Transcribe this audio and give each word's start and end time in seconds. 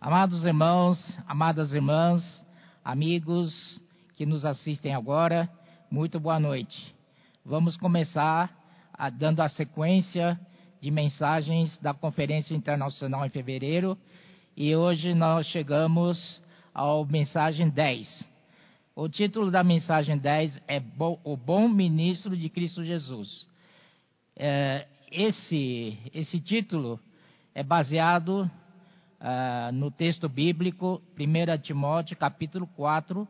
Amados 0.00 0.44
irmãos, 0.44 1.18
amadas 1.26 1.72
irmãs, 1.72 2.46
amigos 2.84 3.82
que 4.14 4.24
nos 4.24 4.44
assistem 4.44 4.94
agora, 4.94 5.50
muito 5.90 6.20
boa 6.20 6.38
noite. 6.38 6.94
Vamos 7.44 7.76
começar 7.76 8.48
a, 8.92 9.10
dando 9.10 9.40
a 9.40 9.48
sequência 9.48 10.38
de 10.80 10.88
mensagens 10.92 11.76
da 11.78 11.92
Conferência 11.92 12.54
Internacional 12.54 13.26
em 13.26 13.28
fevereiro 13.28 13.98
e 14.56 14.74
hoje 14.76 15.14
nós 15.14 15.48
chegamos 15.48 16.40
ao 16.72 17.04
mensagem 17.04 17.68
10. 17.68 18.28
O 18.94 19.08
título 19.08 19.50
da 19.50 19.64
mensagem 19.64 20.16
10 20.16 20.62
é 20.68 20.80
O 21.24 21.36
Bom 21.36 21.68
Ministro 21.68 22.36
de 22.36 22.48
Cristo 22.48 22.84
Jesus. 22.84 23.48
É, 24.36 24.86
esse, 25.10 25.98
esse 26.14 26.38
título 26.38 27.00
é 27.52 27.64
baseado 27.64 28.48
uh, 29.20 29.72
no 29.72 29.90
texto 29.90 30.28
bíblico, 30.28 31.02
1 31.18 31.58
Timóteo 31.62 32.16
capítulo 32.16 32.66
4, 32.76 33.26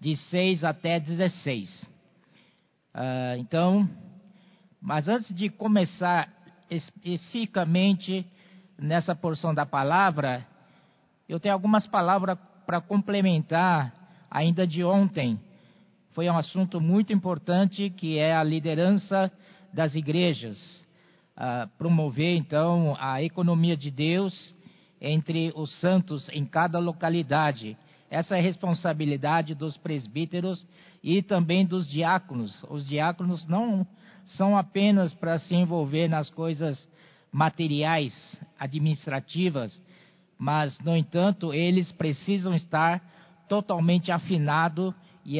de 0.00 0.16
6 0.16 0.64
até 0.64 1.00
16. 1.00 1.82
Uh, 1.82 1.88
ah, 2.94 3.34
então, 3.38 3.88
mas 4.80 5.08
antes 5.08 5.34
de 5.34 5.48
começar 5.48 6.28
especificamente 6.70 8.26
nessa 8.78 9.14
porção 9.14 9.54
da 9.54 9.66
palavra, 9.66 10.46
eu 11.28 11.40
tenho 11.40 11.54
algumas 11.54 11.86
palavras 11.86 12.38
para 12.66 12.80
complementar 12.80 13.92
ainda 14.30 14.66
de 14.66 14.84
ontem. 14.84 15.40
Foi 16.12 16.28
um 16.28 16.36
assunto 16.36 16.80
muito 16.80 17.12
importante 17.12 17.90
que 17.90 18.18
é 18.18 18.34
a 18.34 18.42
liderança 18.42 19.32
das 19.72 19.94
igrejas. 19.94 20.58
Uh, 21.36 21.68
promover 21.78 22.36
então 22.36 22.96
a 22.98 23.22
economia 23.22 23.76
de 23.76 23.92
Deus 23.92 24.54
entre 25.00 25.52
os 25.54 25.72
santos 25.80 26.28
em 26.30 26.44
cada 26.44 26.78
localidade. 26.78 27.76
Essa 28.10 28.36
é 28.36 28.38
a 28.38 28.42
responsabilidade 28.42 29.54
dos 29.54 29.76
presbíteros 29.76 30.66
e 31.02 31.22
também 31.22 31.64
dos 31.64 31.88
diáconos. 31.88 32.64
Os 32.68 32.86
diáconos 32.86 33.46
não 33.46 33.86
são 34.24 34.56
apenas 34.56 35.12
para 35.14 35.38
se 35.38 35.54
envolver 35.54 36.08
nas 36.08 36.30
coisas 36.30 36.88
materiais, 37.30 38.14
administrativas, 38.58 39.82
mas, 40.38 40.78
no 40.80 40.96
entanto, 40.96 41.52
eles 41.52 41.90
precisam 41.92 42.54
estar 42.54 43.02
totalmente 43.48 44.12
afinados 44.12 44.94
e 45.24 45.38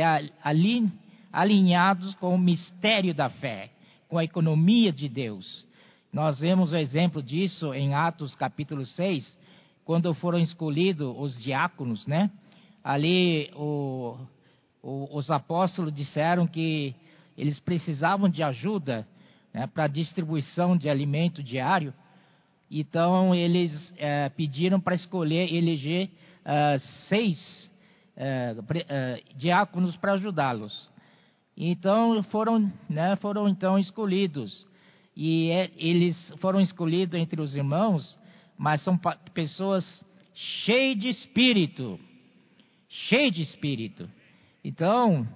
alinhados 1.33 2.15
com 2.17 2.35
o 2.35 2.39
mistério 2.39 3.15
da 3.15 3.31
fé, 3.31 3.71
com 4.09 4.19
a 4.19 4.25
economia 4.25 4.93
de 4.93 5.09
Deus. 5.09 5.67
Nós 6.13 6.41
vemos 6.41 6.73
o 6.73 6.77
exemplo 6.77 7.23
disso 7.23 7.73
em 7.73 7.95
Atos 7.95 8.35
capítulo 8.35 8.85
6, 8.85 9.38
quando 9.89 10.13
foram 10.13 10.39
escolhidos 10.39 11.17
os 11.17 11.43
diáconos, 11.43 12.07
né? 12.07 12.31
Ali 12.85 13.51
o, 13.57 14.19
o, 14.83 15.17
os 15.17 15.31
apóstolos 15.31 15.95
disseram 15.95 16.47
que 16.47 16.95
eles 17.39 17.59
precisavam 17.59 18.29
de 18.29 18.43
ajuda 18.43 19.09
né, 19.51 19.67
para 19.67 19.87
distribuição 19.87 20.77
de 20.77 20.91
alimento 20.91 21.43
diário. 21.43 21.95
Então 22.71 23.35
eles 23.35 23.95
é, 23.97 24.29
pediram 24.29 24.79
para 24.79 24.95
escolher, 24.95 25.55
eleger 25.55 26.11
é, 26.45 26.79
seis 27.09 27.71
é, 28.15 29.23
diáconos 29.37 29.97
para 29.97 30.13
ajudá-los. 30.13 30.91
Então 31.57 32.23
foram, 32.25 32.71
né, 32.91 33.17
foram 33.17 33.49
então 33.49 33.79
escolhidos 33.79 34.67
e 35.17 35.49
eles 35.79 36.15
foram 36.41 36.61
escolhidos 36.61 37.19
entre 37.19 37.41
os 37.41 37.57
irmãos 37.57 38.19
mas 38.59 38.83
são 38.83 38.99
pessoas 39.33 40.05
cheias 40.35 40.99
de 40.99 41.09
espírito. 41.09 41.99
Cheias 42.89 43.33
de 43.33 43.43
espírito. 43.43 44.11
Então, 44.65 45.27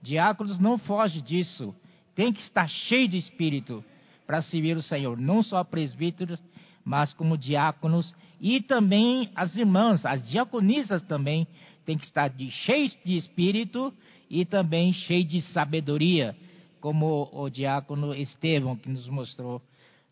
diáconos 0.00 0.58
não 0.58 0.78
foge 0.78 1.20
disso. 1.20 1.74
Tem 2.14 2.32
que 2.32 2.40
estar 2.40 2.66
cheio 2.68 3.06
de 3.06 3.18
espírito 3.18 3.84
para 4.26 4.40
servir 4.40 4.76
o 4.76 4.82
Senhor. 4.82 5.18
Não 5.18 5.42
só 5.42 5.62
presbíteros, 5.62 6.40
mas 6.82 7.12
como 7.12 7.36
diáconos. 7.36 8.14
E 8.40 8.60
também 8.62 9.30
as 9.34 9.54
irmãs, 9.54 10.04
as 10.06 10.26
diaconisas 10.28 11.02
também 11.02 11.46
têm 11.84 11.98
que 11.98 12.06
estar 12.06 12.28
de, 12.28 12.50
cheias 12.50 12.98
de 13.04 13.16
espírito 13.16 13.92
e 14.30 14.46
também 14.46 14.92
cheias 14.94 15.28
de 15.28 15.42
sabedoria. 15.42 16.34
Como 16.80 17.28
o 17.32 17.48
diácono 17.50 18.14
Estevão 18.14 18.76
que 18.76 18.88
nos 18.88 19.06
mostrou 19.08 19.62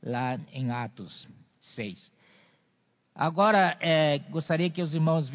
lá 0.02 0.38
em 0.52 0.70
Atos 0.70 1.26
6. 1.60 2.19
Agora, 3.20 3.76
é, 3.80 4.18
gostaria 4.30 4.70
que 4.70 4.80
os 4.80 4.94
irmãos 4.94 5.30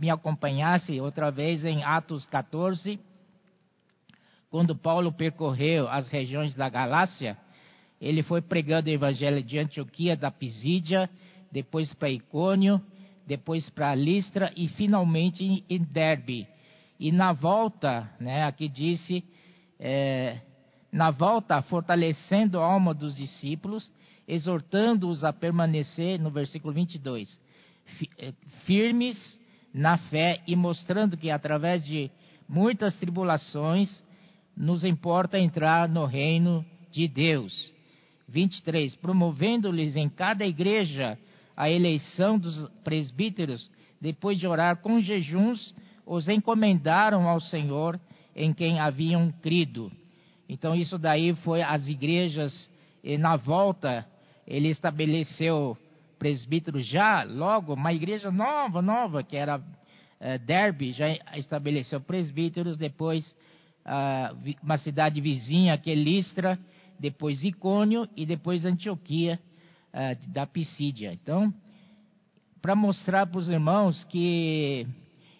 me 0.00 0.10
acompanhassem 0.10 1.00
outra 1.00 1.30
vez 1.30 1.64
em 1.64 1.84
Atos 1.84 2.26
14, 2.26 2.98
quando 4.50 4.74
Paulo 4.74 5.12
percorreu 5.12 5.88
as 5.88 6.10
regiões 6.10 6.56
da 6.56 6.68
Galácia, 6.68 7.38
ele 8.00 8.24
foi 8.24 8.42
pregando 8.42 8.90
o 8.90 8.92
evangelho 8.92 9.44
de 9.44 9.60
Antioquia, 9.60 10.16
da 10.16 10.28
Pisídia, 10.28 11.08
depois 11.52 11.94
para 11.94 12.10
Icônio, 12.10 12.82
depois 13.28 13.70
para 13.70 13.94
Listra 13.94 14.52
e 14.56 14.66
finalmente 14.66 15.64
em 15.70 15.84
Derbe. 15.84 16.48
E 16.98 17.12
na 17.12 17.32
volta, 17.32 18.10
né, 18.18 18.42
aqui 18.42 18.68
disse, 18.68 19.22
é, 19.78 20.40
na 20.90 21.12
volta, 21.12 21.62
fortalecendo 21.62 22.58
a 22.58 22.64
alma 22.64 22.92
dos 22.92 23.14
discípulos 23.14 23.88
exortando-os 24.30 25.24
a 25.24 25.32
permanecer, 25.32 26.20
no 26.20 26.30
versículo 26.30 26.72
22, 26.72 27.40
eh, 28.18 28.32
firmes 28.64 29.40
na 29.74 29.96
fé 29.96 30.40
e 30.46 30.54
mostrando 30.54 31.16
que 31.16 31.30
através 31.30 31.84
de 31.84 32.10
muitas 32.48 32.94
tribulações 32.96 33.90
nos 34.56 34.84
importa 34.84 35.38
entrar 35.38 35.88
no 35.88 36.04
reino 36.04 36.64
de 36.92 37.08
Deus. 37.08 37.74
23, 38.28 38.94
promovendo-lhes 38.96 39.96
em 39.96 40.08
cada 40.08 40.46
igreja 40.46 41.18
a 41.56 41.68
eleição 41.68 42.38
dos 42.38 42.68
presbíteros, 42.84 43.68
depois 44.00 44.38
de 44.38 44.46
orar 44.46 44.76
com 44.76 45.00
jejuns, 45.00 45.74
os 46.06 46.28
encomendaram 46.28 47.28
ao 47.28 47.40
Senhor 47.40 47.98
em 48.34 48.52
quem 48.52 48.78
haviam 48.78 49.32
crido. 49.42 49.90
Então 50.48 50.74
isso 50.74 50.98
daí 50.98 51.34
foi 51.36 51.62
as 51.62 51.88
igrejas 51.88 52.70
e 53.02 53.18
na 53.18 53.36
volta 53.36 54.06
ele 54.50 54.68
estabeleceu 54.68 55.78
presbítero 56.18 56.80
já 56.80 57.22
logo, 57.22 57.74
uma 57.74 57.94
igreja 57.94 58.32
nova, 58.32 58.82
nova, 58.82 59.22
que 59.22 59.36
era 59.36 59.58
uh, 59.58 60.38
Derby, 60.44 60.92
já 60.92 61.06
estabeleceu 61.36 62.00
presbíteros, 62.00 62.76
depois 62.76 63.24
uh, 63.86 64.56
uma 64.60 64.76
cidade 64.76 65.20
vizinha, 65.20 65.78
que 65.78 65.92
é 65.92 65.94
Listra, 65.94 66.58
depois 66.98 67.44
Icônio 67.44 68.08
e 68.16 68.26
depois 68.26 68.64
Antioquia 68.64 69.38
uh, 69.94 70.32
da 70.32 70.46
Pisídia. 70.48 71.12
Então, 71.12 71.54
para 72.60 72.74
mostrar 72.74 73.26
para 73.28 73.38
os 73.38 73.48
irmãos 73.48 74.02
que 74.04 74.84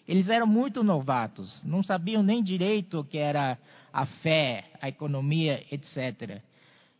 eles 0.07 0.29
eram 0.29 0.47
muito 0.47 0.83
novatos, 0.83 1.61
não 1.65 1.83
sabiam 1.83 2.23
nem 2.23 2.41
direito 2.41 3.01
o 3.01 3.03
que 3.03 3.17
era 3.17 3.57
a 3.91 4.05
fé, 4.05 4.63
a 4.81 4.87
economia, 4.87 5.63
etc. 5.69 6.41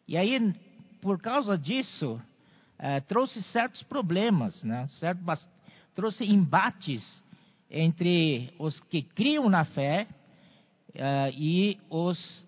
E 0.08 0.18
aí 0.18 0.54
por 1.02 1.20
causa 1.20 1.58
disso, 1.58 2.22
é, 2.78 3.00
trouxe 3.00 3.42
certos 3.44 3.84
problemas, 3.84 4.64
né? 4.64 4.88
certo, 5.00 5.22
trouxe 5.96 6.26
embates 6.26 7.24
entre 7.70 8.54
os 8.60 8.80
que 8.82 9.02
criam 9.02 9.50
na 9.50 9.66
fé 9.66 10.08
é, 10.94 11.32
e 11.36 11.80
os 11.90 12.46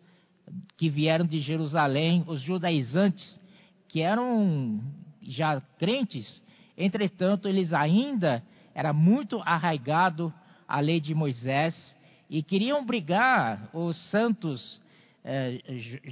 que 0.78 0.90
vieram 0.90 1.26
de 1.26 1.40
Jerusalém, 1.40 2.24
os 2.28 2.42
judaizantes, 2.42 3.40
que 3.88 4.02
eram 4.02 4.82
já 5.22 5.62
crentes, 5.78 6.44
entretanto, 6.78 7.48
eles 7.48 7.74
ainda 7.74 8.44
eram 8.76 8.94
muito 8.94 9.40
arraigados 9.46 10.32
à 10.68 10.80
lei 10.80 11.00
de 11.00 11.14
Moisés 11.14 11.96
e 12.30 12.42
queriam 12.42 12.84
brigar 12.86 13.70
os 13.74 13.96
santos 14.10 14.82
eh, 15.24 15.62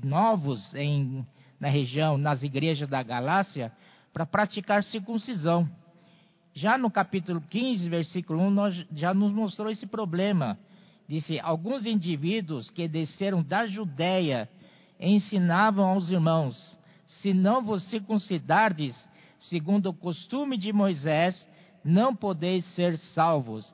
novos 0.04 0.74
em 0.75 1.25
na 1.62 1.69
região, 1.69 2.18
nas 2.18 2.42
igrejas 2.42 2.90
da 2.90 3.04
Galácia, 3.04 3.72
para 4.12 4.25
praticar 4.25 4.84
circuncisão. 4.84 5.69
Já 6.56 6.75
no 6.75 6.90
capítulo 6.90 7.40
15, 7.40 7.88
versículo 7.88 8.42
1, 8.42 8.50
nós, 8.50 8.86
já 8.94 9.13
nos 9.13 9.31
mostrou 9.31 9.69
esse 9.69 9.86
problema. 9.86 10.58
Disse: 11.08 11.40
Alguns 11.40 11.86
indivíduos 11.86 12.72
que 12.72 12.88
desceram 12.88 13.44
da 13.44 13.68
Judéia 13.68 14.50
ensinavam 15.00 15.86
aos 15.86 16.10
irmãos: 16.10 16.80
Se 17.06 17.31
não 17.31 17.64
vos 17.64 17.88
circuncidardes, 17.90 19.07
segundo 19.40 19.92
o 19.92 19.94
costume 19.94 20.57
de 20.57 20.74
Moisés, 20.74 21.48
não 21.86 22.16
podeis 22.16 22.66
ser 22.74 22.98
salvos. 22.98 23.72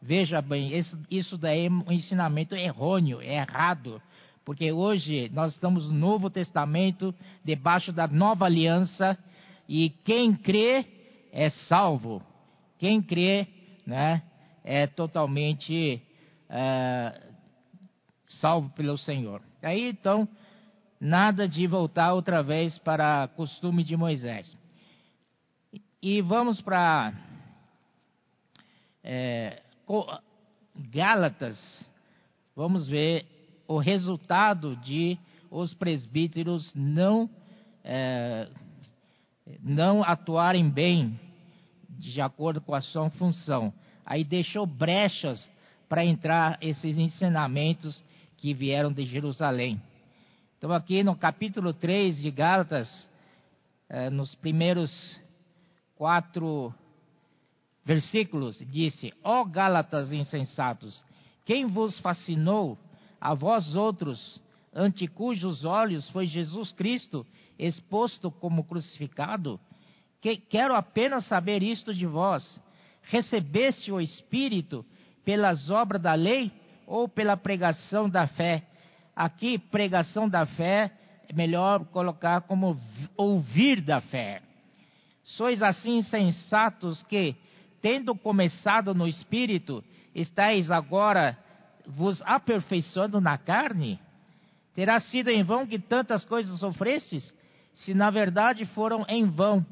Veja 0.00 0.42
bem, 0.42 0.72
isso, 1.10 1.38
daí 1.38 1.66
é 1.66 1.70
um 1.70 1.90
ensinamento 1.90 2.54
errôneo, 2.54 3.22
errado 3.22 4.02
porque 4.44 4.72
hoje 4.72 5.30
nós 5.32 5.52
estamos 5.52 5.88
no 5.88 5.94
Novo 5.94 6.28
Testamento, 6.28 7.14
debaixo 7.44 7.92
da 7.92 8.06
nova 8.06 8.46
aliança, 8.46 9.16
e 9.68 9.90
quem 10.04 10.34
crê 10.34 10.84
é 11.32 11.48
salvo. 11.50 12.22
quem 12.78 13.00
crê, 13.00 13.46
né, 13.86 14.22
é 14.64 14.86
totalmente 14.88 16.02
é, 16.48 17.20
salvo 18.28 18.68
pelo 18.70 18.98
Senhor. 18.98 19.40
Aí 19.62 19.88
então, 19.88 20.28
nada 21.00 21.48
de 21.48 21.66
voltar 21.66 22.12
outra 22.12 22.42
vez 22.42 22.76
para 22.78 23.28
costume 23.28 23.84
de 23.84 23.96
Moisés. 23.96 24.56
E 26.02 26.20
vamos 26.20 26.60
para 26.60 27.12
é, 29.04 29.62
Gálatas, 30.90 31.58
vamos 32.56 32.88
ver 32.88 33.26
o 33.74 33.78
resultado 33.78 34.76
de 34.76 35.18
os 35.50 35.72
presbíteros 35.72 36.72
não 36.74 37.28
é, 37.82 38.48
não 39.60 40.04
atuarem 40.04 40.68
bem 40.68 41.18
de 41.88 42.20
acordo 42.20 42.60
com 42.60 42.74
a 42.74 42.80
sua 42.80 43.08
função. 43.10 43.72
Aí 44.04 44.24
deixou 44.24 44.66
brechas 44.66 45.50
para 45.88 46.04
entrar 46.04 46.58
esses 46.60 46.98
ensinamentos 46.98 48.02
que 48.36 48.52
vieram 48.52 48.92
de 48.92 49.04
Jerusalém. 49.04 49.80
Então, 50.58 50.72
aqui 50.72 51.02
no 51.02 51.16
capítulo 51.16 51.72
3 51.72 52.20
de 52.20 52.30
Gálatas, 52.30 53.08
é, 53.88 54.10
nos 54.10 54.34
primeiros 54.34 54.90
quatro 55.96 56.74
versículos, 57.84 58.58
disse: 58.70 59.12
Ó 59.24 59.44
Gálatas 59.44 60.12
insensatos, 60.12 61.04
quem 61.44 61.66
vos 61.66 61.98
fascinou, 61.98 62.78
a 63.22 63.34
vós 63.34 63.76
outros, 63.76 64.42
ante 64.74 65.06
cujos 65.06 65.64
olhos 65.64 66.10
foi 66.10 66.26
Jesus 66.26 66.72
Cristo 66.72 67.24
exposto 67.56 68.32
como 68.32 68.64
crucificado? 68.64 69.60
Que, 70.20 70.36
quero 70.36 70.74
apenas 70.74 71.24
saber 71.26 71.62
isto 71.62 71.94
de 71.94 72.04
vós: 72.04 72.60
recebeste 73.02 73.92
o 73.92 74.00
Espírito 74.00 74.84
pelas 75.24 75.70
obras 75.70 76.02
da 76.02 76.14
lei 76.14 76.50
ou 76.84 77.08
pela 77.08 77.36
pregação 77.36 78.10
da 78.10 78.26
fé? 78.26 78.66
Aqui, 79.14 79.56
pregação 79.56 80.28
da 80.28 80.44
fé, 80.44 80.90
é 81.28 81.32
melhor 81.32 81.84
colocar 81.92 82.40
como 82.40 82.76
ouvir 83.16 83.80
da 83.80 84.00
fé. 84.00 84.42
Sois 85.22 85.62
assim 85.62 85.98
insensatos 85.98 87.04
que, 87.04 87.36
tendo 87.80 88.16
começado 88.16 88.92
no 88.92 89.06
Espírito, 89.06 89.84
estáis 90.12 90.72
agora 90.72 91.38
vos 91.86 92.22
aperfeiçoando 92.22 93.20
na 93.20 93.36
carne? 93.38 93.98
Terá 94.74 95.00
sido 95.00 95.28
em 95.28 95.42
vão 95.42 95.66
que 95.66 95.78
tantas 95.78 96.24
coisas 96.24 96.58
sofrestes? 96.60 97.34
Se 97.74 97.94
na 97.94 98.10
verdade 98.10 98.64
foram 98.66 99.04
em 99.08 99.26
vão. 99.26 99.64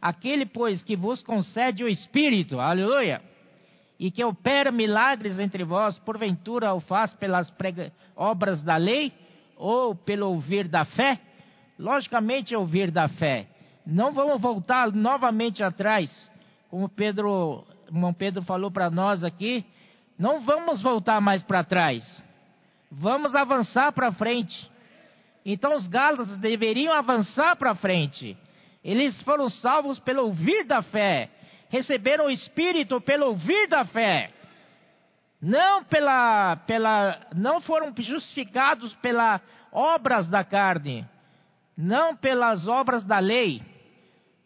Aquele, 0.00 0.46
pois, 0.46 0.82
que 0.82 0.96
vos 0.96 1.22
concede 1.22 1.82
o 1.82 1.88
Espírito, 1.88 2.60
aleluia, 2.60 3.20
e 3.98 4.10
que 4.12 4.22
opera 4.22 4.70
milagres 4.70 5.38
entre 5.40 5.64
vós, 5.64 5.98
porventura 5.98 6.72
o 6.72 6.80
faz 6.80 7.12
pelas 7.14 7.52
obras 8.14 8.62
da 8.62 8.76
lei 8.76 9.12
ou 9.56 9.94
pelo 9.94 10.28
ouvir 10.28 10.68
da 10.68 10.84
fé? 10.84 11.20
Logicamente, 11.76 12.54
ouvir 12.54 12.92
da 12.92 13.08
fé. 13.08 13.48
Não 13.84 14.12
vamos 14.12 14.40
voltar 14.40 14.92
novamente 14.92 15.64
atrás, 15.64 16.30
como 16.70 16.88
Pedro, 16.88 17.64
irmão 17.86 18.12
Pedro 18.12 18.42
falou 18.42 18.70
para 18.70 18.90
nós 18.90 19.24
aqui, 19.24 19.64
não 20.18 20.40
vamos 20.40 20.82
voltar 20.82 21.20
mais 21.20 21.42
para 21.42 21.62
trás. 21.62 22.24
Vamos 22.90 23.34
avançar 23.34 23.92
para 23.92 24.10
frente. 24.12 24.70
Então 25.44 25.74
os 25.76 25.86
gálatas 25.86 26.36
deveriam 26.38 26.92
avançar 26.92 27.54
para 27.56 27.74
frente. 27.74 28.36
Eles 28.82 29.20
foram 29.22 29.48
salvos 29.48 29.98
pelo 30.00 30.24
ouvir 30.24 30.64
da 30.64 30.82
fé. 30.82 31.30
Receberam 31.68 32.26
o 32.26 32.30
Espírito 32.30 33.00
pelo 33.00 33.26
ouvir 33.26 33.68
da 33.68 33.84
fé. 33.84 34.32
Não 35.40 35.84
pela, 35.84 36.56
pela, 36.66 37.20
não 37.34 37.60
foram 37.60 37.94
justificados 37.96 38.92
pelas 38.96 39.40
obras 39.70 40.28
da 40.28 40.42
carne, 40.42 41.06
não 41.76 42.16
pelas 42.16 42.66
obras 42.66 43.04
da 43.04 43.20
lei. 43.20 43.62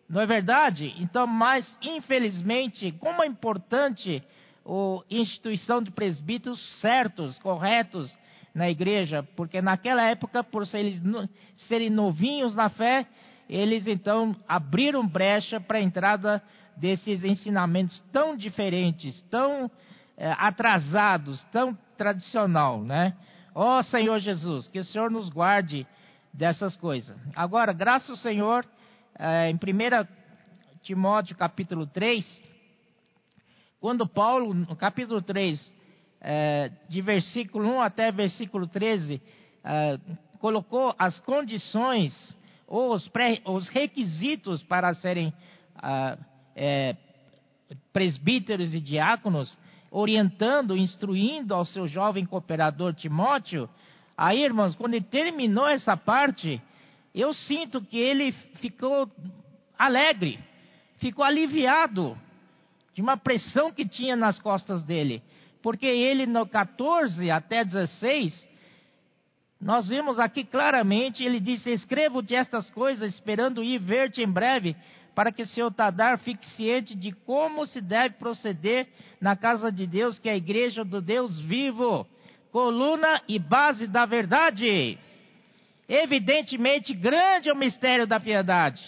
Não 0.07 0.21
é 0.21 0.27
verdade? 0.27 0.95
Então, 0.99 1.27
mas 1.27 1.79
infelizmente, 1.81 2.93
como 2.93 3.23
é 3.23 3.27
importante 3.27 4.23
a 4.65 5.05
instituição 5.11 5.83
de 5.83 5.91
presbíteros 5.91 6.61
certos, 6.81 7.39
corretos, 7.39 8.17
na 8.55 8.69
igreja, 8.69 9.27
porque 9.35 9.63
naquela 9.63 10.03
época, 10.03 10.45
por 10.45 10.67
serem 10.67 11.91
novinhos 11.91 12.55
na 12.55 12.69
fé, 12.69 13.07
eles 13.49 13.87
então 13.87 14.37
abriram 14.47 15.07
brecha 15.07 15.61
para 15.61 15.79
a 15.79 15.83
entrada 15.83 16.43
desses 16.77 17.25
ensinamentos 17.25 18.03
tão 18.13 18.37
diferentes, 18.37 19.21
tão 19.31 19.71
é, 20.17 20.33
atrasados, 20.39 21.43
tão 21.45 21.77
tradicional, 21.97 22.83
né? 22.83 23.15
Ó 23.55 23.79
oh, 23.79 23.83
Senhor 23.83 24.19
Jesus, 24.19 24.69
que 24.69 24.79
o 24.79 24.85
Senhor 24.85 25.11
nos 25.11 25.29
guarde 25.29 25.87
dessas 26.33 26.77
coisas. 26.77 27.17
Agora, 27.35 27.73
graças 27.73 28.11
ao 28.11 28.17
Senhor, 28.17 28.67
é, 29.19 29.51
em 29.51 29.55
1 29.55 29.59
Timóteo 30.83 31.37
capítulo 31.37 31.87
3, 31.87 32.43
quando 33.83 34.07
Paulo, 34.07 34.55
no 34.55 34.77
capítulo 34.77 35.21
3, 35.21 35.75
é, 36.21 36.71
de 36.89 37.03
versículo 37.03 37.69
1 37.69 37.81
até 37.81 38.13
versículo 38.13 38.69
13, 38.69 39.21
é, 39.65 39.99
colocou 40.39 40.95
as 40.97 41.19
condições 41.19 42.15
ou 42.69 42.95
os, 42.95 43.09
pré, 43.09 43.41
os 43.45 43.69
requisitos 43.69 44.63
para 44.63 44.95
serem 44.95 45.35
ah, 45.75 46.17
é, 46.55 46.95
presbíteros 47.93 48.73
e 48.73 48.81
diáconos, 48.81 49.59
orientando, 49.91 50.77
instruindo 50.77 51.53
ao 51.53 51.65
seu 51.65 51.89
jovem 51.89 52.25
cooperador 52.25 52.95
Timóteo. 52.95 53.69
Aí, 54.17 54.45
irmãos, 54.45 54.77
quando 54.77 54.95
ele 54.95 55.07
terminou 55.07 55.67
essa 55.67 55.97
parte, 55.97 56.63
eu 57.13 57.35
sinto 57.35 57.83
que 57.83 57.99
ele 57.99 58.31
ficou 58.61 59.11
alegre, 59.77 60.39
ficou 60.99 61.25
aliviado 61.25 62.17
de 62.95 63.03
uma 63.03 63.17
pressão 63.17 63.73
que 63.73 63.87
tinha 63.87 64.17
nas 64.17 64.39
costas 64.39 64.85
dele 64.85 65.23
porque 65.63 65.87
ele 65.87 66.27
no 66.27 66.47
14 66.47 67.31
até 67.31 67.65
16, 67.65 68.49
nós 69.61 69.87
vimos 69.87 70.19
aqui 70.19 70.45
claramente, 70.45 71.23
ele 71.23 71.39
disse: 71.39 71.71
Escrevo-te 71.71 72.35
estas 72.35 72.69
coisas, 72.71 73.15
esperando 73.15 73.63
ir 73.63 73.79
ver-te 73.79 74.21
em 74.21 74.31
breve, 74.31 74.77
para 75.15 75.31
que 75.31 75.47
seu 75.47 75.71
Tadar 75.71 76.19
fique 76.19 76.45
ciente 76.57 76.97
de 76.97 77.13
como 77.13 77.65
se 77.67 77.81
deve 77.81 78.17
proceder 78.17 78.89
na 79.21 79.37
casa 79.37 79.71
de 79.71 79.87
Deus, 79.87 80.19
que 80.19 80.29
é 80.29 80.33
a 80.33 80.37
igreja 80.37 80.85
do 80.85 81.01
Deus 81.01 81.39
vivo, 81.39 82.07
coluna 82.51 83.23
e 83.29 83.39
base 83.39 83.87
da 83.87 84.05
verdade. 84.05 84.99
Evidentemente, 85.89 86.93
grande 86.93 87.49
é 87.49 87.53
o 87.53 87.57
mistério 87.57 88.07
da 88.07 88.19
piedade. 88.19 88.83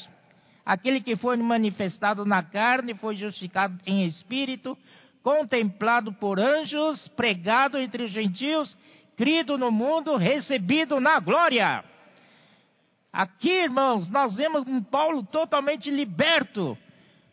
Aquele 0.64 1.00
que 1.00 1.14
foi 1.16 1.36
manifestado 1.36 2.24
na 2.24 2.42
carne 2.42 2.94
foi 2.94 3.16
justificado 3.16 3.78
em 3.86 4.06
espírito, 4.06 4.76
contemplado 5.22 6.12
por 6.12 6.40
anjos, 6.40 7.06
pregado 7.08 7.78
entre 7.78 8.04
os 8.04 8.10
gentios, 8.10 8.76
crido 9.16 9.58
no 9.58 9.70
mundo, 9.70 10.16
recebido 10.16 10.98
na 11.00 11.20
glória. 11.20 11.84
Aqui, 13.12 13.50
irmãos, 13.50 14.08
nós 14.08 14.34
vemos 14.36 14.66
um 14.66 14.82
Paulo 14.82 15.22
totalmente 15.24 15.90
liberto, 15.90 16.76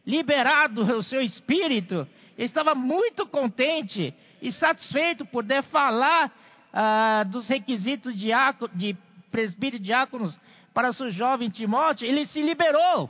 liberado 0.05 0.83
o 0.97 1.03
seu 1.03 1.21
espírito, 1.21 2.07
estava 2.37 2.75
muito 2.75 3.25
contente 3.27 4.13
e 4.41 4.51
satisfeito 4.51 5.25
por 5.25 5.43
poder 5.43 5.63
falar 5.63 6.31
ah, 6.73 7.23
dos 7.23 7.47
requisitos 7.47 8.17
de, 8.17 8.31
de 8.75 8.97
presbítero 9.31 9.81
e 9.81 9.85
diáconos 9.85 10.37
para 10.73 10.93
seu 10.93 11.11
jovem 11.11 11.49
Timóteo, 11.49 12.07
ele 12.07 12.25
se 12.27 12.41
liberou. 12.41 13.09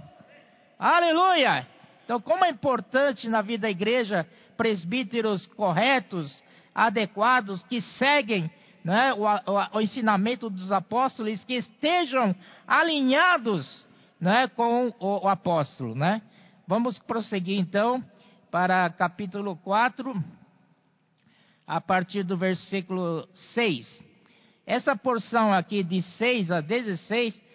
Aleluia! 0.81 1.67
Então, 2.03 2.19
como 2.19 2.43
é 2.43 2.50
importante 2.50 3.29
na 3.29 3.43
vida 3.43 3.61
da 3.61 3.69
igreja 3.69 4.27
presbíteros 4.57 5.45
corretos, 5.45 6.43
adequados, 6.73 7.63
que 7.65 7.81
seguem 8.00 8.50
né, 8.83 9.13
o, 9.13 9.21
o, 9.21 9.77
o, 9.77 9.79
ensinamento 9.79 10.50
dos 10.50 10.71
apóstolos, 10.71 11.43
que 11.43 11.53
estejam 11.53 12.35
alinhados 12.65 13.88
né, 14.19 14.47
com 14.47 14.91
o, 15.00 15.25
o 15.25 15.27
apóstolo. 15.29 15.93
Né? 15.93 16.19
Vamos 16.65 16.97
prosseguir 16.97 17.59
então 17.59 18.03
para 18.50 18.89
capítulo 18.89 19.55
4, 19.57 20.15
a 21.67 21.79
partir 21.79 22.23
do 22.23 22.35
versículo 22.35 23.29
6. 23.53 24.03
Essa 24.65 24.95
porção 24.95 25.53
aqui 25.53 25.83
de 25.83 26.01
6 26.01 26.50
a 26.50 26.59
16 26.59 27.50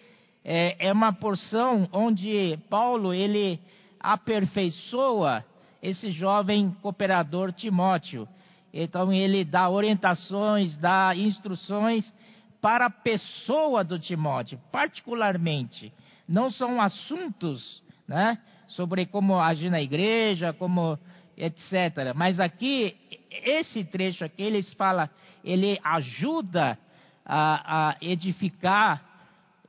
é, 0.49 0.87
é 0.87 0.93
uma 0.93 1.11
porção 1.11 1.89
onde 1.91 2.57
Paulo 2.69 3.13
ele 3.13 3.59
aperfeiçoa 3.99 5.43
esse 5.83 6.09
jovem 6.11 6.73
cooperador 6.81 7.51
Timóteo. 7.51 8.25
Então 8.73 9.11
ele 9.11 9.43
dá 9.43 9.69
orientações, 9.69 10.77
dá 10.77 11.13
instruções 11.13 12.13
para 12.61 12.85
a 12.85 12.89
pessoa 12.89 13.83
do 13.83 13.99
Timóteo, 13.99 14.57
particularmente. 14.71 15.91
Não 16.25 16.49
são 16.49 16.81
assuntos, 16.81 17.83
né, 18.07 18.37
sobre 18.67 19.05
como 19.05 19.37
agir 19.37 19.69
na 19.69 19.81
igreja, 19.81 20.53
como 20.53 20.97
etc. 21.35 22.13
Mas 22.15 22.39
aqui, 22.39 22.95
esse 23.29 23.83
trecho 23.83 24.23
aqui, 24.23 24.43
ele 24.43 24.63
fala, 24.63 25.09
ele 25.43 25.77
ajuda 25.83 26.79
a, 27.25 27.89
a 27.89 27.95
edificar 28.01 29.06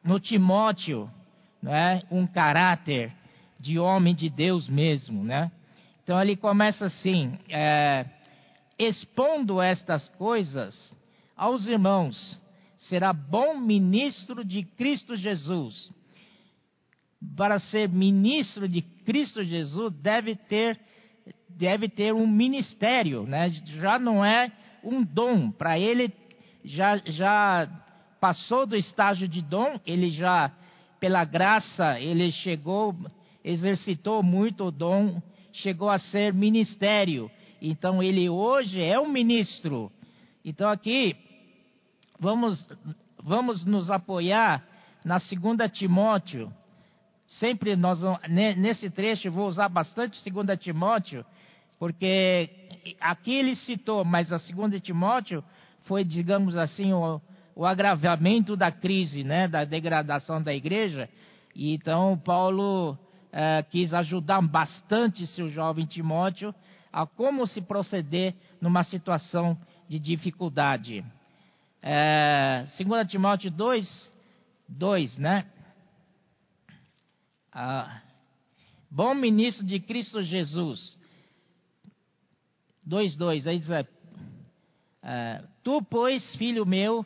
no 0.05 0.19
Timóteo 0.19 1.11
né, 1.63 2.03
um 2.11 2.27
caráter 2.27 3.13
de 3.59 3.79
homem 3.79 4.15
de 4.15 4.31
Deus 4.31 4.69
mesmo, 4.69 5.25
né? 5.25 5.51
Então 6.03 6.21
ele 6.21 6.37
começa 6.37 6.87
assim, 6.87 7.39
é, 7.49 8.07
expondo 8.79 9.61
estas 9.61 10.09
coisas 10.11 10.95
aos 11.37 11.67
irmãos, 11.67 12.43
será 12.89 13.13
bom 13.13 13.59
ministro 13.59 14.45
de 14.45 14.63
Cristo 14.63 15.17
Jesus. 15.17 15.91
Para 17.37 17.59
ser 17.59 17.89
ministro 17.89 18.69
de 18.69 18.81
Cristo 18.81 19.43
Jesus 19.43 19.93
deve 19.95 20.37
ter 20.37 20.79
deve 21.49 21.89
ter 21.89 22.15
um 22.15 22.27
ministério, 22.27 23.25
né? 23.25 23.51
Já 23.81 23.99
não 23.99 24.25
é 24.25 24.53
um 24.85 25.03
dom. 25.03 25.51
Para 25.51 25.79
ele 25.79 26.13
já 26.65 26.97
já 26.99 27.69
passou 28.21 28.67
do 28.67 28.77
estágio 28.77 29.29
de 29.29 29.43
dom, 29.43 29.81
ele 29.87 30.11
já 30.11 30.53
pela 31.01 31.25
graça 31.25 32.01
ele 32.01 32.33
chegou, 32.33 32.95
exercitou 33.45 34.23
muito 34.23 34.65
o 34.65 34.71
dom, 34.71 35.23
chegou 35.53 35.89
a 35.91 35.99
ser 35.99 36.35
ministério. 36.35 37.31
Então 37.61 38.03
ele 38.03 38.29
hoje 38.29 38.83
é 38.83 38.99
um 38.99 39.09
ministro. 39.09 39.91
Então 40.45 40.69
aqui 40.71 41.17
vamos 42.19 42.67
vamos 43.23 43.65
nos 43.65 43.91
apoiar 43.91 44.65
na 45.05 45.21
segunda 45.21 45.69
Timóteo. 45.69 46.53
Sempre 47.27 47.77
nós 47.77 48.01
nesse 48.29 48.91
trecho 48.91 49.31
vou 49.31 49.49
usar 49.49 49.69
bastante 49.69 50.17
segunda 50.19 50.57
Timóteo, 50.57 51.25
porque 51.79 52.49
aqui 53.01 53.33
ele 53.35 53.55
citou, 53.55 54.05
mas 54.05 54.33
a 54.33 54.39
segunda 54.39 54.81
Timóteo 54.81 55.45
foi, 55.85 56.05
digamos 56.05 56.57
assim, 56.57 56.93
o, 56.93 57.21
o 57.59 57.67
agravamento 57.67 58.57
da 58.57 58.71
crise, 58.71 59.25
né, 59.25 59.49
da 59.49 59.65
degradação 59.65 60.41
da 60.41 60.55
igreja. 60.55 61.11
E 61.57 61.75
então 61.75 62.17
Paulo 62.17 62.97
eh, 63.33 63.65
quis 63.69 63.93
ajudar 63.93 64.41
bastante 64.43 65.27
seu 65.27 65.51
jovem 65.51 65.85
Timóteo 65.85 66.55
a 66.93 67.05
como 67.05 67.49
se 67.49 67.61
proceder 67.61 68.33
numa 68.61 68.85
situação 68.85 69.59
de 69.89 69.99
dificuldade. 69.99 71.05
É, 71.83 72.65
2 72.79 73.11
Timóteo 73.11 73.51
2, 73.51 74.13
2, 74.69 75.19
né? 75.19 75.45
Ah, 77.53 78.03
bom 78.89 79.15
ministro 79.15 79.67
de 79.67 79.81
Cristo 79.81 80.23
Jesus. 80.23 80.97
2, 82.87 83.17
2, 83.17 83.47
aí 83.49 83.59
diz: 83.59 83.71
é, 85.03 85.43
Tu, 85.65 85.83
pois, 85.91 86.37
filho 86.37 86.65
meu, 86.65 87.05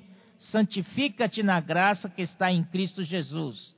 santifica-te 0.50 1.42
na 1.42 1.60
graça 1.60 2.08
que 2.08 2.22
está 2.22 2.52
em 2.52 2.64
Cristo 2.64 3.04
Jesus. 3.04 3.74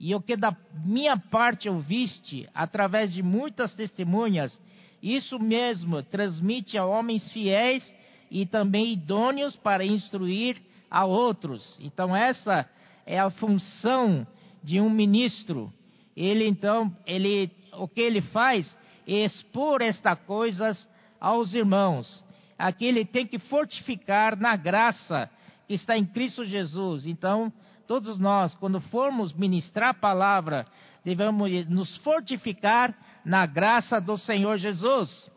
E 0.00 0.14
o 0.14 0.20
que 0.20 0.36
da 0.36 0.56
minha 0.84 1.16
parte 1.16 1.68
ouviste, 1.68 2.48
através 2.54 3.12
de 3.12 3.22
muitas 3.22 3.74
testemunhas, 3.74 4.60
isso 5.02 5.38
mesmo 5.38 6.02
transmite 6.02 6.78
a 6.78 6.84
homens 6.84 7.30
fiéis 7.32 7.94
e 8.30 8.46
também 8.46 8.92
idôneos 8.92 9.56
para 9.56 9.84
instruir 9.84 10.56
a 10.90 11.04
outros. 11.04 11.78
Então 11.80 12.14
essa 12.14 12.68
é 13.04 13.18
a 13.18 13.30
função 13.30 14.26
de 14.62 14.80
um 14.80 14.90
ministro. 14.90 15.72
Ele 16.16 16.46
então, 16.46 16.94
ele 17.06 17.50
o 17.72 17.86
que 17.86 18.00
ele 18.00 18.20
faz 18.20 18.76
é 19.06 19.24
expor 19.24 19.82
estas 19.82 20.18
coisas 20.20 20.88
aos 21.20 21.54
irmãos. 21.54 22.24
Aqui 22.58 22.84
ele 22.84 23.04
tem 23.04 23.26
que 23.26 23.38
fortificar 23.38 24.36
na 24.36 24.56
graça 24.56 25.30
está 25.68 25.96
em 25.96 26.04
Cristo 26.04 26.44
Jesus. 26.44 27.06
Então, 27.06 27.52
todos 27.86 28.18
nós, 28.18 28.54
quando 28.54 28.80
formos 28.80 29.32
ministrar 29.32 29.90
a 29.90 29.94
palavra, 29.94 30.66
devemos 31.04 31.50
nos 31.68 31.96
fortificar 31.98 32.94
na 33.24 33.46
graça 33.46 34.00
do 34.00 34.16
Senhor 34.16 34.56
Jesus. 34.58 35.30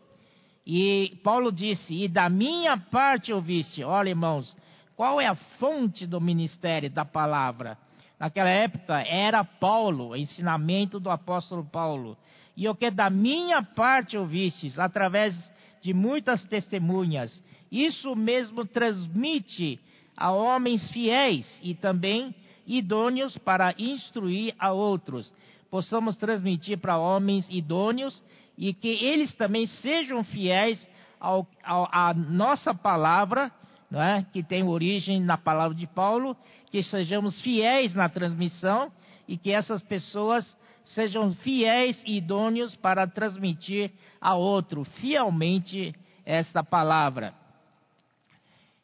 E 0.66 1.20
Paulo 1.22 1.50
disse: 1.50 2.02
E 2.02 2.08
da 2.08 2.28
minha 2.28 2.76
parte 2.76 3.32
ouviste. 3.32 3.82
Olha, 3.82 4.10
irmãos, 4.10 4.56
qual 4.96 5.20
é 5.20 5.26
a 5.26 5.34
fonte 5.34 6.06
do 6.06 6.20
ministério 6.20 6.90
da 6.90 7.04
palavra? 7.04 7.76
Naquela 8.18 8.50
época 8.50 9.00
era 9.00 9.42
Paulo, 9.42 10.14
ensinamento 10.14 11.00
do 11.00 11.10
apóstolo 11.10 11.64
Paulo. 11.64 12.16
E 12.56 12.68
o 12.68 12.74
que 12.74 12.90
da 12.90 13.10
minha 13.10 13.62
parte 13.62 14.16
ouvistes, 14.16 14.78
através 14.78 15.34
de 15.80 15.92
muitas 15.92 16.44
testemunhas, 16.44 17.42
isso 17.70 18.14
mesmo 18.14 18.64
transmite 18.64 19.80
a 20.22 20.30
homens 20.30 20.88
fiéis 20.90 21.46
e 21.62 21.74
também 21.74 22.34
idôneos 22.66 23.36
para 23.38 23.74
instruir 23.78 24.54
a 24.58 24.72
outros 24.72 25.32
possamos 25.72 26.18
transmitir 26.18 26.76
para 26.76 26.98
homens 26.98 27.48
idôneos 27.48 28.22
e 28.58 28.74
que 28.74 28.88
eles 28.88 29.34
também 29.36 29.66
sejam 29.66 30.22
fiéis 30.22 30.86
ao, 31.18 31.48
ao, 31.64 31.88
à 31.90 32.12
nossa 32.12 32.74
palavra, 32.74 33.50
é? 33.90 34.22
que 34.30 34.42
tem 34.42 34.62
origem 34.64 35.18
na 35.18 35.38
palavra 35.38 35.74
de 35.74 35.86
Paulo, 35.86 36.36
que 36.70 36.82
sejamos 36.82 37.40
fiéis 37.40 37.94
na 37.94 38.06
transmissão 38.10 38.92
e 39.26 39.38
que 39.38 39.50
essas 39.50 39.80
pessoas 39.80 40.44
sejam 40.84 41.32
fiéis 41.36 42.02
e 42.04 42.18
idôneos 42.18 42.76
para 42.76 43.06
transmitir 43.06 43.90
a 44.20 44.34
outro 44.34 44.84
fielmente 44.84 45.94
esta 46.26 46.62
palavra. 46.62 47.32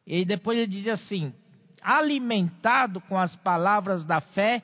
E 0.09 0.25
depois 0.25 0.59
ele 0.59 0.67
diz 0.67 0.88
assim: 0.88 1.35
alimentado 1.83 2.99
com 3.03 3.19
as 3.19 3.37
palavras 3.37 4.07
da 4.07 4.23
fé 4.23 4.62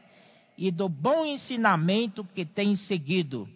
e 0.57 0.71
do 0.71 0.89
bom 0.89 1.27
ensinamento 1.27 2.25
que 2.35 2.47
tem 2.47 2.75
seguido. 2.75 3.47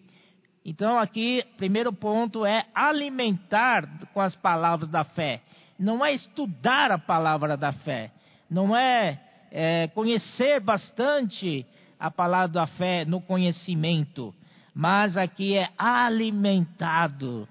Então, 0.63 0.99
aqui, 0.99 1.43
primeiro 1.57 1.91
ponto 1.91 2.45
é 2.45 2.67
alimentar 2.75 3.89
com 4.13 4.21
as 4.21 4.37
palavras 4.37 4.91
da 4.91 5.03
fé. 5.03 5.41
Não 5.79 6.05
é 6.05 6.13
estudar 6.13 6.91
a 6.91 6.99
palavra 6.99 7.57
da 7.57 7.73
fé. 7.73 8.11
Não 8.51 8.77
é, 8.77 9.19
é 9.51 9.89
conhecer 9.89 10.61
bastante 10.61 11.65
a 11.99 12.11
palavra 12.11 12.49
da 12.49 12.67
fé 12.67 13.07
no 13.07 13.19
conhecimento. 13.23 14.35
Mas 14.75 15.17
aqui 15.17 15.57
é 15.57 15.71
alimentado. 15.79 17.49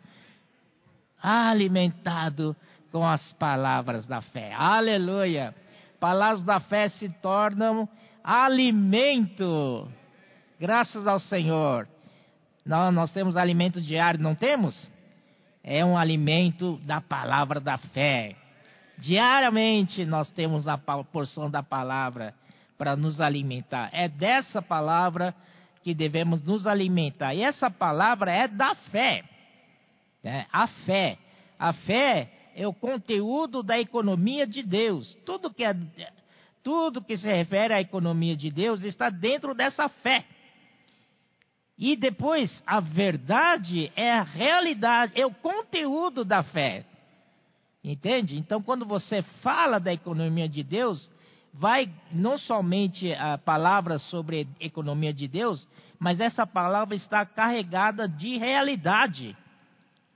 Alimentado 1.19 2.55
com 2.91 3.05
as 3.05 3.33
palavras 3.33 4.05
da 4.05 4.21
fé. 4.21 4.53
Aleluia. 4.53 5.53
Palavras 5.99 6.43
da 6.43 6.59
fé 6.59 6.89
se 6.89 7.09
tornam 7.21 7.87
alimento. 8.23 9.87
Graças 10.59 11.07
ao 11.07 11.19
Senhor. 11.19 11.87
Não, 12.65 12.91
nós 12.91 13.11
temos 13.11 13.37
alimento 13.37 13.81
diário, 13.81 14.19
não 14.19 14.35
temos? 14.35 14.91
É 15.63 15.83
um 15.83 15.97
alimento 15.97 16.77
da 16.85 16.99
palavra 16.99 17.59
da 17.59 17.77
fé. 17.77 18.35
Diariamente 18.97 20.05
nós 20.05 20.29
temos 20.31 20.67
a 20.67 20.77
porção 20.77 21.49
da 21.49 21.63
palavra 21.63 22.33
para 22.77 22.95
nos 22.95 23.21
alimentar. 23.21 23.89
É 23.93 24.07
dessa 24.07 24.61
palavra 24.61 25.33
que 25.83 25.93
devemos 25.93 26.43
nos 26.43 26.67
alimentar. 26.67 27.33
E 27.33 27.43
essa 27.43 27.69
palavra 27.69 28.31
é 28.31 28.47
da 28.47 28.75
fé. 28.75 29.23
Né? 30.23 30.45
A 30.51 30.67
fé. 30.67 31.17
A 31.57 31.73
fé 31.73 32.29
é 32.57 32.67
o 32.67 32.73
conteúdo 32.73 33.61
da 33.61 33.79
economia 33.79 34.47
de 34.47 34.63
Deus. 34.63 35.15
Tudo 35.23 35.53
que 35.53 35.63
é 35.63 35.75
tudo 36.63 37.03
que 37.03 37.15
se 37.15 37.27
refere 37.27 37.73
à 37.73 37.79
economia 37.79 38.35
de 38.35 38.51
Deus 38.51 38.81
está 38.81 39.09
dentro 39.09 39.53
dessa 39.53 39.87
fé. 39.87 40.25
E 41.77 41.95
depois, 41.95 42.61
a 42.65 42.81
verdade 42.81 43.89
é 43.95 44.11
a 44.11 44.23
realidade, 44.23 45.13
é 45.15 45.25
o 45.25 45.33
conteúdo 45.33 46.25
da 46.25 46.41
fé. 46.43 46.83
Entende? 47.83 48.35
Então, 48.37 48.61
quando 48.61 48.85
você 48.85 49.21
fala 49.41 49.79
da 49.79 49.93
economia 49.93 50.49
de 50.49 50.63
Deus, 50.63 51.09
vai 51.53 51.89
não 52.11 52.37
somente 52.37 53.13
a 53.13 53.37
palavra 53.37 53.99
sobre 53.99 54.47
economia 54.59 55.13
de 55.13 55.27
Deus, 55.27 55.65
mas 55.99 56.19
essa 56.19 56.45
palavra 56.45 56.95
está 56.95 57.23
carregada 57.25 58.09
de 58.09 58.35
realidade, 58.37 59.37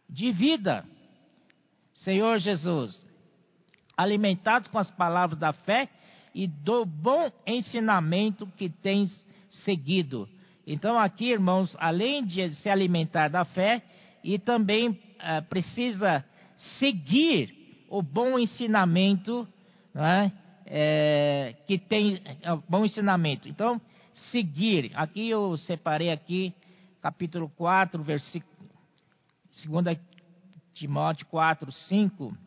de 0.09 0.31
vida. 0.31 0.83
Senhor 2.03 2.39
Jesus, 2.39 3.05
alimentados 3.97 4.67
com 4.69 4.77
as 4.77 4.89
palavras 4.91 5.37
da 5.39 5.53
fé, 5.53 5.89
e 6.33 6.47
do 6.47 6.85
bom 6.85 7.29
ensinamento 7.45 8.47
que 8.57 8.69
tens 8.69 9.09
seguido. 9.65 10.27
Então, 10.65 10.97
aqui, 10.97 11.29
irmãos, 11.29 11.75
além 11.79 12.25
de 12.25 12.53
se 12.55 12.69
alimentar 12.69 13.27
da 13.27 13.43
fé, 13.43 13.81
e 14.23 14.39
também 14.39 14.89
uh, 14.89 15.43
precisa 15.49 16.23
seguir 16.79 17.85
o 17.89 18.01
bom 18.01 18.39
ensinamento, 18.39 19.47
né, 19.93 20.31
é, 20.65 21.55
que 21.67 21.77
tem 21.77 22.21
é, 22.23 22.55
bom 22.69 22.85
ensinamento. 22.85 23.49
Então, 23.49 23.81
seguir. 24.31 24.91
Aqui 24.95 25.27
eu 25.27 25.57
separei 25.57 26.11
aqui, 26.11 26.53
capítulo 27.01 27.49
4, 27.57 28.01
versículo, 28.01 28.51
2 29.65 29.99
Timóteo 30.73 31.25
4, 31.27 31.71
5. 31.71 32.37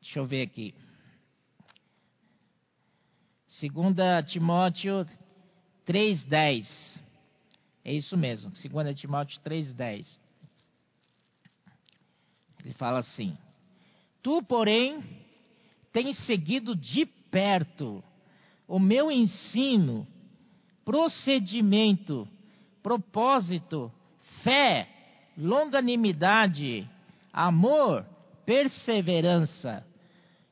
Deixa 0.00 0.18
eu 0.18 0.26
ver 0.26 0.42
aqui. 0.42 0.74
2 3.60 4.30
Timóteo 4.30 5.06
3,10. 5.86 7.00
É 7.84 7.92
isso 7.92 8.16
mesmo, 8.16 8.50
2 8.50 8.98
Timóteo 8.98 9.40
3,10. 9.40 10.20
Ele 12.64 12.74
fala 12.74 12.98
assim: 12.98 13.36
Tu, 14.22 14.42
porém, 14.42 15.02
tens 15.92 16.16
seguido 16.26 16.76
de 16.76 17.06
perto 17.06 18.02
o 18.68 18.78
meu 18.78 19.10
ensino, 19.10 20.06
procedimento, 20.84 22.28
propósito, 22.82 23.92
fé, 24.42 24.88
longanimidade, 25.36 26.88
amor, 27.32 28.04
perseverança. 28.44 29.84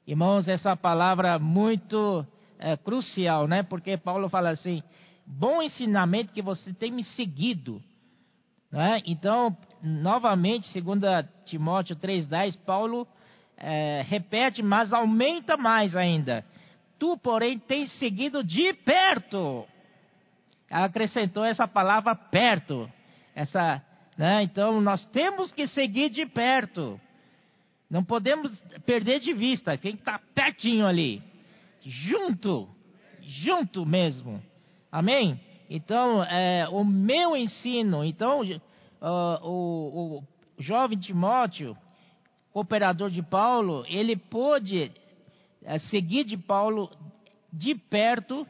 Irmãos, 0.06 0.48
essa 0.48 0.76
palavra 0.76 1.38
muito 1.38 2.26
é, 2.58 2.76
crucial, 2.76 3.46
né? 3.46 3.62
Porque 3.62 3.96
Paulo 3.96 4.28
fala 4.28 4.50
assim: 4.50 4.82
bom 5.26 5.62
ensinamento 5.62 6.32
que 6.32 6.42
você 6.42 6.72
tem 6.72 6.90
me 6.90 7.04
seguido. 7.04 7.82
Né? 8.70 9.02
Então, 9.06 9.56
novamente, 9.82 10.68
segundo 10.68 11.06
Timóteo 11.44 11.96
3,10, 11.96 12.56
Paulo 12.64 13.06
é, 13.56 14.04
repete, 14.08 14.62
mas 14.62 14.92
aumenta 14.92 15.56
mais 15.56 15.96
ainda. 15.96 16.44
Tu, 16.98 17.16
porém, 17.18 17.58
tens 17.58 17.90
seguido 17.98 18.44
de 18.44 18.72
perto. 18.74 19.66
Acrescentou 20.70 21.44
essa 21.44 21.66
palavra 21.66 22.14
perto. 22.14 22.90
Essa, 23.34 23.82
né? 24.16 24.42
Então, 24.42 24.80
nós 24.80 25.04
temos 25.06 25.52
que 25.52 25.66
seguir 25.68 26.10
de 26.10 26.24
perto. 26.26 27.00
Não 27.90 28.04
podemos 28.04 28.56
perder 28.86 29.18
de 29.18 29.32
vista 29.32 29.76
quem 29.76 29.94
está 29.94 30.20
pertinho 30.34 30.86
ali. 30.86 31.22
Junto. 31.82 32.68
Junto 33.20 33.84
mesmo. 33.84 34.40
Amém? 34.92 35.40
Então, 35.68 36.22
é, 36.24 36.68
o 36.68 36.84
meu 36.84 37.36
ensino, 37.36 38.04
então, 38.04 38.40
uh, 38.40 39.48
o, 39.48 40.18
o, 40.18 40.24
jovem 40.58 40.98
Timóteo, 40.98 41.76
cooperador 42.52 43.08
de 43.08 43.22
Paulo, 43.22 43.84
ele 43.88 44.16
pôde 44.16 44.90
é, 45.64 45.78
seguir 45.78 46.24
de 46.24 46.36
Paulo 46.36 46.90
de 47.52 47.76
perto, 47.76 48.46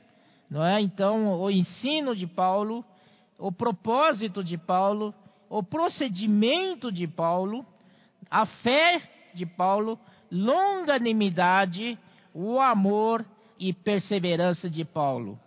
não 0.50 0.64
é? 0.64 0.80
Então, 0.80 1.40
o 1.40 1.50
ensino 1.50 2.14
de 2.16 2.26
Paulo, 2.26 2.84
o 3.38 3.52
propósito 3.52 4.42
de 4.42 4.58
Paulo, 4.58 5.14
o 5.48 5.62
procedimento 5.62 6.90
de 6.90 7.06
Paulo, 7.06 7.64
a 8.30 8.44
fé 8.44 9.00
de 9.32 9.46
Paulo, 9.46 9.98
longanimidade, 10.30 11.98
o 12.34 12.60
amor 12.60 13.24
e 13.58 13.72
perseverança 13.72 14.68
de 14.68 14.84
Paulo. 14.84 15.38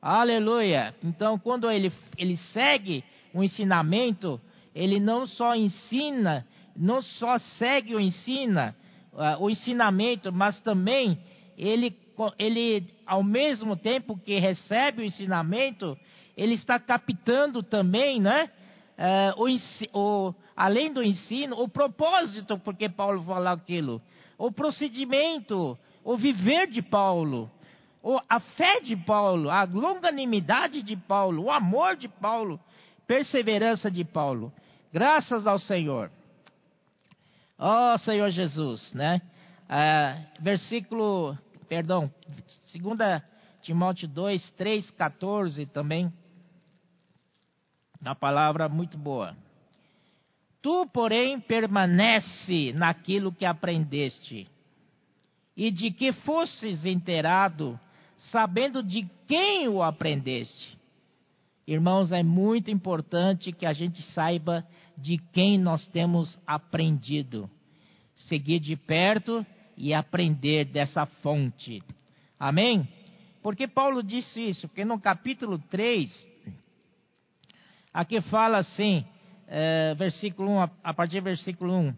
Aleluia! 0.00 0.94
Então, 1.02 1.38
quando 1.38 1.70
ele, 1.70 1.92
ele 2.16 2.36
segue 2.36 3.04
o 3.34 3.42
ensinamento, 3.42 4.40
ele 4.74 5.00
não 5.00 5.26
só 5.26 5.54
ensina, 5.54 6.46
não 6.76 7.02
só 7.02 7.38
segue 7.58 7.94
o 7.94 8.00
ensina, 8.00 8.76
uh, 9.12 9.42
o 9.42 9.50
ensinamento, 9.50 10.32
mas 10.32 10.60
também 10.60 11.18
ele, 11.56 11.96
ele, 12.38 12.86
ao 13.06 13.22
mesmo 13.22 13.76
tempo 13.76 14.18
que 14.18 14.38
recebe 14.38 15.02
o 15.02 15.04
ensinamento, 15.04 15.96
ele 16.36 16.54
está 16.54 16.78
captando 16.78 17.62
também, 17.62 18.20
né? 18.20 18.50
Uh, 19.36 19.44
o, 19.92 19.98
o, 19.98 20.34
além 20.56 20.92
do 20.92 21.02
ensino, 21.02 21.60
o 21.60 21.68
propósito, 21.68 22.58
porque 22.58 22.88
Paulo 22.88 23.22
falou 23.22 23.48
aquilo, 23.48 24.02
o 24.36 24.50
procedimento, 24.50 25.78
o 26.02 26.16
viver 26.16 26.66
de 26.66 26.82
Paulo 26.82 27.50
a 28.28 28.40
fé 28.40 28.80
de 28.80 28.96
Paulo, 28.96 29.50
a 29.50 29.64
longanimidade 29.64 30.82
de 30.82 30.96
Paulo, 30.96 31.44
o 31.44 31.50
amor 31.50 31.96
de 31.96 32.08
Paulo, 32.08 32.60
perseverança 33.06 33.90
de 33.90 34.04
Paulo. 34.04 34.52
Graças 34.92 35.46
ao 35.46 35.58
Senhor. 35.58 36.10
Ó 37.58 37.94
oh, 37.94 37.98
Senhor 37.98 38.30
Jesus, 38.30 38.92
né? 38.94 39.20
Ah, 39.68 40.16
versículo, 40.40 41.36
perdão, 41.68 42.12
2 42.72 43.22
Timóteo 43.62 44.08
2, 44.08 44.50
3, 44.52 44.90
14 44.92 45.66
também. 45.66 46.12
Uma 48.00 48.14
palavra 48.14 48.68
muito 48.68 48.96
boa. 48.96 49.36
Tu, 50.62 50.86
porém, 50.92 51.40
permanece 51.40 52.72
naquilo 52.72 53.32
que 53.32 53.44
aprendeste, 53.44 54.48
e 55.56 55.70
de 55.70 55.90
que 55.90 56.12
fosses 56.12 56.84
inteirado 56.84 57.78
sabendo 58.30 58.82
de 58.82 59.08
quem 59.26 59.68
o 59.68 59.82
aprendeste. 59.82 60.78
Irmãos, 61.66 62.10
é 62.12 62.22
muito 62.22 62.70
importante 62.70 63.52
que 63.52 63.66
a 63.66 63.72
gente 63.72 64.02
saiba 64.12 64.66
de 64.96 65.18
quem 65.32 65.58
nós 65.58 65.86
temos 65.88 66.38
aprendido. 66.46 67.48
Seguir 68.16 68.58
de 68.58 68.74
perto 68.74 69.46
e 69.78 69.94
aprender 69.94 70.66
dessa 70.66 71.06
fonte. 71.06 71.82
Amém? 72.38 72.86
Porque 73.42 73.66
Paulo 73.66 74.02
disse 74.02 74.40
isso? 74.48 74.68
Porque 74.68 74.84
no 74.84 75.00
capítulo 75.00 75.58
3, 75.70 76.28
aqui 77.94 78.20
fala 78.22 78.58
assim, 78.58 79.04
é, 79.46 79.94
versículo 79.94 80.50
1, 80.50 80.68
a 80.82 80.92
partir 80.92 81.20
do 81.20 81.24
versículo 81.24 81.72
1. 81.72 81.94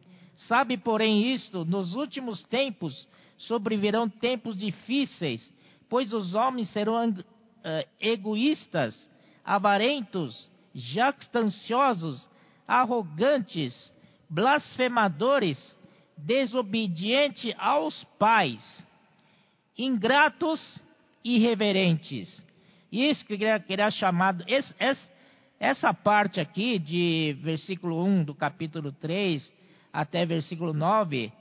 Sabe, 0.49 0.77
porém, 0.77 1.33
isto, 1.35 1.65
nos 1.65 1.95
últimos 1.95 2.43
tempos 2.45 3.09
sobrevirão 3.37 4.09
tempos 4.09 4.57
difíceis 4.57 5.51
pois 5.91 6.13
os 6.13 6.35
homens 6.35 6.71
serão 6.71 7.11
uh, 7.11 7.19
egoístas, 8.01 9.11
avarentos, 9.45 10.49
jactanciosos, 10.73 12.31
arrogantes, 12.67 13.93
blasfemadores, 14.31 15.59
desobedientes 16.25 17.55
aos 17.59 18.05
pais, 18.19 18.87
ingratos 19.77 20.83
e 21.25 21.37
irreverentes. 21.37 22.45
Isso 22.91 23.25
que 23.25 23.35
eu 23.35 23.61
queria 23.61 23.91
chamar, 23.91 24.37
esse, 24.47 24.75
esse, 24.79 25.11
essa 25.59 25.95
parte 25.95 26.41
aqui 26.41 26.79
de 26.79 27.37
versículo 27.41 28.05
1 28.05 28.25
do 28.25 28.35
capítulo 28.35 28.93
3 28.93 29.55
até 29.93 30.25
versículo 30.25 30.73
9, 30.73 31.33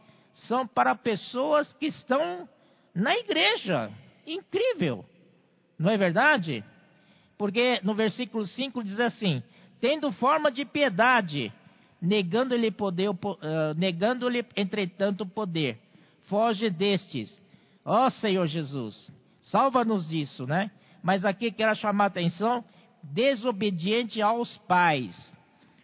são 0.48 0.68
para 0.68 0.96
pessoas 0.96 1.72
que 1.74 1.88
estão 1.88 2.48
na 2.94 3.16
igreja, 3.16 3.92
incrível, 4.26 5.06
não 5.78 5.90
é 5.90 5.98
verdade? 5.98 6.64
Porque 7.38 7.80
no 7.84 7.96
versículo 7.96 8.46
5 8.46 8.84
diz 8.84 9.00
assim: 9.00 9.42
tendo 9.80 10.12
forma 10.12 10.52
de 10.52 10.66
piedade, 10.66 11.54
negando-lhe 12.02 12.72
poder, 12.72 13.10
uh, 13.10 13.18
negando-lhe 13.78 14.46
entretanto 14.56 15.26
poder, 15.26 15.78
foge 16.28 16.70
destes. 16.70 17.42
Ó 17.84 18.06
oh, 18.06 18.10
Senhor 18.10 18.46
Jesus, 18.46 19.12
salva-nos 19.42 20.08
disso, 20.10 20.46
né? 20.46 20.72
Mas 21.04 21.26
aqui 21.26 21.52
quero 21.52 21.76
chamar 21.76 22.06
a 22.06 22.08
atenção, 22.08 22.64
desobediente 23.04 24.22
aos 24.22 24.58
pais. 24.60 25.34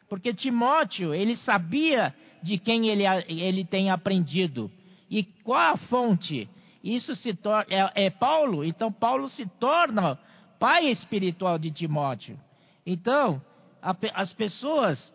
Porque 0.09 0.33
Timóteo, 0.33 1.13
ele 1.13 1.35
sabia 1.37 2.13
de 2.43 2.57
quem 2.57 2.89
ele, 2.89 3.03
ele 3.27 3.65
tem 3.65 3.89
aprendido. 3.89 4.69
E 5.09 5.23
qual 5.23 5.73
a 5.73 5.77
fonte? 5.77 6.49
Isso 6.83 7.15
se 7.15 7.33
torna, 7.33 7.65
é, 7.69 8.05
é 8.05 8.09
Paulo, 8.09 8.63
então 8.63 8.91
Paulo 8.91 9.27
se 9.29 9.47
torna 9.59 10.19
pai 10.59 10.87
espiritual 10.87 11.57
de 11.57 11.71
Timóteo. 11.71 12.39
Então, 12.85 13.41
a, 13.81 13.95
as 14.13 14.31
pessoas 14.33 15.13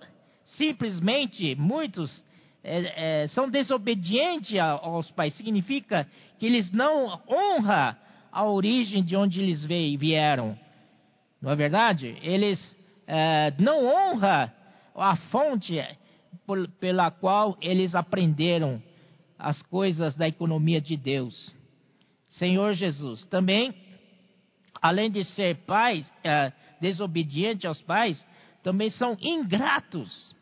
simplesmente, 0.56 1.54
muitos, 1.54 2.22
é, 2.62 3.22
é, 3.22 3.28
são 3.28 3.48
desobedientes 3.48 4.58
aos 4.58 5.10
pais. 5.10 5.34
Significa 5.34 6.06
que 6.38 6.46
eles 6.46 6.70
não 6.72 7.20
honram 7.28 7.96
a 8.32 8.44
origem 8.44 9.02
de 9.02 9.16
onde 9.16 9.40
eles 9.40 9.64
vieram. 9.64 10.58
Não 11.40 11.50
é 11.50 11.56
verdade? 11.56 12.16
Eles 12.22 12.76
é, 13.06 13.52
não 13.58 13.86
honram 13.86 14.50
a 14.94 15.16
fonte 15.30 15.82
por, 16.46 16.68
pela 16.80 17.10
qual 17.10 17.56
eles 17.60 17.94
aprenderam 17.94 18.82
as 19.38 19.60
coisas 19.62 20.14
da 20.14 20.28
economia 20.28 20.80
de 20.80 20.96
Deus. 20.96 21.54
Senhor 22.28 22.74
Jesus. 22.74 23.24
Também, 23.26 23.74
além 24.80 25.10
de 25.10 25.24
ser 25.24 25.56
pais, 25.58 26.10
é, 26.22 26.52
desobedientes 26.80 27.64
aos 27.64 27.80
pais, 27.82 28.24
também 28.62 28.90
são 28.90 29.16
ingratos. 29.20 30.34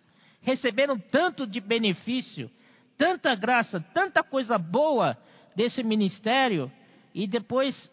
Receberam 0.49 0.99
tanto 0.99 1.47
de 1.47 1.61
benefício, 1.61 2.51
tanta 2.97 3.35
graça, 3.35 3.85
tanta 3.93 4.23
coisa 4.23 4.57
boa 4.57 5.15
desse 5.55 5.83
ministério, 5.83 6.73
e 7.15 7.27
depois 7.27 7.93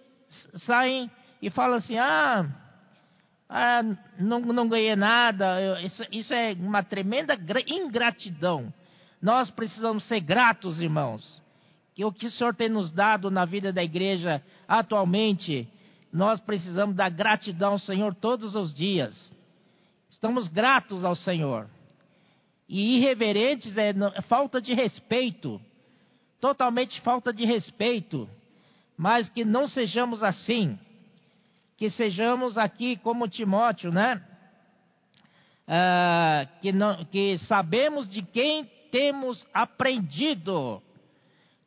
saem 0.65 1.11
e 1.41 1.49
falam 1.49 1.79
assim: 1.79 1.97
ah, 1.97 2.45
Ah, 3.49 3.81
não, 4.17 4.39
não 4.39 4.69
ganhei 4.69 4.95
nada. 4.95 5.81
Isso, 5.81 6.01
isso 6.09 6.33
é 6.33 6.53
uma 6.53 6.81
tremenda 6.81 7.37
ingratidão. 7.67 8.73
Nós 9.21 9.51
precisamos 9.51 10.05
ser 10.05 10.21
gratos, 10.21 10.79
irmãos. 10.79 11.41
Que 11.93 12.05
o 12.05 12.11
que 12.11 12.27
o 12.27 12.31
Senhor 12.31 12.55
tem 12.55 12.69
nos 12.69 12.89
dado 12.89 13.29
na 13.29 13.43
vida 13.43 13.73
da 13.73 13.83
igreja 13.83 14.41
atualmente, 14.65 15.67
nós 16.09 16.39
precisamos 16.39 16.95
da 16.95 17.09
gratidão 17.09 17.73
ao 17.73 17.79
Senhor 17.79 18.15
todos 18.15 18.55
os 18.55 18.73
dias. 18.73 19.33
Estamos 20.09 20.47
gratos 20.47 21.03
ao 21.03 21.17
Senhor. 21.17 21.74
E 22.67 22.97
irreverentes 22.97 23.77
é, 23.77 23.89
é 23.89 24.21
falta 24.23 24.61
de 24.61 24.73
respeito. 24.73 25.61
Totalmente 26.39 26.99
falta 27.01 27.31
de 27.31 27.45
respeito. 27.45 28.29
Mas 28.97 29.29
que 29.29 29.45
não 29.45 29.67
sejamos 29.67 30.23
assim. 30.23 30.77
Que 31.77 31.89
sejamos 31.89 32.57
aqui 32.57 32.97
como 32.97 33.27
Timóteo, 33.27 33.91
né? 33.91 34.21
Ah, 35.67 36.47
que, 36.61 36.71
não, 36.71 37.03
que 37.05 37.37
sabemos 37.39 38.07
de 38.07 38.21
quem 38.21 38.65
temos 38.91 39.45
aprendido. 39.53 40.81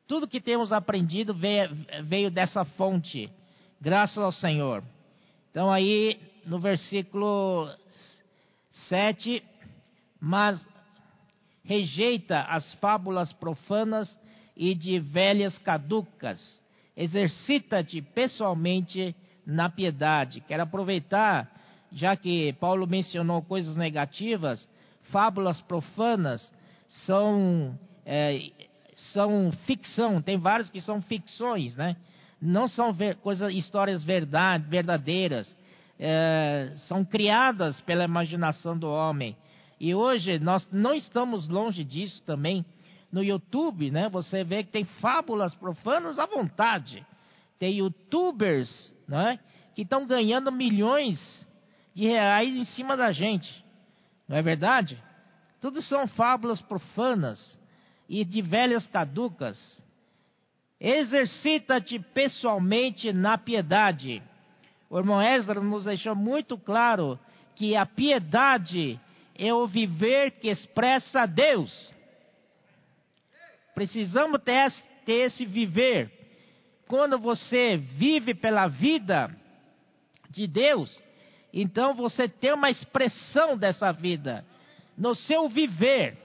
Tudo 0.07 0.29
que 0.29 0.41
temos 0.41 0.73
aprendido 0.73 1.35
veio, 1.35 1.77
veio 2.05 2.31
dessa 2.31 2.65
fonte, 2.65 3.31
graças 3.81 4.17
ao 4.17 4.33
Senhor. 4.33 4.83
Então, 5.51 5.71
aí 5.71 6.19
no 6.47 6.59
versículo 6.59 7.69
7, 8.89 9.43
mas 10.21 10.67
rejeita 11.69 12.41
as 12.45 12.73
fábulas 12.77 13.31
profanas 13.35 14.19
e 14.57 14.75
de 14.75 14.99
velhas 14.99 15.59
caducas. 15.59 16.41
Exercita-te 16.97 18.01
pessoalmente 18.01 19.15
na 19.47 19.69
piedade. 19.69 20.41
Quero 20.49 20.63
aproveitar, 20.63 21.47
já 21.93 22.17
que 22.17 22.55
Paulo 22.55 22.87
mencionou 22.87 23.43
coisas 23.43 23.77
negativas, 23.77 24.67
fábulas 25.13 25.61
profanas 25.61 26.51
são, 27.05 27.79
é, 28.07 28.51
são 29.13 29.53
ficção, 29.67 30.23
tem 30.23 30.39
vários 30.39 30.71
que 30.71 30.81
são 30.81 31.03
ficções, 31.03 31.77
né? 31.77 31.97
Não 32.41 32.67
são 32.67 32.95
ver, 32.95 33.17
coisas, 33.17 33.53
histórias 33.53 34.03
verdade, 34.03 34.65
verdadeiras, 34.71 35.55
é, 36.01 36.73
são 36.87 37.05
criadas 37.05 37.79
pela 37.83 38.05
imaginação 38.05 38.79
do 38.79 38.89
homem. 38.89 39.37
E 39.81 39.95
hoje 39.95 40.39
nós 40.39 40.69
não 40.73 40.95
estamos 40.95 41.49
longe 41.49 41.85
disso 41.85 42.23
também. 42.23 42.65
No 43.11 43.23
YouTube, 43.23 43.91
né, 43.91 44.09
você 44.09 44.45
vê 44.45 44.63
que 44.63 44.71
tem 44.71 44.85
fábulas 44.85 45.55
profanas 45.55 46.19
à 46.19 46.27
vontade. 46.27 47.07
Tem 47.59 47.79
youtubers 47.79 48.95
né, 49.07 49.39
que 49.75 49.83
estão 49.83 50.07
ganhando 50.07 50.53
milhões 50.53 51.19
de 51.95 52.07
reais 52.07 52.55
em 52.55 52.65
cima 52.65 52.97
da 52.97 53.13
gente. 53.13 53.65
Não 54.29 54.37
é 54.37 54.43
verdade? 54.43 55.03
Tudo 55.61 55.81
são 55.83 56.07
fábulas 56.07 56.61
profanas 56.61 57.59
e 58.09 58.25
de 58.25 58.43
velhas 58.43 58.87
caducas. 58.87 59.59
Exercita-te 60.81 61.99
pessoalmente 61.99 63.13
na 63.13 63.37
piedade. 63.37 64.23
O 64.89 64.99
irmão 64.99 65.21
Ezra 65.21 65.61
nos 65.61 65.85
deixou 65.85 66.15
muito 66.15 66.57
claro 66.57 67.19
que 67.57 67.75
a 67.75 67.85
piedade 67.85 69.01
é 69.39 69.55
o 69.55 69.67
viver 69.67 70.33
que 70.33 70.49
expressa 70.49 71.25
Deus. 71.25 71.95
Precisamos 73.75 74.41
ter, 74.43 74.73
esse 75.07 75.47
viver. 75.47 76.11
Quando 76.89 77.19
você 77.19 77.77
vive 77.77 78.35
pela 78.35 78.67
vida 78.67 79.31
de 80.31 80.47
Deus, 80.49 81.01
então 81.53 81.95
você 81.95 82.29
tem 82.29 82.53
uma 82.53 82.71
expressão 82.71 83.57
dessa 83.57 83.93
vida 83.93 84.45
no 84.97 85.15
seu 85.15 85.49
viver. 85.49 86.17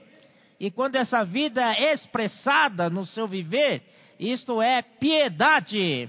E 0.58 0.70
quando 0.70 0.96
essa 0.96 1.22
vida 1.24 1.62
é 1.74 1.94
expressada 1.94 2.90
no 2.90 3.06
seu 3.06 3.28
viver, 3.28 3.82
isto 4.18 4.60
é 4.60 4.82
piedade. 4.82 6.08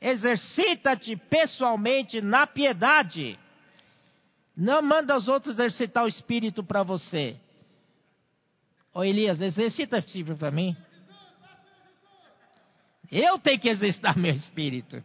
Exercita-te 0.00 1.16
pessoalmente 1.16 2.20
na 2.20 2.46
piedade. 2.46 3.38
Não 4.56 4.80
manda 4.82 5.16
os 5.16 5.26
outros 5.26 5.54
exercitar 5.58 6.04
o 6.04 6.08
espírito 6.08 6.62
para 6.62 6.82
você. 6.82 7.36
Ô 8.92 9.02
Elias, 9.02 9.40
exercita-te 9.40 10.22
para 10.22 10.50
mim. 10.50 10.76
Eu 13.10 13.38
tenho 13.38 13.58
que 13.58 13.68
exercitar 13.68 14.16
meu 14.18 14.34
espírito. 14.34 15.02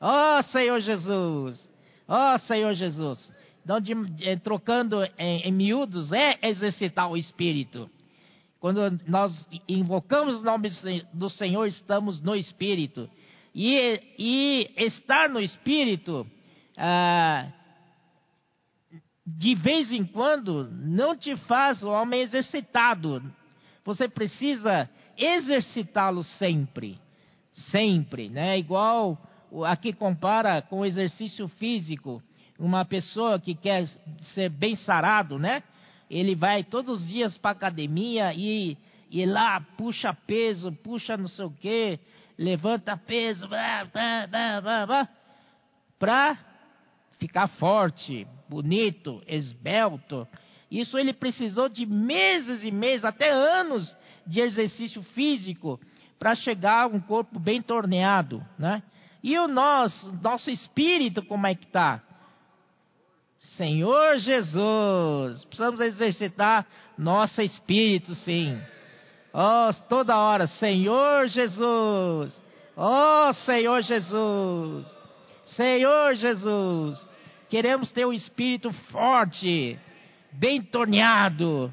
Ó 0.00 0.38
oh, 0.38 0.42
Senhor 0.44 0.80
Jesus. 0.80 1.70
Ó 2.06 2.34
oh, 2.34 2.38
Senhor 2.40 2.74
Jesus. 2.74 3.32
Então, 3.64 3.80
de, 3.80 3.94
de, 3.94 4.36
trocando 4.38 5.02
em, 5.18 5.40
em 5.40 5.52
miúdos, 5.52 6.12
é 6.12 6.38
exercitar 6.42 7.10
o 7.10 7.16
espírito. 7.16 7.90
Quando 8.60 8.98
nós 9.06 9.48
invocamos 9.68 10.40
o 10.40 10.44
nome 10.44 10.70
do 11.12 11.28
Senhor, 11.30 11.66
estamos 11.66 12.20
no 12.20 12.36
espírito. 12.36 13.10
E, 13.54 14.00
e 14.18 14.70
estar 14.76 15.28
no 15.28 15.40
espírito, 15.40 16.26
ah, 16.76 17.48
de 19.26 19.54
vez 19.54 19.90
em 19.90 20.04
quando, 20.04 20.70
não 20.70 21.16
te 21.16 21.34
faz 21.36 21.82
o 21.82 21.88
homem 21.88 22.20
exercitado. 22.20 23.22
Você 23.84 24.08
precisa 24.08 24.88
exercitá-lo 25.16 26.22
sempre. 26.22 26.98
Sempre, 27.70 28.28
né? 28.28 28.58
Igual 28.58 29.18
aqui 29.66 29.92
compara 29.92 30.60
com 30.60 30.80
o 30.80 30.84
exercício 30.84 31.48
físico 31.48 32.22
uma 32.58 32.84
pessoa 32.84 33.38
que 33.38 33.54
quer 33.54 33.86
ser 34.34 34.48
bem 34.48 34.76
sarado, 34.76 35.38
né? 35.38 35.62
Ele 36.10 36.34
vai 36.34 36.62
todos 36.62 37.00
os 37.00 37.08
dias 37.08 37.36
para 37.38 37.52
academia 37.52 38.32
e, 38.34 38.76
e 39.10 39.24
lá 39.24 39.60
puxa 39.76 40.12
peso, 40.26 40.70
puxa 40.72 41.16
não 41.16 41.28
sei 41.28 41.44
o 41.44 41.50
quê, 41.50 41.98
levanta 42.38 42.96
peso, 42.96 43.48
para 45.98 46.38
ficar 47.26 47.48
forte, 47.48 48.26
bonito, 48.50 49.22
esbelto. 49.26 50.28
Isso 50.70 50.98
ele 50.98 51.14
precisou 51.14 51.70
de 51.70 51.86
meses 51.86 52.62
e 52.62 52.70
meses, 52.70 53.02
até 53.02 53.30
anos 53.30 53.96
de 54.26 54.40
exercício 54.40 55.02
físico 55.14 55.80
para 56.18 56.34
chegar 56.34 56.82
a 56.82 56.86
um 56.86 57.00
corpo 57.00 57.38
bem 57.38 57.62
torneado, 57.62 58.44
né? 58.58 58.82
E 59.22 59.38
o 59.38 59.48
nosso, 59.48 60.12
nosso 60.22 60.50
espírito 60.50 61.24
como 61.24 61.46
é 61.46 61.54
que 61.54 61.64
está? 61.64 62.02
Senhor 63.56 64.18
Jesus. 64.18 65.44
Precisamos 65.46 65.80
exercitar 65.80 66.66
nosso 66.98 67.40
espírito, 67.40 68.14
sim. 68.16 68.60
Oh, 69.32 69.72
toda 69.88 70.18
hora, 70.18 70.46
Senhor 70.46 71.26
Jesus. 71.28 72.42
Oh, 72.76 73.32
Senhor 73.46 73.80
Jesus. 73.80 74.86
Senhor 75.56 76.14
Jesus. 76.16 77.13
Queremos 77.54 77.92
ter 77.92 78.04
um 78.04 78.12
espírito 78.12 78.72
forte, 78.90 79.78
bem 80.32 80.60
torneado, 80.60 81.72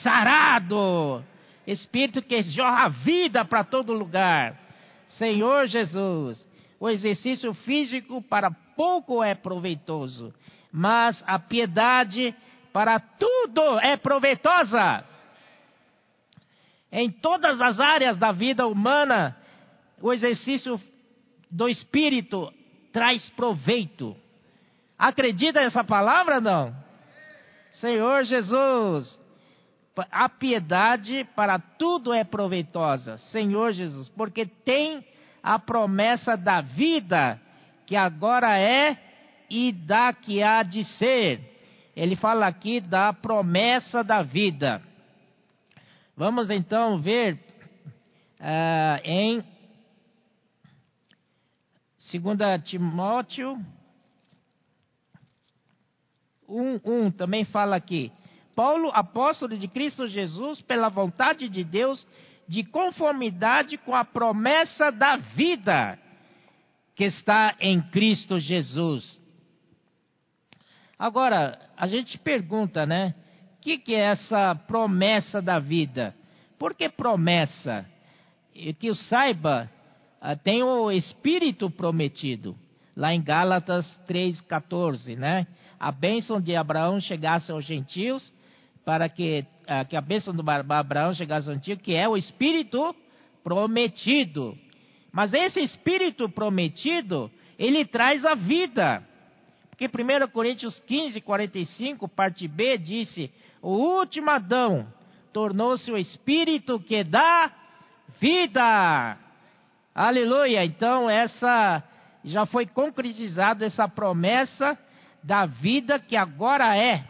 sarado. 0.00 1.20
Espírito 1.66 2.22
que 2.22 2.44
jorra 2.44 2.90
vida 2.90 3.44
para 3.44 3.64
todo 3.64 3.92
lugar. 3.92 4.56
Senhor 5.08 5.66
Jesus. 5.66 6.46
O 6.78 6.88
exercício 6.88 7.52
físico 7.54 8.22
para 8.22 8.52
pouco 8.76 9.20
é 9.20 9.34
proveitoso, 9.34 10.32
mas 10.70 11.20
a 11.26 11.40
piedade 11.40 12.32
para 12.72 13.00
tudo 13.00 13.80
é 13.80 13.96
proveitosa. 13.96 15.04
Em 16.92 17.10
todas 17.10 17.60
as 17.60 17.80
áreas 17.80 18.16
da 18.16 18.30
vida 18.30 18.64
humana, 18.64 19.36
o 20.00 20.12
exercício 20.12 20.80
do 21.50 21.68
espírito 21.68 22.54
traz 22.92 23.28
proveito. 23.30 24.16
Acredita 24.98 25.60
nessa 25.60 25.84
palavra 25.84 26.40
não? 26.40 26.74
Senhor 27.72 28.24
Jesus, 28.24 29.20
a 30.10 30.28
piedade 30.28 31.24
para 31.36 31.58
tudo 31.58 32.12
é 32.12 32.24
proveitosa, 32.24 33.18
Senhor 33.18 33.72
Jesus, 33.72 34.08
porque 34.10 34.46
tem 34.46 35.04
a 35.42 35.58
promessa 35.58 36.36
da 36.36 36.60
vida 36.60 37.40
que 37.86 37.94
agora 37.94 38.58
é 38.58 38.98
e 39.48 39.72
da 39.72 40.12
que 40.12 40.42
há 40.42 40.62
de 40.62 40.84
ser. 40.98 41.40
Ele 41.94 42.16
fala 42.16 42.46
aqui 42.46 42.80
da 42.80 43.12
promessa 43.12 44.02
da 44.02 44.22
vida. 44.22 44.82
Vamos 46.16 46.50
então 46.50 46.98
ver 46.98 47.34
uh, 48.40 49.00
em 49.04 49.44
2 52.12 52.62
Timóteo 52.64 53.58
1, 56.48 56.80
1 56.84 57.10
também 57.10 57.44
fala 57.44 57.76
aqui. 57.76 58.12
Paulo, 58.54 58.90
apóstolo 58.94 59.56
de 59.56 59.68
Cristo 59.68 60.06
Jesus, 60.06 60.60
pela 60.62 60.88
vontade 60.88 61.48
de 61.48 61.62
Deus, 61.62 62.06
de 62.48 62.64
conformidade 62.64 63.76
com 63.78 63.94
a 63.94 64.04
promessa 64.04 64.90
da 64.90 65.16
vida 65.16 65.98
que 66.94 67.04
está 67.04 67.54
em 67.60 67.80
Cristo 67.82 68.38
Jesus 68.38 69.20
Agora, 70.98 71.58
a 71.76 71.86
gente 71.86 72.18
pergunta, 72.18 72.86
né? 72.86 73.14
O 73.56 73.60
que, 73.60 73.76
que 73.78 73.94
é 73.94 74.00
essa 74.00 74.54
promessa 74.54 75.42
da 75.42 75.58
vida? 75.58 76.14
Por 76.58 76.74
que 76.74 76.88
promessa? 76.88 77.84
E 78.54 78.72
que 78.72 78.86
eu 78.86 78.94
saiba, 78.94 79.70
ah, 80.20 80.34
tem 80.34 80.62
o 80.62 80.90
Espírito 80.90 81.70
prometido, 81.70 82.56
lá 82.96 83.12
em 83.12 83.22
Gálatas 83.22 83.84
3,14, 84.08 85.18
né? 85.18 85.46
A 85.86 85.92
bênção 85.92 86.40
de 86.40 86.56
Abraão 86.56 87.00
chegasse 87.00 87.52
aos 87.52 87.64
gentios, 87.64 88.32
para 88.84 89.08
que, 89.08 89.46
ah, 89.68 89.84
que 89.84 89.96
a 89.96 90.00
bênção 90.00 90.34
do 90.34 90.42
Abraão 90.50 91.14
chegasse 91.14 91.48
aos 91.48 91.58
gentios, 91.58 91.80
que 91.80 91.94
é 91.94 92.08
o 92.08 92.16
Espírito 92.16 92.92
prometido. 93.44 94.58
Mas 95.12 95.32
esse 95.32 95.60
Espírito 95.60 96.28
prometido, 96.28 97.30
ele 97.56 97.84
traz 97.84 98.24
a 98.24 98.34
vida. 98.34 99.00
Porque 99.70 99.86
1 99.86 100.26
Coríntios 100.32 100.80
15, 100.88 101.20
45, 101.20 102.08
parte 102.08 102.48
B, 102.48 102.78
disse: 102.78 103.32
O 103.62 103.70
último 103.70 104.28
Adão 104.28 104.88
tornou-se 105.32 105.88
o 105.92 105.96
Espírito 105.96 106.80
que 106.80 107.04
dá 107.04 107.48
vida. 108.18 109.16
Aleluia. 109.94 110.64
Então, 110.64 111.08
essa 111.08 111.80
já 112.24 112.44
foi 112.44 112.66
concretizada 112.66 113.64
essa 113.64 113.86
promessa 113.86 114.76
da 115.26 115.44
vida 115.44 115.98
que 115.98 116.16
agora 116.16 116.76
é. 116.78 117.04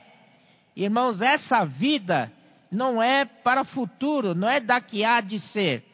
Irmãos, 0.75 1.21
essa 1.21 1.67
vida 1.67 2.33
não 2.73 3.03
é 3.03 3.27
para 3.27 3.61
o 3.61 3.67
futuro, 3.67 4.35
não 4.35 4.49
é 4.49 4.59
daqui 4.59 5.05
há 5.05 5.21
de 5.21 5.39
ser. 5.51 5.85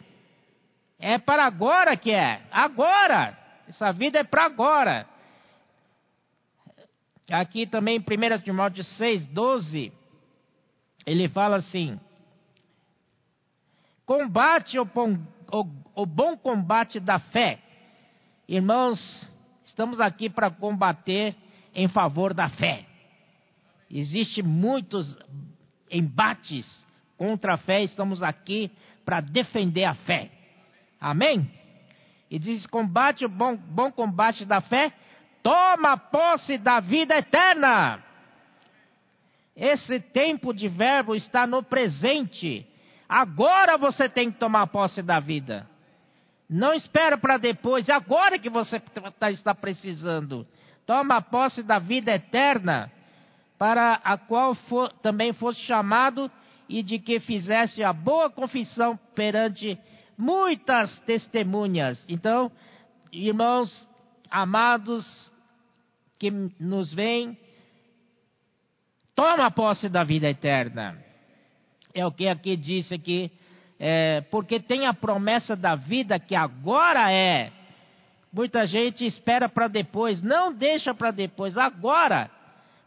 É 1.01 1.19
para 1.19 1.45
agora 1.45 1.97
que 1.97 2.13
é. 2.13 2.41
Agora. 2.53 3.37
Essa 3.69 3.91
vida 3.93 4.21
é 4.21 4.25
para 4.25 4.45
agora. 4.45 5.07
Aqui 7.31 7.67
também 7.67 7.97
em 7.97 8.01
1 8.01 8.43
Timóteo 8.43 8.85
6, 8.85 9.27
12, 9.27 9.93
ele 11.05 11.29
fala 11.29 11.57
assim: 11.57 11.99
Combate 14.07 14.79
o 14.79 14.87
o, 15.53 15.67
o 15.95 16.07
bom 16.07 16.37
combate 16.37 17.01
da 17.01 17.19
fé. 17.19 17.59
Irmãos, 18.49 19.01
estamos 19.65 20.01
aqui 20.01 20.31
para 20.31 20.51
combater 20.51 21.35
em 21.75 21.89
favor 21.89 22.35
da 22.35 22.49
fé. 22.49 22.85
Existem 23.91 24.43
muitos 24.43 25.17
embates 25.91 26.87
contra 27.17 27.55
a 27.55 27.59
fé, 27.59 27.83
estamos 27.83 28.23
aqui 28.23 28.71
para 29.05 29.21
defender 29.21 29.85
a 29.85 29.95
fé. 29.95 30.31
Amém? 31.01 31.51
E 32.31 32.39
diz: 32.39 32.67
combate 32.67 33.25
o 33.25 33.29
bom, 33.29 33.57
bom 33.57 33.93
combate 33.93 34.45
da 34.45 34.61
fé, 34.61 34.93
toma 35.43 35.97
posse 35.97 36.57
da 36.59 36.81
vida 36.81 37.17
eterna. 37.17 38.03
Esse 39.55 40.01
tempo 40.01 40.55
de 40.55 40.67
verbo 40.69 41.15
está 41.15 41.47
no 41.47 41.63
presente. 41.63 42.67
Agora 43.07 43.77
você 43.77 44.09
tem 44.09 44.31
que 44.31 44.39
tomar 44.39 44.67
posse 44.69 45.03
da 45.03 45.21
vida. 45.21 45.69
Não 46.49 46.73
espera 46.73 47.19
para 47.19 47.37
depois, 47.37 47.89
agora 47.91 48.39
que 48.39 48.49
você 48.49 48.81
tá, 49.19 49.31
está 49.31 49.55
precisando. 49.55 50.47
Toma 50.87 51.23
posse 51.23 51.63
da 51.63 51.79
vida 51.79 52.13
eterna, 52.13 52.91
para 53.59 53.95
a 54.03 54.19
qual 54.19 54.55
for, 54.55 54.93
também 54.95 55.33
fosse 55.33 55.61
chamado 55.61 56.31
e 56.69 56.83
de 56.83 56.99
que 56.99 57.21
fizesse 57.21 57.83
a 57.85 57.93
boa 57.93 58.29
confissão 58.31 58.99
perante 59.15 59.79
muitas 60.19 60.99
testemunhas. 61.01 62.05
Então, 62.09 62.51
irmãos 63.13 63.89
amados, 64.31 65.31
que 66.19 66.31
nos 66.59 66.93
vem, 66.95 67.37
toma 69.15 69.51
posse 69.51 69.89
da 69.89 70.03
vida 70.03 70.29
eterna. 70.29 70.97
É 71.95 72.07
o 72.07 72.13
que 72.13 72.27
aqui 72.27 72.57
disse 72.57 72.95
aqui, 72.95 73.31
é, 73.79 74.23
porque 74.23 74.59
tem 74.59 74.87
a 74.87 74.95
promessa 74.95 75.55
da 75.55 75.75
vida 75.75 76.19
que 76.19 76.35
agora 76.35 77.13
é. 77.13 77.53
Muita 78.33 78.67
gente 78.67 79.05
espera 79.05 79.49
para 79.49 79.69
depois, 79.69 80.23
não 80.23 80.53
deixa 80.53 80.95
para 80.95 81.11
depois, 81.11 81.59
agora. 81.59 82.31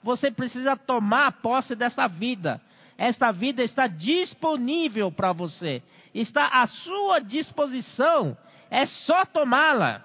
Você 0.02 0.32
precisa 0.32 0.76
tomar 0.76 1.32
posse 1.34 1.76
dessa 1.76 2.08
vida. 2.08 2.60
Esta 2.98 3.32
vida 3.32 3.62
está 3.62 3.88
disponível 3.88 5.12
para 5.12 5.34
você, 5.34 5.84
está 6.14 6.48
à 6.48 6.66
sua 6.66 7.20
disposição, 7.20 8.38
é 8.72 8.86
só 8.86 9.26
tomá-la. 9.26 10.02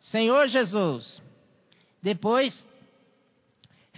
Senhor 0.00 0.46
Jesus, 0.48 1.22
depois, 2.02 2.68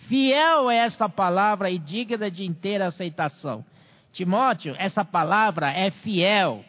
fiel 0.06 0.70
é 0.70 0.76
esta 0.76 1.08
palavra 1.08 1.68
e 1.68 1.78
digna 1.78 2.30
de 2.30 2.44
inteira 2.44 2.86
aceitação. 2.86 3.64
Timóteo, 4.12 4.76
essa 4.78 5.04
palavra 5.04 5.72
é 5.72 5.90
fiel. 5.90 6.64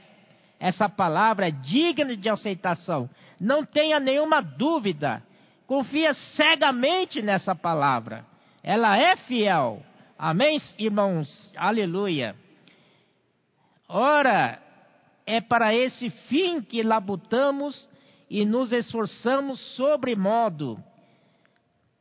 Essa 0.59 0.89
palavra 0.89 1.47
é 1.47 1.51
digna 1.51 2.15
de 2.15 2.29
aceitação. 2.29 3.09
Não 3.39 3.63
tenha 3.65 3.99
nenhuma 3.99 4.41
dúvida. 4.41 5.23
Confia 5.65 6.13
cegamente 6.35 7.21
nessa 7.21 7.53
palavra. 7.53 8.25
Ela 8.63 8.97
é 8.97 9.15
fiel. 9.17 9.83
Amém, 10.17 10.59
irmãos? 10.77 11.53
Aleluia. 11.55 12.35
Ora, 13.87 14.59
é 15.25 15.39
para 15.39 15.73
esse 15.73 16.09
fim 16.09 16.61
que 16.61 16.81
labutamos 16.81 17.87
e 18.29 18.45
nos 18.45 18.71
esforçamos 18.71 19.59
sobremodo 19.75 20.83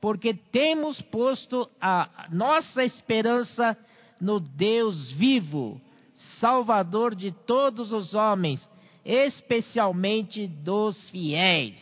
porque 0.07 0.35
temos 0.35 1.01
posto 1.03 1.69
a 1.81 2.29
nossa 2.31 2.85
esperança 2.85 3.77
no 4.21 4.39
Deus 4.39 5.11
vivo, 5.13 5.81
Salvador 6.41 7.15
de 7.15 7.33
todos 7.33 7.93
os 7.93 8.15
homens, 8.15 8.69
especialmente 9.05 10.47
dos 10.47 11.11
fiéis. 11.11 11.79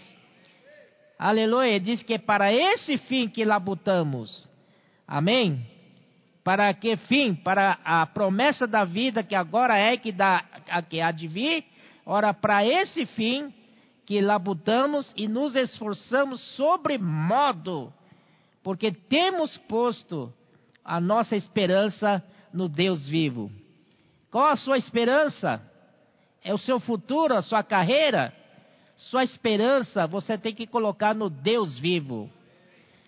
Aleluia, 1.19 1.79
diz 1.81 2.03
que 2.03 2.15
é 2.15 2.19
para 2.19 2.53
esse 2.53 2.99
fim 2.99 3.29
que 3.29 3.45
labutamos. 3.45 4.51
Amém? 5.07 5.67
Para 6.43 6.73
que 6.75 6.97
fim? 6.97 7.35
Para 7.35 7.79
a 7.85 8.05
promessa 8.07 8.67
da 8.67 8.85
vida 8.85 9.23
que 9.23 9.35
agora 9.35 9.79
é 9.79 9.97
que, 9.97 10.13
dá, 10.13 10.45
que 10.89 11.01
há 11.01 11.11
de 11.11 11.27
vir. 11.27 11.65
Ora, 12.05 12.35
para 12.35 12.67
esse 12.67 13.07
fim 13.07 13.53
que 14.05 14.21
labutamos 14.21 15.13
e 15.17 15.27
nos 15.27 15.57
esforçamos 15.57 16.41
sobre 16.57 16.99
modo 16.99 17.93
porque 18.65 18.91
temos 18.91 19.57
posto 19.69 20.33
a 20.83 20.99
nossa 20.99 21.37
esperança 21.37 22.25
no 22.53 22.67
Deus 22.67 23.07
vivo. 23.07 23.53
Qual 24.35 24.47
a 24.47 24.57
sua 24.57 24.77
esperança? 24.77 25.63
É 26.43 26.53
o 26.53 26.59
seu 26.59 26.81
futuro, 26.81 27.35
a 27.35 27.41
sua 27.41 27.63
carreira? 27.63 28.35
Sua 28.97 29.23
esperança 29.23 30.09
você 30.09 30.37
tem 30.37 30.53
que 30.53 30.67
colocar 30.67 31.15
no 31.15 31.31
Deus 31.31 31.79
vivo. 31.79 32.29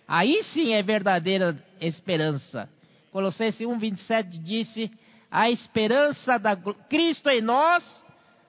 Aí 0.07 0.41
sim 0.53 0.71
é 0.71 0.81
verdadeira 0.81 1.61
esperança. 1.81 2.69
Colossenses 3.11 3.59
1:27 3.59 4.39
disse: 4.39 4.89
"A 5.29 5.51
esperança 5.51 6.37
da 6.39 6.55
Cristo 6.55 7.29
em 7.29 7.41
nós, 7.41 7.83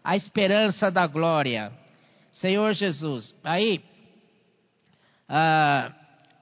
a 0.04 0.14
esperança 0.14 0.88
da 0.88 1.04
glória." 1.04 1.72
Senhor 2.34 2.74
Jesus. 2.74 3.34
Aí, 3.42 3.82
ah, 5.28 5.92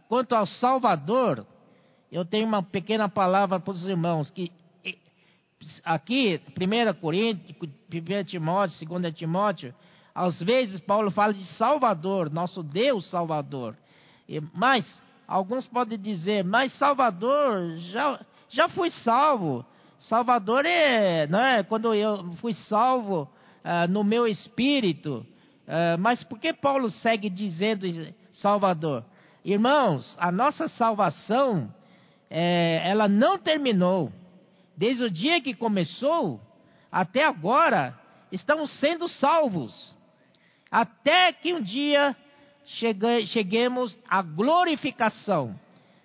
Quanto 0.06 0.34
ao 0.34 0.44
Salvador, 0.44 1.46
eu 2.12 2.26
tenho 2.26 2.46
uma 2.46 2.62
pequena 2.62 3.08
palavra 3.08 3.58
para 3.58 3.72
os 3.72 3.86
irmãos, 3.86 4.30
que 4.30 4.52
aqui, 5.84 6.40
1 6.50 7.00
Coríntios, 7.00 7.56
1 7.92 8.24
Timóteo, 8.24 8.88
2 8.88 9.14
Timóteo, 9.14 9.74
às 10.14 10.40
vezes 10.40 10.80
Paulo 10.80 11.10
fala 11.10 11.34
de 11.34 11.44
Salvador, 11.56 12.30
nosso 12.30 12.62
Deus 12.62 13.08
Salvador. 13.10 13.76
Mas, 14.54 15.02
alguns 15.28 15.66
podem 15.66 15.98
dizer, 15.98 16.42
mas 16.44 16.72
Salvador, 16.78 17.76
já, 17.92 18.20
já 18.48 18.68
fui 18.68 18.90
salvo. 18.90 19.64
Salvador 19.98 20.64
é, 20.64 21.26
não 21.26 21.40
é, 21.40 21.62
quando 21.62 21.94
eu 21.94 22.32
fui 22.34 22.52
salvo 22.52 23.22
uh, 23.64 23.90
no 23.90 24.04
meu 24.04 24.26
espírito. 24.26 25.26
Uh, 25.66 25.98
mas 25.98 26.22
por 26.24 26.38
que 26.38 26.52
Paulo 26.52 26.90
segue 26.90 27.28
dizendo 27.28 27.86
Salvador? 28.32 29.04
Irmãos, 29.44 30.16
a 30.18 30.32
nossa 30.32 30.68
salvação, 30.68 31.72
é, 32.28 32.82
ela 32.84 33.08
não 33.08 33.38
terminou. 33.38 34.12
Desde 34.76 35.04
o 35.04 35.10
dia 35.10 35.40
que 35.40 35.54
começou 35.54 36.40
até 36.92 37.24
agora, 37.24 37.98
estamos 38.30 38.70
sendo 38.78 39.08
salvos. 39.08 39.94
Até 40.70 41.32
que 41.32 41.54
um 41.54 41.62
dia 41.62 42.14
cheguemos 43.28 43.98
à 44.08 44.20
glorificação. 44.22 45.58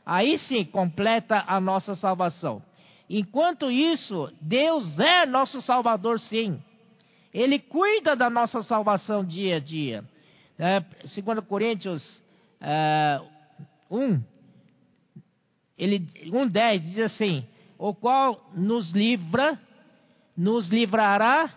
Aí 0.06 0.38
sim 0.40 0.64
completa 0.66 1.44
a 1.48 1.60
nossa 1.60 1.96
salvação. 1.96 2.62
Enquanto 3.10 3.70
isso, 3.70 4.32
Deus 4.40 4.98
é 4.98 5.26
nosso 5.26 5.62
Salvador, 5.62 6.18
sim. 6.18 6.62
Ele 7.34 7.60
cuida 7.60 8.16
da 8.16 8.30
nossa 8.30 8.64
salvação 8.64 9.24
dia 9.26 9.58
a 9.58 9.60
dia. 9.60 10.04
É, 10.58 10.82
segundo 11.08 11.42
Coríntios 11.42 12.04
uh, 12.62 13.26
1, 13.90 14.22
ele 15.78 16.00
1:10 16.28 16.80
diz 16.80 17.00
assim: 17.00 17.46
"O 17.82 17.96
qual 17.96 18.40
nos 18.54 18.92
livra, 18.92 19.60
nos 20.38 20.70
livrará 20.70 21.50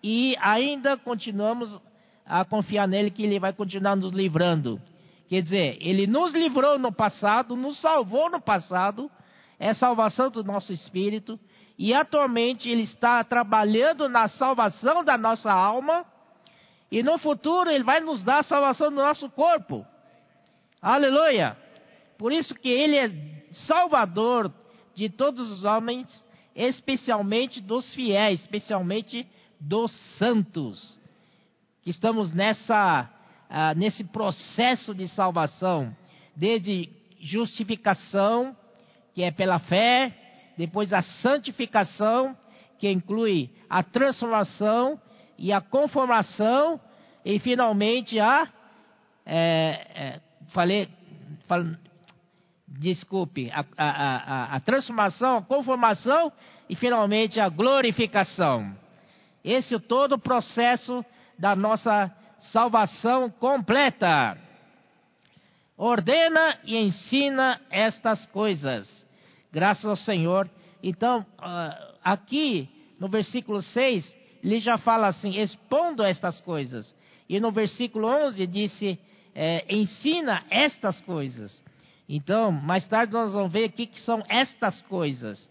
e 0.00 0.36
ainda 0.40 0.96
continuamos 0.96 1.82
a 2.24 2.44
confiar 2.44 2.86
nele 2.86 3.10
que 3.10 3.24
ele 3.24 3.40
vai 3.40 3.52
continuar 3.52 3.96
nos 3.96 4.12
livrando. 4.12 4.80
Quer 5.28 5.42
dizer, 5.42 5.76
ele 5.80 6.06
nos 6.06 6.32
livrou 6.32 6.78
no 6.78 6.92
passado, 6.92 7.56
nos 7.56 7.80
salvou 7.80 8.30
no 8.30 8.40
passado, 8.40 9.10
é 9.58 9.74
salvação 9.74 10.30
do 10.30 10.44
nosso 10.44 10.72
espírito, 10.72 11.36
e 11.76 11.92
atualmente 11.92 12.68
ele 12.68 12.82
está 12.82 13.24
trabalhando 13.24 14.08
na 14.08 14.28
salvação 14.28 15.02
da 15.02 15.18
nossa 15.18 15.52
alma, 15.52 16.06
e 16.92 17.02
no 17.02 17.18
futuro 17.18 17.68
ele 17.68 17.82
vai 17.82 17.98
nos 17.98 18.22
dar 18.22 18.38
a 18.38 18.44
salvação 18.44 18.88
do 18.88 19.02
nosso 19.02 19.28
corpo. 19.30 19.84
Aleluia! 20.80 21.56
Por 22.16 22.32
isso 22.32 22.54
que 22.54 22.68
ele 22.68 22.96
é 22.96 23.10
salvador 23.66 24.52
de 24.96 25.08
todos 25.10 25.52
os 25.52 25.62
homens, 25.62 26.06
especialmente 26.54 27.60
dos 27.60 27.94
fiéis, 27.94 28.40
especialmente 28.40 29.28
dos 29.60 29.92
santos. 30.18 30.98
Que 31.82 31.90
estamos 31.90 32.32
nessa 32.32 33.08
ah, 33.48 33.74
nesse 33.74 34.02
processo 34.02 34.94
de 34.94 35.06
salvação, 35.08 35.94
desde 36.34 36.88
justificação, 37.20 38.56
que 39.14 39.22
é 39.22 39.30
pela 39.30 39.58
fé, 39.60 40.12
depois 40.58 40.92
a 40.92 41.02
santificação, 41.02 42.36
que 42.78 42.90
inclui 42.90 43.50
a 43.70 43.82
transformação 43.82 45.00
e 45.38 45.52
a 45.52 45.60
conformação, 45.60 46.80
e 47.24 47.38
finalmente 47.38 48.18
a. 48.18 48.48
É, 49.24 49.86
é, 49.94 50.20
falei, 50.48 50.88
desculpe, 52.66 53.50
a, 53.50 53.64
a, 53.76 53.86
a, 53.86 54.56
a 54.56 54.60
transformação, 54.60 55.38
a 55.38 55.42
conformação 55.42 56.32
e 56.68 56.74
finalmente 56.74 57.38
a 57.38 57.48
glorificação. 57.48 58.76
Esse 59.44 59.76
é 59.76 59.78
todo 59.78 60.12
o 60.16 60.18
processo 60.18 61.04
da 61.38 61.54
nossa 61.54 62.12
salvação 62.52 63.30
completa. 63.30 64.36
Ordena 65.76 66.58
e 66.64 66.76
ensina 66.76 67.60
estas 67.70 68.24
coisas. 68.26 69.06
Graças 69.52 69.84
ao 69.84 69.96
Senhor. 69.96 70.50
Então, 70.82 71.24
ah, 71.38 71.94
aqui 72.02 72.68
no 72.98 73.08
versículo 73.08 73.62
6, 73.62 74.16
ele 74.42 74.58
já 74.58 74.78
fala 74.78 75.08
assim: 75.08 75.38
expondo 75.38 76.02
estas 76.02 76.40
coisas. 76.40 76.94
E 77.28 77.38
no 77.38 77.52
versículo 77.52 78.08
11 78.08 78.46
disse: 78.46 78.98
é, 79.34 79.64
ensina 79.68 80.44
estas 80.48 81.00
coisas. 81.02 81.62
Então, 82.08 82.52
mais 82.52 82.86
tarde 82.86 83.12
nós 83.12 83.32
vamos 83.32 83.52
ver 83.52 83.68
o 83.68 83.72
que, 83.72 84.00
são 84.00 84.22
estas 84.28 84.80
coisas. 84.82 85.50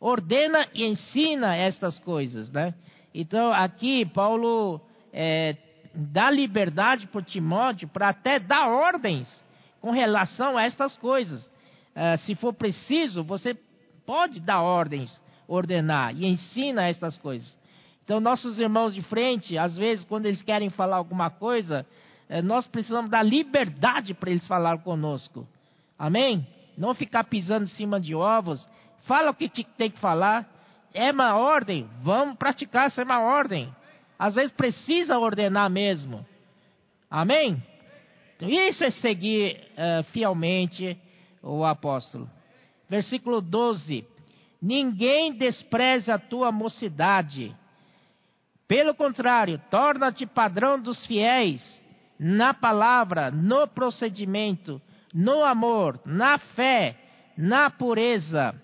Ordena 0.00 0.66
e 0.74 0.84
ensina 0.84 1.54
estas 1.54 1.98
coisas, 2.00 2.50
né? 2.50 2.74
Então, 3.14 3.52
aqui 3.52 4.04
Paulo 4.06 4.80
é, 5.12 5.56
dá 5.94 6.30
liberdade 6.30 7.06
para 7.06 7.22
Timóteo 7.22 7.88
para 7.88 8.08
até 8.08 8.40
dar 8.40 8.68
ordens 8.68 9.44
com 9.80 9.90
relação 9.90 10.56
a 10.56 10.64
estas 10.64 10.96
coisas. 10.96 11.44
Uh, 11.44 12.18
se 12.24 12.34
for 12.34 12.54
preciso, 12.54 13.22
você 13.22 13.54
pode 14.06 14.40
dar 14.40 14.62
ordens, 14.62 15.22
ordenar 15.46 16.16
e 16.16 16.26
ensina 16.26 16.88
estas 16.88 17.18
coisas. 17.18 17.56
Então, 18.04 18.18
nossos 18.18 18.58
irmãos 18.58 18.94
de 18.94 19.02
frente, 19.02 19.58
às 19.58 19.76
vezes, 19.76 20.04
quando 20.04 20.26
eles 20.26 20.42
querem 20.42 20.70
falar 20.70 20.96
alguma 20.96 21.30
coisa, 21.30 21.86
uh, 22.30 22.42
nós 22.42 22.66
precisamos 22.66 23.10
dar 23.10 23.22
liberdade 23.22 24.14
para 24.14 24.30
eles 24.30 24.46
falar 24.46 24.78
conosco. 24.78 25.46
Amém? 26.02 26.44
Não 26.76 26.94
ficar 26.94 27.22
pisando 27.22 27.66
em 27.66 27.68
cima 27.68 28.00
de 28.00 28.12
ovos. 28.12 28.66
Fala 29.04 29.30
o 29.30 29.34
que 29.34 29.48
tem 29.48 29.88
que 29.88 30.00
falar. 30.00 30.50
É 30.92 31.12
uma 31.12 31.36
ordem, 31.36 31.88
vamos 32.02 32.36
praticar 32.36 32.86
essa 32.86 33.02
é 33.02 33.04
uma 33.04 33.20
ordem. 33.20 33.72
Às 34.18 34.34
vezes 34.34 34.50
precisa 34.50 35.16
ordenar 35.16 35.70
mesmo. 35.70 36.26
Amém? 37.08 37.62
Então, 38.34 38.50
isso 38.50 38.82
é 38.82 38.90
seguir 38.90 39.60
uh, 39.74 40.02
fielmente 40.10 40.98
o 41.40 41.64
apóstolo. 41.64 42.28
Versículo 42.88 43.40
12: 43.40 44.04
Ninguém 44.60 45.32
despreze 45.32 46.10
a 46.10 46.18
tua 46.18 46.50
mocidade. 46.50 47.54
Pelo 48.66 48.92
contrário, 48.92 49.62
torna-te 49.70 50.26
padrão 50.26 50.80
dos 50.80 51.06
fiéis 51.06 51.62
na 52.18 52.52
palavra, 52.52 53.30
no 53.30 53.68
procedimento, 53.68 54.82
no 55.12 55.42
amor, 55.44 56.00
na 56.04 56.38
fé, 56.38 56.96
na 57.36 57.70
pureza. 57.70 58.54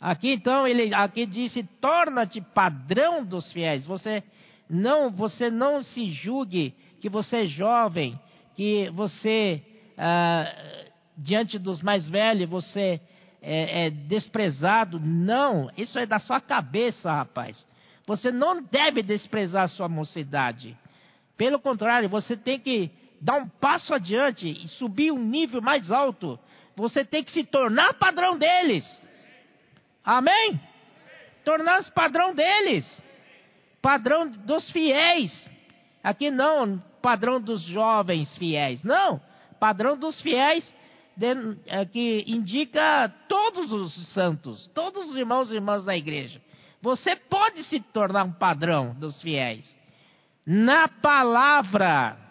Aqui 0.00 0.32
então 0.32 0.66
ele 0.66 0.94
aqui 0.94 1.26
disse: 1.26 1.62
torna-te 1.80 2.40
padrão 2.40 3.24
dos 3.24 3.52
fiéis. 3.52 3.84
Você 3.84 4.22
não, 4.68 5.10
você 5.10 5.50
não 5.50 5.82
se 5.82 6.10
julgue 6.10 6.74
que 7.00 7.08
você 7.08 7.42
é 7.42 7.46
jovem, 7.46 8.18
que 8.54 8.88
você 8.90 9.62
ah, 9.98 10.50
diante 11.16 11.58
dos 11.58 11.82
mais 11.82 12.08
velhos 12.08 12.48
você 12.48 13.00
é, 13.42 13.86
é 13.86 13.90
desprezado. 13.90 14.98
Não, 14.98 15.70
isso 15.76 15.98
é 15.98 16.06
da 16.06 16.18
sua 16.18 16.40
cabeça, 16.40 17.12
rapaz. 17.12 17.66
Você 18.06 18.32
não 18.32 18.62
deve 18.62 19.02
desprezar 19.02 19.64
a 19.64 19.68
sua 19.68 19.88
mocidade. 19.88 20.76
Pelo 21.36 21.60
contrário, 21.60 22.08
você 22.08 22.36
tem 22.36 22.58
que 22.58 22.90
dar 23.20 23.36
um 23.36 23.48
passo 23.48 23.92
adiante 23.92 24.48
e 24.48 24.68
subir 24.68 25.12
um 25.12 25.18
nível 25.18 25.60
mais 25.60 25.90
alto. 25.90 26.38
Você 26.76 27.04
tem 27.04 27.22
que 27.22 27.30
se 27.30 27.44
tornar 27.44 27.94
padrão 27.94 28.38
deles. 28.38 28.84
Amém? 30.04 30.60
Tornar-se 31.44 31.90
padrão 31.92 32.34
deles. 32.34 33.02
Padrão 33.82 34.28
dos 34.28 34.70
fiéis. 34.70 35.50
Aqui 36.02 36.30
não 36.30 36.82
padrão 37.00 37.40
dos 37.40 37.62
jovens 37.62 38.34
fiéis. 38.36 38.82
Não. 38.82 39.20
Padrão 39.58 39.96
dos 39.96 40.20
fiéis 40.20 40.74
é, 41.66 41.84
que 41.84 42.24
indica 42.26 43.12
todos 43.28 43.72
os 43.72 44.12
santos, 44.12 44.66
todos 44.68 45.10
os 45.10 45.16
irmãos 45.16 45.50
e 45.50 45.54
irmãs 45.54 45.84
da 45.84 45.96
igreja. 45.96 46.40
Você 46.80 47.14
pode 47.14 47.62
se 47.64 47.80
tornar 47.80 48.24
um 48.24 48.32
padrão 48.32 48.94
dos 48.94 49.20
fiéis. 49.20 49.76
Na 50.46 50.88
palavra. 50.88 52.29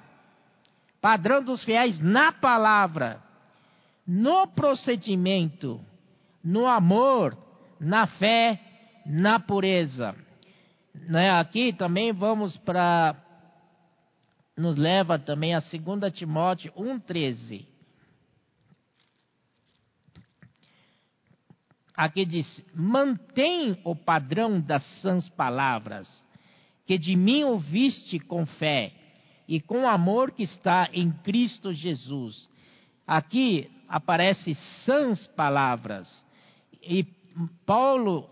Padrão 1.02 1.44
dos 1.44 1.64
fiéis 1.64 2.00
na 2.00 2.32
palavra. 2.32 3.22
No 4.06 4.48
procedimento. 4.48 5.80
No 6.44 6.68
amor 6.68 7.38
na 7.80 8.06
fé, 8.06 8.60
na 9.06 9.40
pureza. 9.40 10.16
Né? 10.94 11.32
Aqui 11.32 11.72
também 11.72 12.12
vamos 12.12 12.58
para. 12.58 13.16
Nos 14.58 14.76
leva 14.76 15.18
também 15.18 15.56
a 15.56 15.60
2 15.62 16.14
Timóteo 16.14 16.74
1,13. 16.74 17.66
Aqui 21.96 22.26
diz: 22.26 22.66
mantém 22.74 23.80
o 23.86 23.96
padrão 23.96 24.60
das 24.60 24.84
sãs 25.02 25.30
palavras, 25.30 26.08
que 26.86 26.98
de 26.98 27.16
mim 27.16 27.44
ouviste 27.44 28.20
com 28.20 28.46
fé 28.46 28.94
e 29.50 29.60
com 29.60 29.90
amor 29.90 30.30
que 30.30 30.44
está 30.44 30.88
em 30.94 31.12
Cristo 31.12 31.74
Jesus. 31.74 32.48
Aqui 33.08 33.68
aparece 33.88 34.54
sãs 34.86 35.26
palavras. 35.26 36.24
E 36.84 37.04
Paulo 37.66 38.30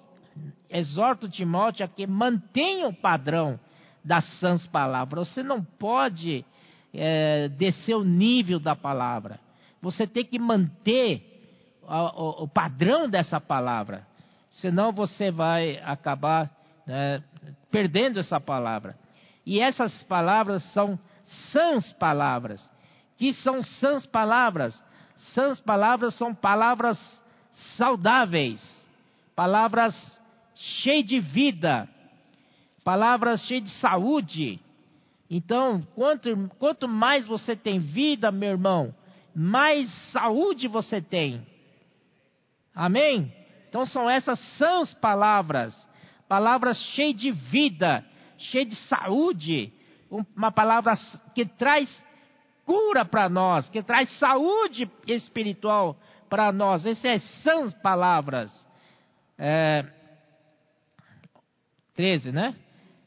exorta 0.69 1.27
Timóteo 1.27 1.83
a 1.83 1.87
que 1.87 2.05
mantenha 2.05 2.87
o 2.87 2.93
padrão 2.93 3.59
das 4.05 4.25
sãs 4.39 4.67
palavras. 4.67 5.29
Você 5.29 5.41
não 5.41 5.63
pode 5.63 6.45
é, 6.93 7.49
descer 7.49 7.95
o 7.95 8.03
nível 8.03 8.59
da 8.59 8.75
palavra. 8.75 9.39
Você 9.81 10.05
tem 10.05 10.23
que 10.23 10.37
manter 10.37 11.23
o, 11.81 11.95
o, 11.95 12.43
o 12.43 12.47
padrão 12.47 13.09
dessa 13.09 13.41
palavra. 13.41 14.05
Senão 14.51 14.91
você 14.91 15.31
vai 15.31 15.79
acabar 15.79 16.55
né, 16.85 17.23
perdendo 17.71 18.19
essa 18.19 18.39
palavra. 18.39 19.06
E 19.47 19.59
essas 19.59 20.03
palavras 20.03 20.61
são 20.73 20.99
sãs 21.51 21.91
palavras. 21.93 22.61
Que 23.17 23.33
são 23.33 23.63
sãs 23.63 24.05
palavras? 24.05 24.83
Sãs 25.33 25.59
palavras 25.59 26.13
são 26.15 26.35
palavras 26.35 26.99
saudáveis 27.77 28.77
palavras 29.37 29.95
cheias 30.55 31.05
de 31.05 31.19
vida, 31.19 31.87
palavras 32.83 33.39
cheias 33.41 33.65
de 33.65 33.69
saúde. 33.73 34.59
Então, 35.29 35.85
quanto, 35.93 36.49
quanto 36.57 36.87
mais 36.87 37.27
você 37.27 37.55
tem 37.55 37.77
vida, 37.77 38.31
meu 38.31 38.49
irmão, 38.49 38.95
mais 39.35 39.87
saúde 40.11 40.67
você 40.67 40.99
tem. 40.99 41.45
Amém? 42.73 43.31
Então, 43.69 43.85
são 43.85 44.09
essas 44.09 44.39
são 44.57 44.81
as 44.81 44.93
palavras, 44.95 45.87
palavras 46.27 46.75
cheias 46.95 47.15
de 47.15 47.29
vida, 47.29 48.03
cheias 48.37 48.69
de 48.69 48.75
saúde, 48.87 49.73
uma 50.35 50.51
palavra 50.51 50.93
que 51.33 51.45
traz 51.45 51.89
cura 52.65 53.05
para 53.05 53.29
nós, 53.29 53.69
que 53.69 53.81
traz 53.81 54.09
saúde 54.19 54.89
espiritual 55.07 55.97
para 56.29 56.51
nós. 56.51 56.85
Essas 56.85 57.23
são 57.41 57.69
palavras. 57.81 58.67
É, 59.37 59.85
13, 61.95 62.31
né? 62.31 62.55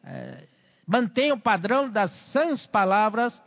É, 0.05 0.45
mantenha 0.87 1.35
o 1.35 1.41
padrão 1.41 1.91
das 1.91 2.11
sãs 2.33 2.67
palavras 2.67 3.41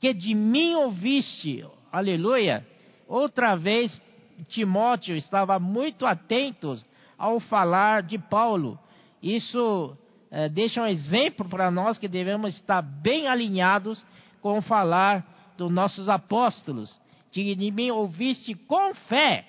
que 0.00 0.12
de 0.12 0.34
mim 0.34 0.74
ouviste. 0.74 1.64
Aleluia. 1.90 2.66
Outra 3.06 3.54
vez, 3.54 4.00
Timóteo 4.48 5.16
estava 5.16 5.58
muito 5.58 6.06
atento 6.06 6.76
ao 7.16 7.38
falar 7.38 8.02
de 8.02 8.18
Paulo. 8.18 8.78
Isso 9.22 9.96
é, 10.34 10.48
deixa 10.48 10.80
um 10.80 10.86
exemplo 10.86 11.46
para 11.46 11.70
nós 11.70 11.98
que 11.98 12.08
devemos 12.08 12.54
estar 12.54 12.80
bem 12.80 13.28
alinhados 13.28 14.02
com 14.40 14.56
o 14.56 14.62
falar 14.62 15.52
dos 15.58 15.70
nossos 15.70 16.08
apóstolos. 16.08 16.98
De 17.30 17.70
mim 17.70 17.90
ouviste 17.90 18.54
com 18.54 18.94
fé. 18.94 19.44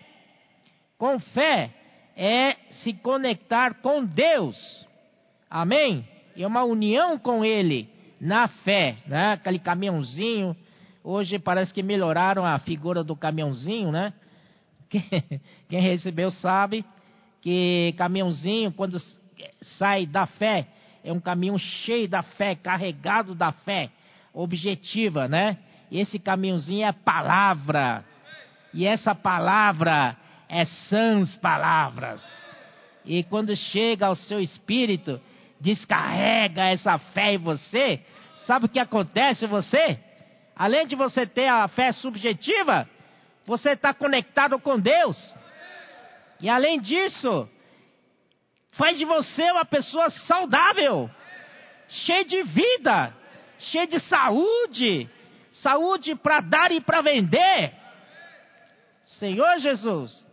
Com 0.98 1.20
fé 1.20 1.74
é 2.18 2.58
se 2.84 2.92
conectar 2.96 3.76
com 3.76 4.04
Deus. 4.04 4.58
Amém? 5.50 6.06
É 6.36 6.46
uma 6.46 6.66
união 6.66 7.18
com 7.18 7.46
Ele 7.46 7.90
na 8.20 8.50
fé, 8.50 8.98
né? 9.08 9.32
Aquele 9.32 9.60
caminhãozinho. 9.60 10.54
Hoje 11.02 11.40
parece 11.40 11.74
que 11.74 11.82
melhoraram 11.82 12.46
a 12.46 12.60
figura 12.60 13.06
do 13.06 13.16
caminhãozinho, 13.16 13.90
né? 13.90 14.12
Quem 15.70 15.80
recebeu 15.80 16.30
sabe 16.30 16.84
que 17.42 17.94
caminhãozinho, 17.98 18.74
quando 18.74 19.02
sai 19.78 20.06
da 20.06 20.26
fé, 20.26 20.68
é 21.04 21.12
um 21.12 21.20
caminhão 21.20 21.58
cheio 21.58 22.08
da 22.08 22.24
fé, 22.24 22.56
carregado 22.56 23.36
da 23.36 23.51
fé, 23.51 23.89
objetiva, 24.34 25.28
né? 25.28 25.58
Esse 25.91 26.18
caminhãozinho 26.18 26.88
é 26.88 26.91
palavra. 26.91 28.06
E 28.74 28.86
essa 28.86 29.14
palavra 29.14 30.16
é 30.47 30.66
sãs 30.66 31.36
palavras. 31.38 32.24
E 33.06 33.24
quando 33.24 33.56
chega 33.56 34.08
ao 34.08 34.16
seu 34.16 34.39
espírito, 34.39 35.20
descarrega 35.60 36.64
essa 36.64 36.97
fé 36.97 37.34
em 37.34 37.38
você, 37.38 37.99
sabe 38.47 38.66
o 38.66 38.70
que 38.70 38.80
acontece 38.80 39.45
você? 39.45 39.99
Além 40.56 40.88
de 40.88 40.95
você 40.95 41.26
ter 41.26 41.47
a 41.47 41.68
fé 41.68 41.91
subjetiva, 41.91 42.88
você 43.45 43.72
está 43.72 43.93
conectado 43.93 44.58
com 44.60 44.80
Deus. 44.80 45.18
E 46.39 46.49
além 46.49 46.80
disso, 46.80 47.47
faz 48.74 48.97
de 48.97 49.05
você 49.05 49.51
uma 49.51 49.65
pessoa 49.65 50.09
saudável, 50.11 51.09
cheia 51.88 52.26
de 52.26 52.43
vida, 52.43 53.15
cheia 53.59 53.88
de 53.88 53.99
saúde, 54.01 55.09
saúde 55.51 56.15
para 56.15 56.41
dar 56.41 56.71
e 56.71 56.82
para 56.82 57.01
vender. 57.01 57.74
Senhor 59.03 59.59
Jesus, 59.59 60.26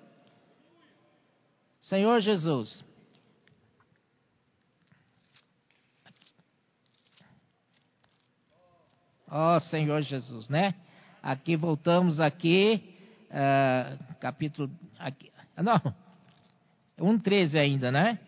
Senhor 1.81 2.21
Jesus, 2.21 2.85
ó 9.29 9.57
oh, 9.57 9.61
Senhor 9.61 10.01
Jesus, 10.03 10.49
né? 10.49 10.75
Aqui 11.23 11.57
voltamos 11.57 12.21
aqui, 12.21 12.97
uh, 13.27 14.15
capítulo, 14.19 14.71
aqui, 14.99 15.31
não, 15.57 15.79
1,13 16.99 17.59
ainda, 17.59 17.93
né? 17.93 18.19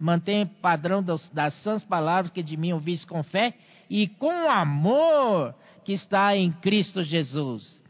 Mantém 0.00 0.46
padrão 0.46 1.02
das, 1.02 1.28
das 1.28 1.52
sãs 1.62 1.84
palavras 1.84 2.32
que 2.32 2.42
de 2.42 2.56
mim 2.56 2.72
ouviste 2.72 3.06
com 3.06 3.22
fé 3.22 3.52
e 3.90 4.08
com 4.08 4.50
amor 4.50 5.54
que 5.84 5.92
está 5.92 6.34
em 6.34 6.50
Cristo 6.50 7.02
Jesus. 7.02 7.82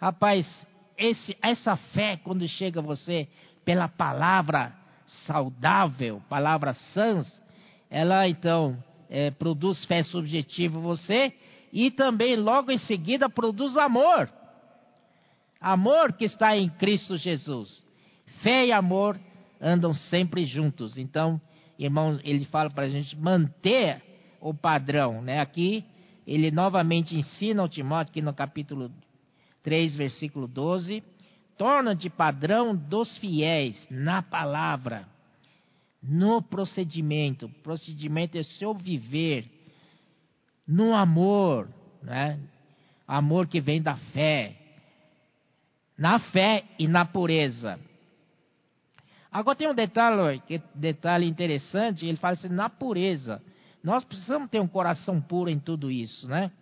Rapaz, 0.00 0.66
esse, 0.96 1.36
essa 1.42 1.76
fé, 1.76 2.16
quando 2.16 2.48
chega 2.48 2.80
a 2.80 2.82
você 2.82 3.28
pela 3.62 3.88
palavra 3.88 4.74
saudável, 5.26 6.22
palavra 6.30 6.72
sãs, 6.72 7.42
ela 7.90 8.26
então 8.26 8.82
é, 9.10 9.30
produz 9.30 9.84
fé 9.84 10.02
subjetiva 10.02 10.78
em 10.78 10.82
você 10.82 11.34
e 11.70 11.90
também 11.90 12.36
logo 12.36 12.70
em 12.70 12.78
seguida 12.78 13.28
produz 13.28 13.76
amor. 13.76 14.30
Amor 15.60 16.14
que 16.14 16.24
está 16.24 16.56
em 16.56 16.70
Cristo 16.70 17.18
Jesus. 17.18 17.84
Fé 18.42 18.66
e 18.66 18.72
amor 18.72 19.18
andam 19.60 19.94
sempre 19.94 20.44
juntos. 20.44 20.98
Então, 20.98 21.40
irmão, 21.78 22.18
ele 22.24 22.44
fala 22.46 22.70
para 22.70 22.84
a 22.84 22.88
gente 22.88 23.16
manter 23.16 24.02
o 24.40 24.52
padrão. 24.52 25.22
Né? 25.22 25.40
Aqui, 25.40 25.84
ele 26.26 26.50
novamente 26.50 27.16
ensina 27.16 27.62
ao 27.62 27.68
Timóteo, 27.68 28.10
aqui 28.10 28.22
no 28.22 28.32
capítulo 28.32 28.90
3, 29.62 29.94
versículo 29.96 30.46
12: 30.46 31.02
torna-te 31.56 32.10
padrão 32.10 32.74
dos 32.74 33.16
fiéis 33.18 33.86
na 33.90 34.22
palavra, 34.22 35.06
no 36.02 36.42
procedimento. 36.42 37.48
Procedimento 37.62 38.36
é 38.36 38.42
seu 38.42 38.74
viver 38.74 39.48
no 40.66 40.94
amor, 40.94 41.68
né? 42.02 42.38
Amor 43.06 43.46
que 43.46 43.60
vem 43.60 43.82
da 43.82 43.96
fé. 43.96 44.56
Na 45.96 46.18
fé 46.18 46.64
e 46.78 46.88
na 46.88 47.04
pureza. 47.04 47.78
Agora 49.34 49.56
tem 49.56 49.68
um 49.68 49.74
detalhe, 49.74 50.40
que, 50.46 50.62
detalhe 50.72 51.26
interessante, 51.26 52.06
ele 52.06 52.16
fala 52.16 52.34
assim, 52.34 52.48
na 52.48 52.70
pureza. 52.70 53.42
Nós 53.82 54.04
precisamos 54.04 54.48
ter 54.48 54.60
um 54.60 54.68
coração 54.68 55.20
puro 55.20 55.50
em 55.50 55.58
tudo 55.58 55.90
isso, 55.90 56.28
né? 56.28 56.52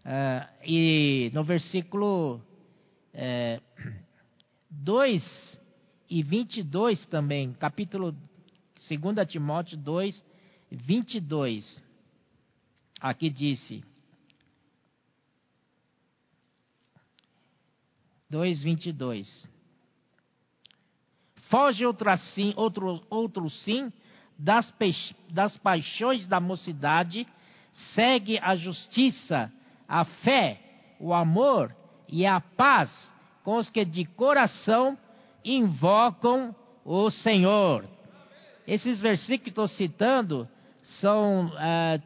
Uh, 0.00 0.48
e 0.64 1.30
no 1.34 1.44
versículo 1.44 2.40
é, 3.12 3.60
2 4.70 5.60
e 6.08 6.22
22 6.22 7.04
também, 7.04 7.52
capítulo 7.52 8.16
2 8.88 9.28
Timóteo 9.28 9.76
2, 9.76 10.24
22. 10.70 11.82
Aqui 12.98 13.28
disse. 13.28 13.84
2:22. 18.30 19.55
Foge 21.48 21.86
outro 21.86 22.10
assim, 22.10 22.52
outro, 22.56 23.02
outro 23.08 23.48
sim 23.48 23.92
das, 24.38 24.72
das 25.30 25.56
paixões 25.56 26.26
da 26.26 26.40
mocidade, 26.40 27.26
segue 27.94 28.38
a 28.38 28.56
justiça, 28.56 29.50
a 29.88 30.04
fé, 30.04 30.60
o 30.98 31.14
amor 31.14 31.74
e 32.08 32.26
a 32.26 32.40
paz 32.40 32.90
com 33.44 33.56
os 33.56 33.70
que 33.70 33.84
de 33.84 34.04
coração 34.04 34.98
invocam 35.44 36.54
o 36.84 37.10
Senhor. 37.10 37.84
Esses 38.66 39.00
versículos 39.00 39.42
que 39.44 39.50
estou 39.50 39.68
citando 39.68 40.48
são, 40.82 41.52
é, 41.58 42.00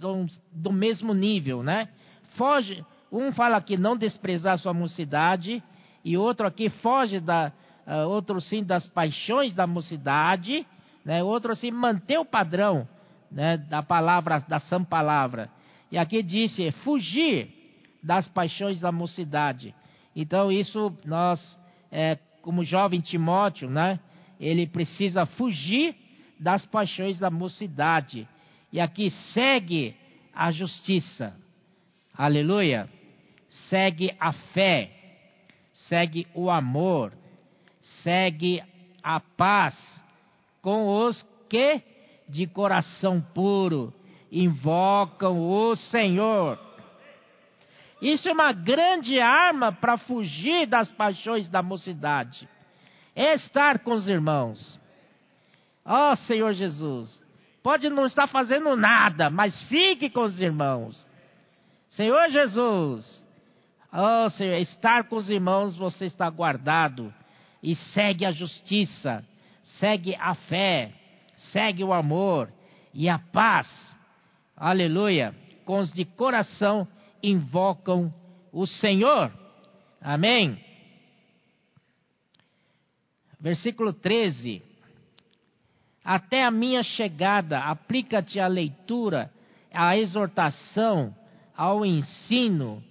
são 0.00 0.26
do 0.52 0.72
mesmo 0.72 1.14
nível, 1.14 1.62
né? 1.62 1.88
Foge, 2.36 2.84
um 3.12 3.32
fala 3.32 3.56
aqui 3.56 3.76
não 3.76 3.96
desprezar 3.96 4.58
sua 4.58 4.74
mocidade, 4.74 5.62
e 6.04 6.16
outro 6.16 6.46
aqui 6.46 6.68
foge 6.68 7.20
da, 7.20 7.52
outro 8.08 8.40
sim 8.40 8.62
das 8.64 8.86
paixões 8.86 9.54
da 9.54 9.66
mocidade, 9.66 10.66
né? 11.04 11.22
Outro 11.22 11.52
assim 11.52 11.70
manter 11.70 12.18
o 12.18 12.24
padrão, 12.24 12.88
né? 13.30 13.56
Da 13.56 13.82
palavra, 13.82 14.40
da 14.40 14.58
sã 14.58 14.82
palavra. 14.82 15.50
E 15.90 15.98
aqui 15.98 16.22
disse 16.22 16.70
fugir 16.82 17.48
das 18.02 18.26
paixões 18.28 18.80
da 18.80 18.90
mocidade. 18.90 19.74
Então 20.14 20.50
isso 20.50 20.96
nós, 21.04 21.58
é, 21.90 22.18
como 22.42 22.64
jovem 22.64 23.00
Timóteo, 23.00 23.68
né? 23.68 24.00
Ele 24.40 24.66
precisa 24.66 25.26
fugir 25.26 25.94
das 26.38 26.64
paixões 26.66 27.18
da 27.18 27.30
mocidade. 27.30 28.28
E 28.72 28.80
aqui 28.80 29.10
segue 29.32 29.96
a 30.34 30.50
justiça. 30.50 31.34
Aleluia. 32.16 32.88
Segue 33.68 34.14
a 34.18 34.32
fé. 34.32 34.90
Segue 35.88 36.26
o 36.34 36.50
amor. 36.50 37.12
Segue 38.04 38.62
a 39.02 39.18
paz 39.18 39.74
com 40.62 40.86
os 40.86 41.20
que 41.48 41.82
de 42.28 42.46
coração 42.46 43.20
puro 43.20 43.92
invocam 44.30 45.40
o 45.40 45.74
Senhor. 45.74 46.58
Isso 48.00 48.28
é 48.28 48.32
uma 48.32 48.52
grande 48.52 49.18
arma 49.18 49.72
para 49.72 49.98
fugir 49.98 50.66
das 50.66 50.92
paixões 50.92 51.48
da 51.48 51.62
mocidade. 51.62 52.48
É 53.16 53.34
estar 53.34 53.80
com 53.80 53.94
os 53.94 54.06
irmãos 54.06 54.78
Ó 55.84 56.12
oh, 56.12 56.16
Senhor 56.16 56.52
Jesus, 56.54 57.22
pode 57.62 57.90
não 57.90 58.06
estar 58.06 58.26
fazendo 58.26 58.74
nada, 58.74 59.28
mas 59.28 59.60
fique 59.64 60.08
com 60.08 60.22
os 60.22 60.40
irmãos. 60.40 61.06
Senhor 61.88 62.30
Jesus, 62.30 63.22
ó 63.92 64.24
oh, 64.24 64.30
Senhor, 64.30 64.56
estar 64.56 65.04
com 65.04 65.16
os 65.16 65.28
irmãos 65.28 65.76
você 65.76 66.06
está 66.06 66.28
guardado 66.30 67.12
e 67.64 67.74
segue 67.74 68.26
a 68.26 68.30
justiça, 68.30 69.24
segue 69.80 70.14
a 70.16 70.34
fé, 70.34 70.92
segue 71.50 71.82
o 71.82 71.94
amor 71.94 72.52
e 72.92 73.08
a 73.08 73.18
paz. 73.18 73.66
Aleluia, 74.54 75.34
com 75.64 75.78
os 75.78 75.90
de 75.90 76.04
coração 76.04 76.86
invocam 77.22 78.12
o 78.52 78.66
Senhor. 78.66 79.32
Amém. 79.98 80.62
Versículo 83.40 83.94
13. 83.94 84.62
Até 86.04 86.44
a 86.44 86.50
minha 86.50 86.82
chegada, 86.82 87.60
aplica-te 87.60 88.38
à 88.38 88.46
leitura, 88.46 89.32
à 89.72 89.96
exortação, 89.96 91.16
ao 91.56 91.84
ensino. 91.86 92.84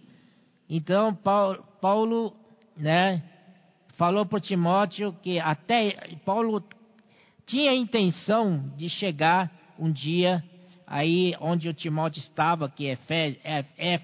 Então, 0.68 1.14
Paulo, 1.14 2.36
né, 2.76 3.22
falou 3.94 4.26
para 4.26 4.40
Timóteo 4.40 5.14
que 5.22 5.40
até 5.40 6.16
Paulo 6.26 6.64
tinha 7.46 7.72
a 7.72 7.76
intenção 7.76 8.72
de 8.78 8.90
chegar 8.90 9.52
um 9.78 9.92
dia 9.92 10.44
aí 10.88 11.36
onde 11.40 11.68
o 11.68 11.74
Timóteo 11.74 12.20
estava, 12.20 12.70
que 12.70 12.88
é 12.88 14.02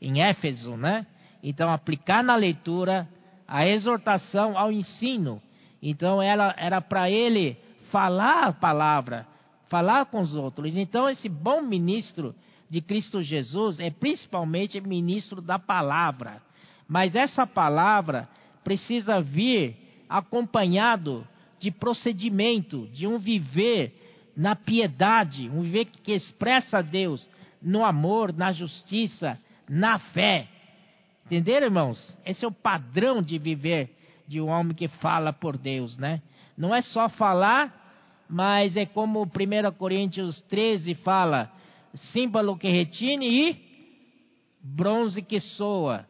em 0.00 0.22
Éfeso, 0.22 0.76
né? 0.76 1.06
Então, 1.42 1.70
aplicar 1.70 2.22
na 2.22 2.34
leitura 2.34 3.08
a 3.46 3.66
exortação 3.66 4.58
ao 4.58 4.72
ensino. 4.72 5.40
Então, 5.82 6.20
ela 6.20 6.54
era 6.56 6.80
para 6.80 7.10
ele 7.10 7.56
falar 7.90 8.48
a 8.48 8.52
palavra, 8.52 9.26
falar 9.68 10.06
com 10.06 10.20
os 10.20 10.34
outros. 10.34 10.76
Então, 10.76 11.08
esse 11.08 11.28
bom 11.28 11.62
ministro 11.62 12.34
de 12.68 12.80
Cristo 12.80 13.22
Jesus 13.22 13.78
é 13.78 13.90
principalmente 13.90 14.80
ministro 14.80 15.40
da 15.40 15.58
palavra. 15.58 16.42
Mas 16.88 17.14
essa 17.14 17.46
palavra 17.46 18.28
precisa 18.66 19.20
vir 19.20 19.76
acompanhado 20.08 21.24
de 21.60 21.70
procedimento, 21.70 22.88
de 22.88 23.06
um 23.06 23.16
viver 23.16 23.94
na 24.36 24.56
piedade, 24.56 25.48
um 25.48 25.62
viver 25.62 25.84
que 25.84 26.10
expressa 26.10 26.82
Deus 26.82 27.28
no 27.62 27.84
amor, 27.84 28.32
na 28.32 28.50
justiça, 28.50 29.38
na 29.70 30.00
fé. 30.00 30.48
Entenderam, 31.26 31.68
irmãos? 31.68 32.18
Esse 32.26 32.44
é 32.44 32.48
o 32.48 32.50
padrão 32.50 33.22
de 33.22 33.38
viver 33.38 33.88
de 34.26 34.40
um 34.40 34.48
homem 34.48 34.74
que 34.74 34.88
fala 34.88 35.32
por 35.32 35.56
Deus, 35.56 35.96
né? 35.96 36.20
Não 36.58 36.74
é 36.74 36.82
só 36.82 37.08
falar, 37.08 38.24
mas 38.28 38.76
é 38.76 38.84
como 38.84 39.22
1 39.22 39.72
Coríntios 39.78 40.42
13 40.42 40.92
fala: 40.96 41.52
símbolo 41.94 42.58
que 42.58 42.68
retine 42.68 43.28
e 43.28 43.60
bronze 44.60 45.22
que 45.22 45.38
soa. 45.38 46.04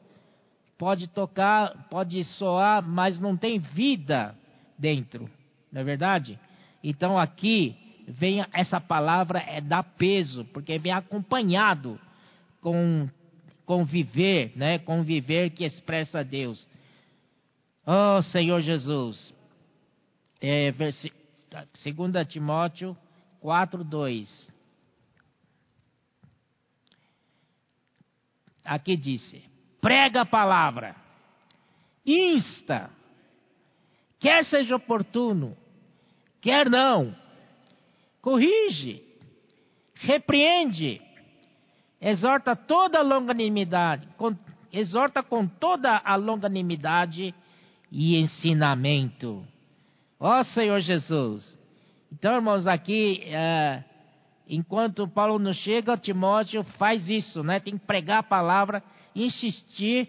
Pode 0.78 1.08
tocar, 1.08 1.88
pode 1.88 2.22
soar, 2.24 2.86
mas 2.86 3.18
não 3.18 3.36
tem 3.36 3.58
vida 3.58 4.36
dentro, 4.78 5.28
não 5.72 5.80
é 5.80 5.84
verdade? 5.84 6.38
Então 6.84 7.18
aqui 7.18 7.74
vem 8.06 8.44
essa 8.52 8.80
palavra 8.80 9.38
é 9.40 9.60
dar 9.60 9.82
peso, 9.82 10.44
porque 10.46 10.78
vem 10.78 10.92
acompanhado 10.92 11.98
com 12.60 13.08
conviver, 13.64 14.52
né? 14.54 14.78
Conviver 14.78 15.50
que 15.50 15.64
expressa 15.64 16.22
Deus. 16.22 16.66
Oh 17.84 18.22
Senhor 18.22 18.60
Jesus. 18.60 19.34
É, 20.40 20.72
2 20.72 22.28
Timóteo 22.28 22.96
4, 23.40 23.82
2. 23.82 24.50
Aqui 28.64 28.96
disse: 28.96 29.42
prega 29.86 30.22
a 30.22 30.26
palavra, 30.26 30.96
insta, 32.04 32.90
quer 34.18 34.44
seja 34.44 34.74
oportuno, 34.74 35.56
quer 36.40 36.68
não, 36.68 37.14
corrige, 38.20 39.00
repreende, 39.94 41.00
exorta 42.00 42.56
toda 42.56 42.98
a 42.98 43.02
longanimidade, 43.02 44.08
com, 44.16 44.34
exorta 44.72 45.22
com 45.22 45.46
toda 45.46 46.02
a 46.04 46.16
longanimidade 46.16 47.32
e 47.92 48.16
ensinamento. 48.16 49.46
Ó 50.18 50.42
Senhor 50.42 50.80
Jesus. 50.80 51.56
Então, 52.12 52.34
irmãos, 52.34 52.66
aqui, 52.66 53.22
é, 53.26 53.84
enquanto 54.48 55.06
Paulo 55.06 55.38
não 55.38 55.52
chega, 55.52 55.96
Timóteo 55.96 56.64
faz 56.76 57.08
isso, 57.08 57.44
né? 57.44 57.60
Tem 57.60 57.78
que 57.78 57.86
pregar 57.86 58.18
a 58.18 58.24
palavra, 58.24 58.82
insistir, 59.16 60.08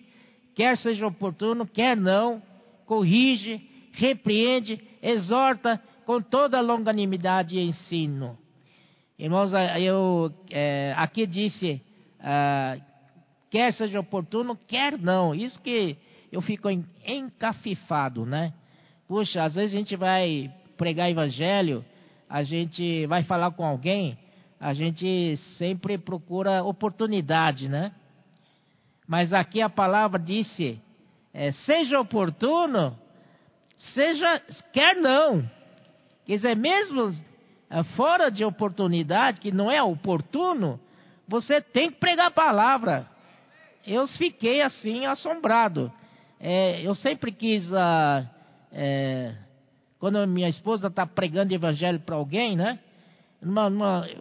quer 0.54 0.78
seja 0.78 1.08
oportuno, 1.08 1.66
quer 1.66 1.96
não, 1.96 2.42
corrige, 2.86 3.62
repreende, 3.94 4.80
exorta 5.02 5.82
com 6.06 6.22
toda 6.22 6.62
longanimidade 6.62 7.56
e 7.56 7.62
ensino. 7.62 8.38
Irmãos, 9.18 9.52
eu 9.80 10.32
é, 10.52 10.94
aqui 10.96 11.26
disse, 11.26 11.82
ah, 12.20 12.78
quer 13.50 13.74
seja 13.74 14.00
oportuno, 14.00 14.56
quer 14.68 14.98
não. 14.98 15.34
Isso 15.34 15.60
que 15.62 15.98
eu 16.32 16.42
fico 16.42 16.70
encafifado, 17.06 18.26
né? 18.26 18.54
Puxa, 19.08 19.44
às 19.44 19.56
vezes 19.56 19.74
a 19.74 19.80
gente 19.80 19.96
vai 19.96 20.54
pregar 20.78 21.10
evangelho, 21.10 21.84
a 22.30 22.44
gente 22.44 23.06
vai 23.08 23.24
falar 23.24 23.52
com 23.52 23.66
alguém, 23.66 24.18
a 24.60 24.74
gente 24.74 25.38
sempre 25.58 25.98
procura 25.98 26.64
oportunidade, 26.64 27.70
né? 27.70 27.92
Mas 29.08 29.32
aqui 29.32 29.62
a 29.62 29.70
palavra 29.70 30.20
disse: 30.20 30.80
é, 31.34 31.52
seja 31.52 32.00
oportuno, 32.00 32.98
seja 33.94 34.42
quer 34.74 34.96
não. 34.96 35.50
Quer 36.26 36.36
dizer, 36.36 36.56
mesmo 36.56 37.14
é, 37.70 37.84
fora 37.96 38.30
de 38.30 38.44
oportunidade, 38.44 39.40
que 39.40 39.52
não 39.52 39.72
é 39.72 39.82
oportuno, 39.82 40.80
você 41.28 41.62
tem 41.62 41.90
que 41.92 42.00
pregar 42.00 42.28
a 42.28 42.32
palavra. 42.32 43.08
Eu 43.86 44.06
fiquei 44.08 44.62
assim 44.62 45.06
assombrado. 45.06 45.92
É, 46.40 46.82
eu 46.82 46.94
sempre 46.94 47.32
quis, 47.32 47.72
ah, 47.74 48.30
é, 48.72 49.34
quando 50.00 50.28
minha 50.28 50.50
esposa 50.50 50.88
está 50.88 51.06
pregando 51.06 51.54
evangelho 51.54 52.00
para 52.02 52.16
alguém, 52.16 52.56
né? 52.56 52.80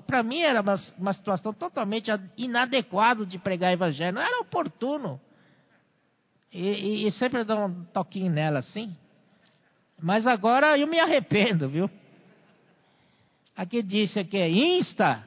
Para 0.06 0.22
mim 0.22 0.40
era 0.40 0.60
uma, 0.60 0.74
uma, 0.98 1.12
situação 1.12 1.52
totalmente 1.52 2.10
inadequada 2.36 3.24
de 3.24 3.38
pregar 3.38 3.72
evangelho, 3.72 4.14
não 4.14 4.22
era 4.22 4.40
oportuno. 4.40 5.20
E, 6.52 6.60
e, 6.60 7.06
e 7.06 7.12
sempre 7.12 7.42
dá 7.42 7.64
um 7.64 7.84
toquinho 7.86 8.30
nela 8.30 8.58
assim. 8.58 8.94
Mas 10.00 10.26
agora 10.26 10.78
eu 10.78 10.86
me 10.86 11.00
arrependo, 11.00 11.68
viu? 11.68 11.90
Aqui 13.56 13.82
disse 13.82 14.22
que 14.24 14.36
é 14.36 14.50
insta, 14.50 15.26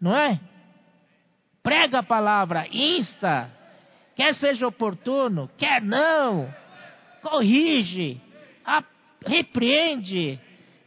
não 0.00 0.16
é? 0.16 0.40
Prega 1.62 1.98
a 1.98 2.02
palavra, 2.02 2.66
insta. 2.72 3.50
Quer 4.16 4.34
seja 4.36 4.66
oportuno, 4.66 5.50
quer 5.58 5.82
não. 5.82 6.52
Corrige, 7.20 8.20
repreende, 9.26 10.40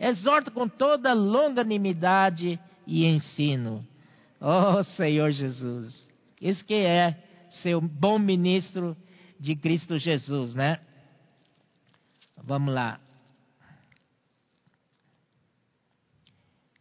exorta 0.04 0.52
com 0.52 0.68
toda 0.68 1.14
longanimidade 1.14 2.60
e 2.86 3.06
ensino. 3.06 3.86
Oh 4.40 4.84
Senhor 4.84 5.32
Jesus, 5.32 6.08
isso 6.42 6.64
que 6.66 6.74
é 6.74 7.18
ser 7.62 7.76
um 7.76 7.88
bom 7.88 8.20
ministro 8.20 8.98
de 9.40 9.56
Cristo 9.56 9.98
Jesus, 9.98 10.56
né? 10.56 10.80
Vamos 12.38 12.74
lá. 12.74 13.00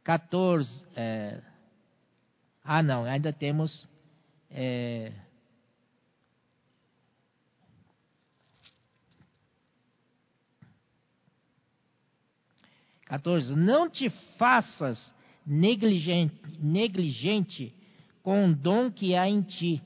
14. 0.03 0.87
É, 0.97 1.41
ah, 2.65 2.83
não, 2.83 3.05
ainda 3.05 3.33
temos. 3.33 3.89
É, 4.51 5.13
Quatorze, 13.13 13.55
não 13.55 13.91
te 13.91 14.09
faças 14.39 15.15
negligente, 15.47 16.35
negligente 16.59 17.75
com 18.23 18.47
o 18.49 18.55
dom 18.55 18.91
que 18.91 19.15
há 19.15 19.29
em 19.29 19.43
ti, 19.43 19.83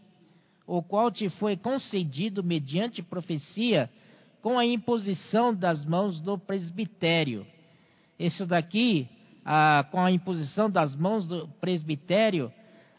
o 0.64 0.81
qual 0.81 1.11
te 1.11 1.29
foi 1.31 1.57
concedido 1.57 2.45
mediante 2.45 3.03
profecia, 3.03 3.91
com 4.41 4.57
a 4.61 4.64
imposição 4.64 5.53
das 5.53 5.85
mãos 5.85 6.20
do 6.20 6.39
presbitério. 6.39 7.45
Isso 8.16 8.47
daqui 8.47 9.09
ah, 9.45 9.85
com 9.91 10.05
a 10.05 10.12
imposição 10.12 10.70
das 10.70 10.95
mãos 10.95 11.27
do 11.27 11.49
presbitério, 11.61 12.53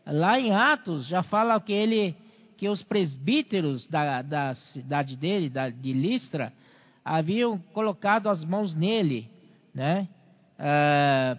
lá 0.06 0.38
em 0.38 0.54
Atos 0.54 1.08
já 1.08 1.24
fala 1.24 1.58
que 1.62 1.72
ele, 1.72 2.14
que 2.58 2.68
os 2.68 2.84
presbíteros 2.84 3.88
da, 3.88 4.22
da 4.22 4.56
cidade 4.56 5.16
dele, 5.16 5.50
da, 5.50 5.70
de 5.70 5.94
Listra, 5.94 6.52
haviam 7.06 7.58
colocado 7.74 8.28
as 8.28 8.44
mãos 8.44 8.76
nele, 8.76 9.30
né? 9.74 10.10
Ah, 10.60 11.38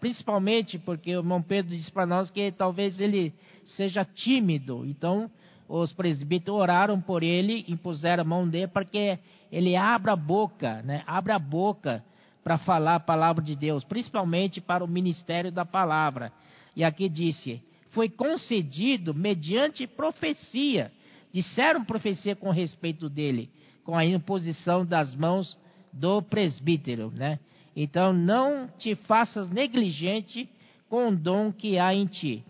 principalmente 0.00 0.78
porque 0.78 1.14
o 1.14 1.20
irmão 1.20 1.42
Pedro 1.42 1.76
disse 1.76 1.90
para 1.90 2.06
nós 2.06 2.30
que 2.30 2.50
talvez 2.52 2.98
ele 3.00 3.34
seja 3.76 4.04
tímido, 4.04 4.84
então 4.86 5.30
os 5.68 5.92
presbíteros 5.92 6.60
oraram 6.60 7.00
por 7.00 7.22
ele, 7.22 7.64
impuseram 7.68 8.22
a 8.22 8.26
mão 8.26 8.48
dele 8.48 8.68
para 8.68 8.84
que 8.84 9.18
ele 9.52 9.76
abra 9.76 10.12
a 10.12 10.16
boca, 10.16 10.82
né? 10.82 11.04
Abra 11.06 11.36
a 11.36 11.38
boca 11.38 12.04
para 12.42 12.58
falar 12.58 12.96
a 12.96 13.00
palavra 13.00 13.44
de 13.44 13.54
Deus, 13.54 13.84
principalmente 13.84 14.60
para 14.60 14.82
o 14.82 14.88
ministério 14.88 15.52
da 15.52 15.64
palavra. 15.64 16.32
E 16.74 16.82
aqui 16.82 17.08
disse: 17.08 17.62
foi 17.90 18.08
concedido 18.08 19.14
mediante 19.14 19.86
profecia. 19.86 20.90
Disseram 21.32 21.84
profecia 21.84 22.34
com 22.34 22.50
respeito 22.50 23.08
dele, 23.08 23.50
com 23.84 23.96
a 23.96 24.04
imposição 24.04 24.84
das 24.84 25.14
mãos 25.14 25.56
do 25.92 26.22
presbítero, 26.22 27.12
né? 27.14 27.38
Então 27.74 28.12
não 28.12 28.68
te 28.78 28.94
faças 28.94 29.48
negligente 29.48 30.48
com 30.88 31.08
o 31.08 31.16
dom 31.16 31.52
que 31.52 31.78
há 31.78 31.94
em 31.94 32.06
ti. 32.06 32.44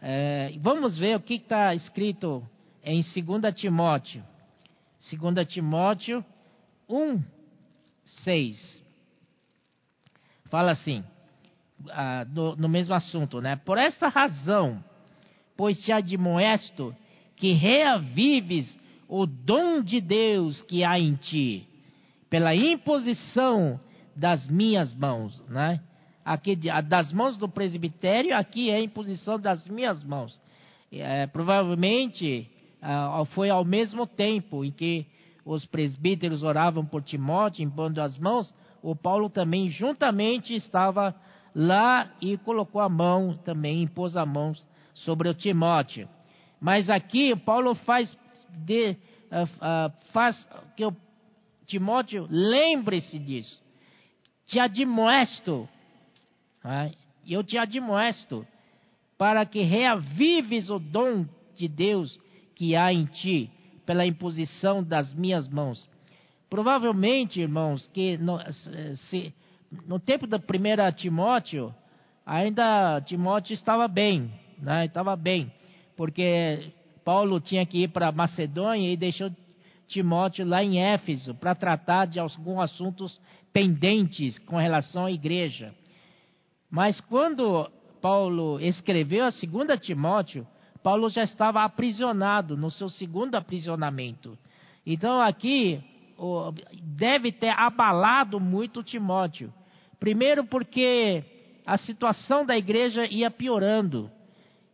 É, 0.00 0.54
vamos 0.60 0.96
ver 0.96 1.16
o 1.16 1.20
que 1.20 1.34
está 1.34 1.74
escrito 1.74 2.42
em 2.84 3.02
2 3.02 3.54
Timóteo. 3.54 4.22
2 5.10 5.46
Timóteo 5.48 6.24
1, 6.88 7.22
6. 8.24 8.84
Fala 10.48 10.72
assim, 10.72 11.04
ah, 11.90 12.24
no, 12.32 12.56
no 12.56 12.68
mesmo 12.68 12.94
assunto, 12.94 13.40
né? 13.40 13.56
Por 13.56 13.76
esta 13.76 14.08
razão, 14.08 14.82
pois 15.56 15.80
te 15.82 15.92
admoesto 15.92 16.94
que 17.36 17.52
reavives 17.52 18.78
o 19.08 19.26
dom 19.26 19.82
de 19.82 20.00
Deus 20.00 20.62
que 20.62 20.84
há 20.84 20.98
em 20.98 21.14
ti, 21.14 21.66
pela 22.30 22.54
imposição 22.54 23.80
das 24.18 24.48
minhas 24.48 24.92
mãos, 24.94 25.40
né? 25.48 25.80
Aqui, 26.24 26.56
das 26.88 27.12
mãos 27.12 27.38
do 27.38 27.48
presbitério, 27.48 28.36
aqui 28.36 28.70
é 28.70 28.82
imposição 28.82 29.38
das 29.38 29.66
minhas 29.68 30.04
mãos. 30.04 30.38
É, 30.92 31.26
provavelmente 31.26 32.50
ah, 32.82 33.24
foi 33.30 33.48
ao 33.48 33.64
mesmo 33.64 34.06
tempo 34.06 34.64
em 34.64 34.70
que 34.70 35.06
os 35.44 35.64
presbíteros 35.64 36.42
oravam 36.42 36.84
por 36.84 37.02
Timóteo, 37.02 37.64
impondo 37.64 38.02
as 38.02 38.18
mãos, 38.18 38.52
o 38.82 38.94
Paulo 38.94 39.30
também 39.30 39.70
juntamente 39.70 40.54
estava 40.54 41.14
lá 41.54 42.12
e 42.20 42.36
colocou 42.38 42.80
a 42.80 42.88
mão, 42.88 43.34
também 43.44 43.82
impôs 43.82 44.16
a 44.16 44.26
mão 44.26 44.52
sobre 44.94 45.28
o 45.28 45.34
Timóteo. 45.34 46.08
Mas 46.60 46.90
aqui 46.90 47.34
Paulo 47.36 47.74
faz, 47.74 48.16
de, 48.66 48.90
uh, 48.90 49.44
uh, 49.44 49.92
faz 50.12 50.46
que 50.76 50.84
o 50.84 50.94
Timóteo 51.66 52.26
lembre-se 52.28 53.18
disso. 53.18 53.67
Te 54.48 54.58
admoesto, 54.58 55.68
uh, 56.64 56.96
eu 57.26 57.44
te 57.44 57.58
admoesto, 57.58 58.46
para 59.18 59.44
que 59.44 59.60
reavives 59.60 60.70
o 60.70 60.78
dom 60.78 61.26
de 61.54 61.68
Deus 61.68 62.18
que 62.54 62.74
há 62.74 62.90
em 62.90 63.04
ti, 63.04 63.50
pela 63.84 64.06
imposição 64.06 64.82
das 64.82 65.12
minhas 65.12 65.46
mãos. 65.46 65.86
Provavelmente, 66.48 67.40
irmãos, 67.40 67.86
que 67.88 68.16
no, 68.16 68.38
se, 69.10 69.34
no 69.86 69.98
tempo 69.98 70.26
da 70.26 70.38
primeira 70.38 70.90
Timóteo, 70.90 71.74
ainda 72.24 73.02
Timóteo 73.02 73.52
estava 73.52 73.86
bem, 73.86 74.32
né? 74.58 74.86
estava 74.86 75.14
bem, 75.14 75.52
porque 75.94 76.72
Paulo 77.04 77.38
tinha 77.38 77.66
que 77.66 77.82
ir 77.82 77.88
para 77.88 78.10
Macedônia 78.10 78.90
e 78.90 78.96
deixou 78.96 79.30
Timóteo 79.88 80.46
lá 80.46 80.62
em 80.62 80.80
Éfeso 80.80 81.34
para 81.34 81.54
tratar 81.54 82.06
de 82.06 82.20
alguns 82.20 82.60
assuntos 82.60 83.20
pendentes 83.52 84.38
com 84.40 84.56
relação 84.56 85.06
à 85.06 85.10
igreja. 85.10 85.74
Mas 86.70 87.00
quando 87.00 87.70
Paulo 88.00 88.60
escreveu 88.60 89.24
a 89.24 89.32
segunda 89.32 89.76
Timóteo, 89.76 90.46
Paulo 90.82 91.08
já 91.08 91.24
estava 91.24 91.64
aprisionado 91.64 92.56
no 92.56 92.70
seu 92.70 92.88
segundo 92.88 93.34
aprisionamento. 93.34 94.38
Então 94.86 95.20
aqui 95.20 95.82
deve 96.82 97.32
ter 97.32 97.50
abalado 97.50 98.38
muito 98.38 98.82
Timóteo. 98.82 99.52
Primeiro, 99.98 100.44
porque 100.44 101.24
a 101.66 101.76
situação 101.78 102.44
da 102.44 102.56
igreja 102.56 103.06
ia 103.06 103.30
piorando. 103.30 104.10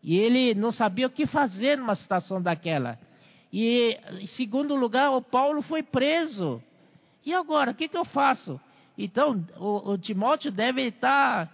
E 0.03 0.19
ele 0.19 0.55
não 0.55 0.71
sabia 0.71 1.07
o 1.07 1.11
que 1.11 1.27
fazer 1.27 1.79
numa 1.79 1.95
situação 1.95 2.43
daquela. 2.43 2.99
E, 3.57 3.97
em 4.21 4.27
segundo 4.27 4.75
lugar, 4.75 5.13
o 5.13 5.23
Paulo 5.23 5.63
foi 5.63 5.81
preso. 5.81 6.61
E 7.25 7.33
agora, 7.33 7.71
o 7.71 7.75
que, 7.75 7.87
que 7.87 7.97
eu 7.97 8.05
faço? 8.05 8.61
Então, 8.99 9.47
o, 9.57 9.93
o 9.93 9.97
Timóteo 9.97 10.51
deve 10.51 10.89
estar, 10.89 11.49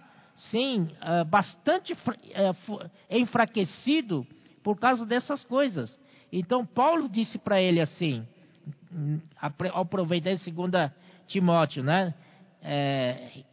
sim, 0.49 0.89
uh, 0.99 1.23
bastante 1.25 1.93
uh, 1.93 2.89
enfraquecido 3.07 4.25
por 4.63 4.79
causa 4.79 5.05
dessas 5.05 5.43
coisas. 5.43 5.95
Então, 6.33 6.65
Paulo 6.65 7.07
disse 7.07 7.37
para 7.37 7.61
ele 7.61 7.79
assim: 7.79 8.25
aproveitar 9.39 10.31
em 10.31 10.37
2 10.37 10.91
Timóteo, 11.27 11.83
né? 11.83 12.15
É, 12.63 13.43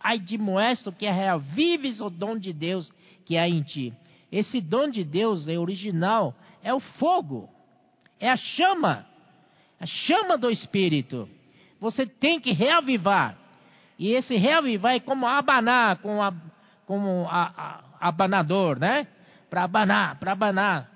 admoesto 0.00 0.90
que 0.92 1.04
reavives 1.04 2.00
o 2.00 2.08
dom 2.08 2.38
de 2.38 2.54
Deus 2.54 2.90
que 3.26 3.36
há 3.36 3.46
em 3.46 3.62
ti. 3.62 3.92
Esse 4.32 4.62
dom 4.62 4.88
de 4.88 5.04
Deus 5.04 5.46
é 5.46 5.58
original, 5.58 6.34
é 6.62 6.72
o 6.72 6.80
fogo, 6.80 7.50
é 8.20 8.30
a 8.30 8.36
chama, 8.36 9.06
a 9.80 9.86
chama 9.86 10.38
do 10.38 10.50
Espírito. 10.50 11.28
Você 11.80 12.06
tem 12.06 12.40
que 12.40 12.52
reavivar. 12.52 13.36
E 13.98 14.12
esse 14.12 14.36
reavivar 14.36 14.94
é 14.94 15.00
como 15.00 15.26
abanar, 15.26 15.98
como, 15.98 16.22
a, 16.22 16.32
como 16.86 17.26
a, 17.28 17.52
a, 18.00 18.08
abanador, 18.08 18.78
né? 18.78 19.06
Para 19.48 19.64
abanar, 19.64 20.18
para 20.18 20.32
abanar, 20.32 20.90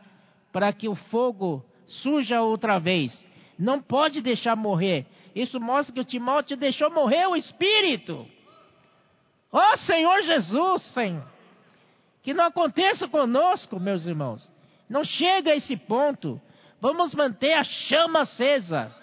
para 0.52 0.72
que 0.72 0.88
o 0.88 0.94
fogo 0.94 1.64
surja 1.86 2.42
outra 2.42 2.78
vez. 2.78 3.18
Não 3.58 3.80
pode 3.80 4.20
deixar 4.20 4.56
morrer. 4.56 5.06
Isso 5.34 5.60
mostra 5.60 5.94
que 5.94 6.00
o 6.00 6.04
Timóteo 6.04 6.56
deixou 6.56 6.90
morrer 6.90 7.26
o 7.26 7.36
espírito. 7.36 8.26
Ó 9.52 9.60
oh, 9.60 9.76
Senhor 9.78 10.22
Jesus, 10.22 10.82
Senhor. 10.92 11.24
Que 12.22 12.34
não 12.34 12.44
aconteça 12.44 13.08
conosco, 13.08 13.80
meus 13.80 14.04
irmãos. 14.06 14.50
Não 14.88 15.04
chega 15.04 15.52
a 15.52 15.56
esse 15.56 15.76
ponto. 15.76 16.40
Vamos 16.80 17.14
manter 17.14 17.52
a 17.52 17.64
chama 17.64 18.22
acesa. 18.22 18.94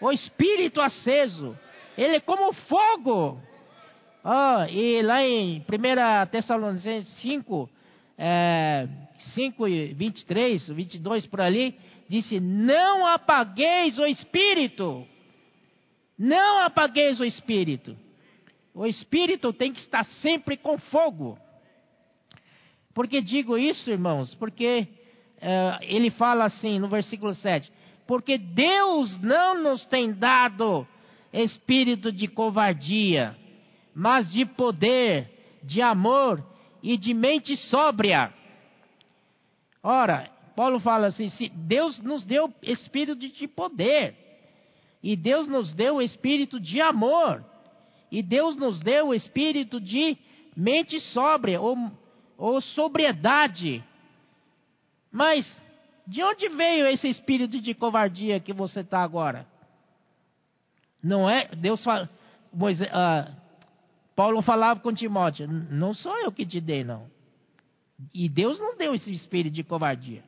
O 0.00 0.12
espírito 0.12 0.80
aceso. 0.80 1.58
Ele 1.96 2.16
é 2.16 2.20
como 2.20 2.52
fogo. 2.52 3.42
Oh, 4.24 4.64
e 4.70 5.02
lá 5.02 5.24
em 5.24 5.58
1 5.60 6.26
Tessalonicenses 6.30 7.08
5, 7.20 7.68
é, 8.16 8.86
5 9.34 9.68
e 9.68 9.94
23, 9.94 10.68
22 10.68 11.26
por 11.26 11.40
ali, 11.40 11.74
disse: 12.08 12.38
Não 12.38 13.06
apagueis 13.06 13.98
o 13.98 14.06
espírito. 14.06 15.06
Não 16.16 16.58
apagueis 16.58 17.18
o 17.20 17.24
espírito. 17.24 17.96
O 18.74 18.86
espírito 18.86 19.52
tem 19.52 19.72
que 19.72 19.80
estar 19.80 20.04
sempre 20.04 20.56
com 20.56 20.78
fogo. 20.78 21.38
Por 22.94 23.08
que 23.08 23.20
digo 23.20 23.56
isso, 23.56 23.90
irmãos? 23.90 24.34
Porque 24.34 24.86
ele 25.82 26.10
fala 26.10 26.44
assim 26.44 26.78
no 26.78 26.88
versículo 26.88 27.34
7: 27.34 27.70
Porque 28.06 28.38
Deus 28.38 29.18
não 29.20 29.62
nos 29.62 29.84
tem 29.86 30.12
dado 30.12 30.86
espírito 31.32 32.10
de 32.10 32.26
covardia, 32.28 33.36
mas 33.94 34.30
de 34.32 34.44
poder, 34.44 35.30
de 35.62 35.82
amor 35.82 36.44
e 36.82 36.96
de 36.96 37.12
mente 37.12 37.56
sóbria. 37.56 38.32
Ora, 39.82 40.30
Paulo 40.56 40.80
fala 40.80 41.08
assim: 41.08 41.28
Deus 41.54 42.00
nos 42.02 42.24
deu 42.24 42.52
espírito 42.62 43.18
de 43.18 43.46
poder, 43.46 44.14
e 45.02 45.16
Deus 45.16 45.46
nos 45.46 45.72
deu 45.74 46.02
espírito 46.02 46.58
de 46.58 46.80
amor, 46.80 47.44
e 48.10 48.22
Deus 48.22 48.56
nos 48.56 48.80
deu 48.80 49.14
espírito 49.14 49.80
de 49.80 50.16
mente 50.56 50.98
sóbria 50.98 51.60
ou, 51.60 51.76
ou 52.36 52.60
sobriedade. 52.60 53.84
Mas 55.10 55.46
de 56.06 56.22
onde 56.22 56.48
veio 56.48 56.86
esse 56.86 57.08
espírito 57.08 57.60
de 57.60 57.74
covardia 57.74 58.40
que 58.40 58.52
você 58.52 58.80
está 58.80 59.02
agora? 59.02 59.46
Não 61.02 61.28
é? 61.28 61.48
Deus 61.54 61.82
fala. 61.82 62.08
Moisés, 62.52 62.90
ah, 62.92 63.30
Paulo 64.16 64.40
falava 64.42 64.80
com 64.80 64.92
Timóteo: 64.92 65.46
Não 65.46 65.94
sou 65.94 66.16
eu 66.18 66.32
que 66.32 66.46
te 66.46 66.60
dei, 66.60 66.82
não. 66.82 67.06
E 68.14 68.28
Deus 68.28 68.58
não 68.58 68.76
deu 68.76 68.94
esse 68.94 69.12
espírito 69.12 69.54
de 69.54 69.64
covardia 69.64 70.22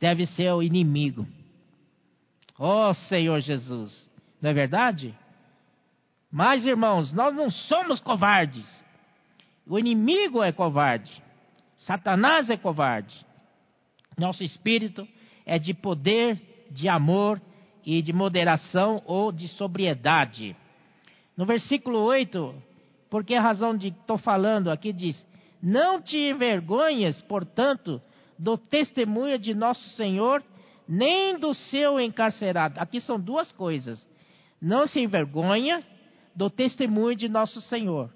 deve 0.00 0.26
ser 0.28 0.50
o 0.52 0.62
inimigo. 0.62 1.26
Oh 2.58 2.92
Senhor 3.08 3.40
Jesus, 3.40 4.10
não 4.40 4.50
é 4.50 4.54
verdade? 4.54 5.14
Mas 6.32 6.64
irmãos, 6.64 7.12
nós 7.12 7.34
não 7.34 7.50
somos 7.50 8.00
covardes. 8.00 8.66
O 9.66 9.78
inimigo 9.78 10.42
é 10.42 10.50
covarde. 10.50 11.22
Satanás 11.76 12.48
é 12.48 12.56
covarde. 12.56 13.26
Nosso 14.20 14.44
espírito 14.44 15.08
é 15.46 15.58
de 15.58 15.72
poder, 15.72 16.68
de 16.70 16.90
amor 16.90 17.40
e 17.82 18.02
de 18.02 18.12
moderação 18.12 19.02
ou 19.06 19.32
de 19.32 19.48
sobriedade. 19.48 20.54
No 21.34 21.46
versículo 21.46 22.00
8, 22.00 22.54
por 23.08 23.24
que 23.24 23.34
a 23.34 23.40
razão 23.40 23.74
de 23.74 23.88
estou 23.88 24.18
falando 24.18 24.70
aqui 24.70 24.92
diz: 24.92 25.26
Não 25.62 26.02
te 26.02 26.18
envergonhes, 26.18 27.18
portanto, 27.22 27.98
do 28.38 28.58
testemunho 28.58 29.38
de 29.38 29.54
nosso 29.54 29.88
Senhor, 29.96 30.44
nem 30.86 31.38
do 31.38 31.54
seu 31.54 31.98
encarcerado. 31.98 32.78
Aqui 32.78 33.00
são 33.00 33.18
duas 33.18 33.50
coisas. 33.52 34.06
Não 34.60 34.86
se 34.86 35.00
envergonha 35.00 35.82
do 36.36 36.50
testemunho 36.50 37.16
de 37.16 37.26
nosso 37.26 37.62
Senhor. 37.62 38.12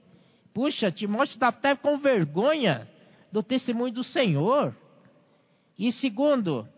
Puxa, 0.52 0.90
Timóteo 0.90 1.32
está 1.32 1.48
até 1.48 1.74
com 1.74 1.96
vergonha 1.96 2.86
do 3.32 3.42
testemunho 3.42 3.94
do 3.94 4.04
Senhor. 4.04 4.76
E 5.78 5.92
segundo, 5.92 6.68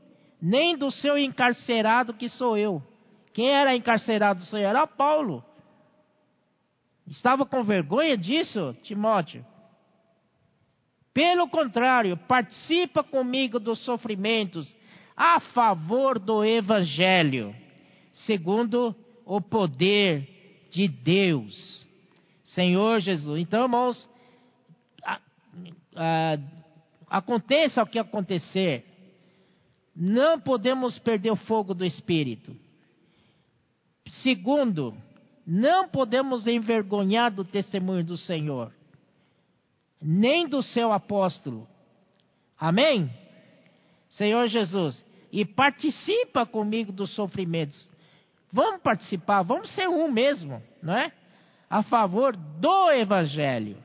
nem 0.41 0.77
do 0.77 0.91
seu 0.91 1.19
encarcerado 1.19 2.15
que 2.15 2.29
sou 2.29 2.57
eu. 2.57 2.83
Quem 3.33 3.51
era 3.51 3.77
encarcerado 3.77 4.41
do 4.41 4.47
Senhor? 4.47 4.69
Era 4.69 4.87
Paulo. 4.87 5.45
Estava 7.07 7.45
com 7.45 7.63
vergonha 7.63 8.17
disso, 8.17 8.77
Timóteo? 8.83 9.45
Pelo 11.13 11.49
contrário, 11.49 12.17
participa 12.17 13.03
comigo 13.03 13.59
dos 13.59 13.79
sofrimentos 13.85 14.75
a 15.17 15.41
favor 15.41 16.19
do 16.19 16.45
Evangelho, 16.45 17.55
segundo 18.13 18.95
o 19.25 19.41
poder 19.41 20.69
de 20.71 20.89
Deus. 20.89 21.87
Senhor 22.45 23.01
Jesus. 23.01 23.41
Então, 23.41 23.65
irmãos, 23.65 24.09
a, 25.05 25.21
a, 25.95 26.39
aconteça 27.09 27.83
o 27.83 27.87
que 27.87 27.99
acontecer, 27.99 28.85
não 29.97 30.39
podemos 30.39 30.99
perder 30.99 31.31
o 31.31 31.37
fogo 31.37 31.73
do 31.73 31.85
Espírito. 31.85 32.55
Segundo, 34.23 34.95
não 35.47 35.89
podemos 35.89 36.47
envergonhar 36.47 37.31
do 37.33 37.45
testemunho 37.45 38.05
do 38.05 38.17
Senhor, 38.17 38.73
nem 40.01 40.47
do 40.47 40.63
seu 40.63 40.93
apóstolo. 40.93 41.67
Amém? 42.59 43.11
Senhor 44.11 44.47
Jesus, 44.49 45.05
e 45.33 45.45
participa 45.45 46.45
comigo 46.45 46.93
dos 46.93 47.15
sofrimentos. 47.15 47.91
Vamos 48.53 48.83
participar, 48.83 49.43
vamos 49.43 49.71
ser 49.75 49.89
um 49.89 50.11
mesmo, 50.11 50.63
não 50.83 50.95
é? 50.95 51.11
A 51.69 51.83
favor 51.83 52.37
do 52.37 52.91
Evangelho. 52.93 53.77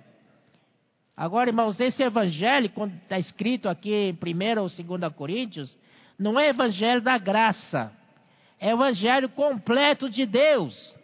Agora, 1.15 1.49
irmãos, 1.49 1.79
esse 1.79 2.01
Evangelho, 2.03 2.69
quando 2.69 2.95
está 2.95 3.17
escrito 3.17 3.67
aqui 3.67 3.93
em 3.93 4.13
1 4.13 4.61
ou 4.61 4.97
2 4.99 5.13
Coríntios, 5.13 5.77
não 6.21 6.39
é 6.39 6.49
Evangelho 6.49 7.01
da 7.01 7.17
graça, 7.17 7.91
é 8.59 8.69
Evangelho 8.69 9.27
completo 9.29 10.07
de 10.07 10.25
Deus. 10.25 10.95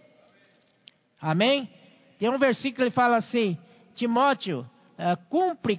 Amém? 1.20 1.68
Tem 2.20 2.30
um 2.30 2.38
versículo 2.38 2.88
que 2.88 2.96
fala 2.96 3.18
assim: 3.18 3.58
Timóteo, 3.96 4.60
uh, 4.60 5.18
cumpre 5.28 5.78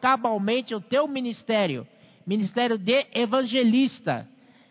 cabalmente 0.00 0.74
o 0.74 0.80
teu 0.80 1.06
ministério, 1.06 1.86
ministério 2.26 2.78
de 2.78 3.06
evangelista. 3.14 4.26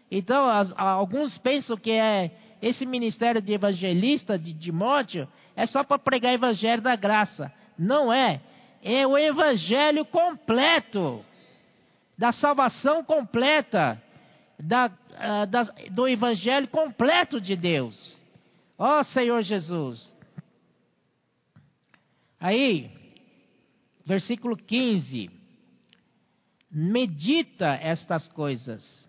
Então, 0.10 0.46
alguns 0.76 1.38
pensam 1.38 1.78
que 1.78 1.92
é 1.92 2.32
esse 2.62 2.86
ministério 2.86 3.42
de 3.42 3.54
evangelista 3.54 4.40
de 4.40 4.54
Timóteo 4.54 5.28
é 5.56 5.68
só 5.68 5.84
para 5.84 6.00
pregar 6.00 6.32
o 6.32 6.36
evangelho 6.36 6.82
da 6.82 6.96
graça. 6.96 7.52
Não 7.78 8.12
é. 8.12 8.42
É 8.82 9.06
o 9.06 9.18
evangelho 9.18 10.06
completo, 10.06 11.24
da 12.18 12.32
salvação 12.32 13.04
completa, 13.04 14.02
da, 14.60 14.88
uh, 14.88 15.48
da, 15.48 15.64
do 15.92 16.08
evangelho 16.08 16.68
completo 16.68 17.40
de 17.40 17.56
Deus. 17.56 18.24
Ó 18.78 19.00
oh, 19.00 19.04
Senhor 19.06 19.42
Jesus. 19.44 20.16
Aí, 22.40 22.92
versículo 24.06 24.56
15. 24.56 25.30
Medita 26.70 27.76
estas 27.82 28.28
coisas 28.30 29.08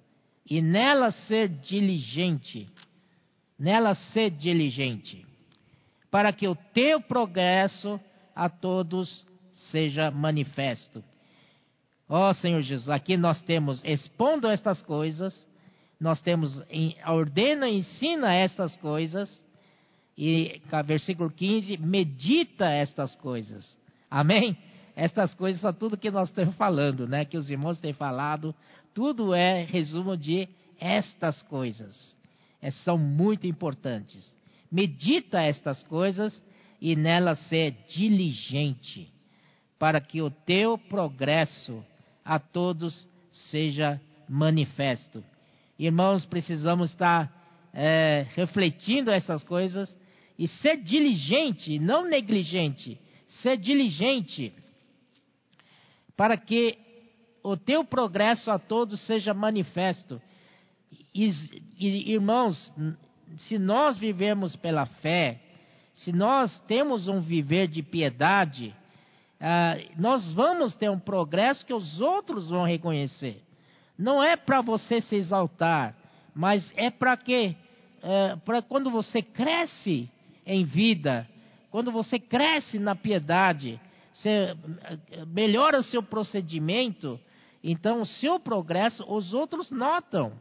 e 0.48 0.62
nela 0.62 1.10
ser 1.10 1.48
diligente, 1.48 2.68
nela 3.58 3.94
ser 3.94 4.30
diligente, 4.30 5.26
para 6.10 6.32
que 6.32 6.46
o 6.46 6.54
teu 6.54 7.00
progresso 7.00 8.00
a 8.34 8.48
todos 8.48 9.26
seja 9.70 10.10
manifesto. 10.10 11.04
Ó 12.08 12.30
oh, 12.30 12.34
Senhor 12.34 12.62
Jesus, 12.62 12.88
aqui 12.88 13.16
nós 13.18 13.42
temos 13.42 13.82
expondo 13.84 14.48
estas 14.48 14.80
coisas, 14.80 15.46
nós 16.00 16.20
temos 16.22 16.62
ordena, 17.06 17.68
ensina 17.68 18.34
estas 18.34 18.74
coisas, 18.76 19.44
e 20.16 20.60
versículo 20.86 21.30
15, 21.30 21.76
medita 21.76 22.70
estas 22.70 23.14
coisas. 23.16 23.76
Amém? 24.10 24.56
Estas 24.96 25.34
coisas 25.34 25.60
são 25.60 25.72
tudo 25.72 25.98
que 25.98 26.10
nós 26.10 26.28
estamos 26.28 26.56
falando, 26.56 27.06
né? 27.06 27.24
Que 27.24 27.36
os 27.36 27.50
irmãos 27.50 27.78
têm 27.78 27.92
falado, 27.92 28.54
tudo 28.94 29.34
é 29.34 29.64
resumo 29.64 30.16
de 30.16 30.48
estas 30.80 31.42
coisas. 31.42 32.18
É, 32.60 32.70
são 32.70 32.96
muito 32.98 33.46
importantes. 33.46 34.34
Medita 34.72 35.42
estas 35.42 35.82
coisas 35.84 36.42
e 36.80 36.96
nelas 36.96 37.38
ser 37.48 37.76
diligente, 37.88 39.12
para 39.78 40.00
que 40.00 40.20
o 40.20 40.30
teu 40.30 40.76
progresso 40.76 41.84
a 42.28 42.38
todos 42.38 43.08
seja 43.50 43.98
manifesto. 44.28 45.24
Irmãos, 45.78 46.26
precisamos 46.26 46.90
estar 46.90 47.32
é, 47.72 48.26
refletindo 48.36 49.10
essas 49.10 49.42
coisas 49.42 49.96
e 50.38 50.46
ser 50.46 50.76
diligente, 50.76 51.78
não 51.78 52.06
negligente, 52.06 53.00
ser 53.40 53.56
diligente, 53.56 54.52
para 56.14 56.36
que 56.36 56.76
o 57.42 57.56
teu 57.56 57.82
progresso 57.82 58.50
a 58.50 58.58
todos 58.58 59.00
seja 59.06 59.32
manifesto. 59.32 60.20
Irmãos, 61.14 62.74
se 63.38 63.58
nós 63.58 63.96
vivemos 63.96 64.54
pela 64.54 64.84
fé, 64.84 65.40
se 65.94 66.12
nós 66.12 66.60
temos 66.66 67.08
um 67.08 67.22
viver 67.22 67.68
de 67.68 67.82
piedade, 67.82 68.74
nós 69.96 70.30
vamos 70.32 70.74
ter 70.76 70.90
um 70.90 70.98
progresso 70.98 71.64
que 71.64 71.72
os 71.72 72.00
outros 72.00 72.48
vão 72.48 72.64
reconhecer. 72.64 73.42
Não 73.96 74.22
é 74.22 74.36
para 74.36 74.60
você 74.60 75.00
se 75.00 75.16
exaltar, 75.16 75.94
mas 76.34 76.72
é 76.76 76.90
para 76.90 77.16
que, 77.16 77.56
é, 78.02 78.36
para 78.44 78.62
quando 78.62 78.90
você 78.90 79.22
cresce 79.22 80.08
em 80.46 80.64
vida, 80.64 81.28
quando 81.70 81.90
você 81.90 82.18
cresce 82.18 82.78
na 82.78 82.94
piedade, 82.94 83.80
você 84.12 84.56
melhora 85.28 85.80
o 85.80 85.84
seu 85.84 86.02
procedimento, 86.02 87.18
então 87.62 88.00
o 88.00 88.06
seu 88.06 88.38
progresso 88.38 89.04
os 89.08 89.34
outros 89.34 89.70
notam. 89.70 90.32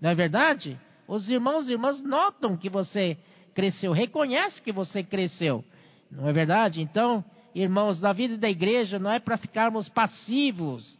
Não 0.00 0.10
é 0.10 0.14
verdade? 0.14 0.78
Os 1.08 1.28
irmãos 1.30 1.68
e 1.68 1.72
irmãs 1.72 2.02
notam 2.02 2.56
que 2.56 2.68
você 2.68 3.16
cresceu, 3.54 3.92
reconhece 3.92 4.60
que 4.60 4.72
você 4.72 5.02
cresceu. 5.02 5.64
Não 6.10 6.28
é 6.28 6.32
verdade? 6.32 6.80
Então, 6.80 7.24
irmãos, 7.60 8.00
na 8.00 8.12
vida 8.12 8.36
da 8.36 8.50
igreja 8.50 8.98
não 8.98 9.10
é 9.10 9.18
para 9.18 9.36
ficarmos 9.36 9.88
passivos. 9.88 10.98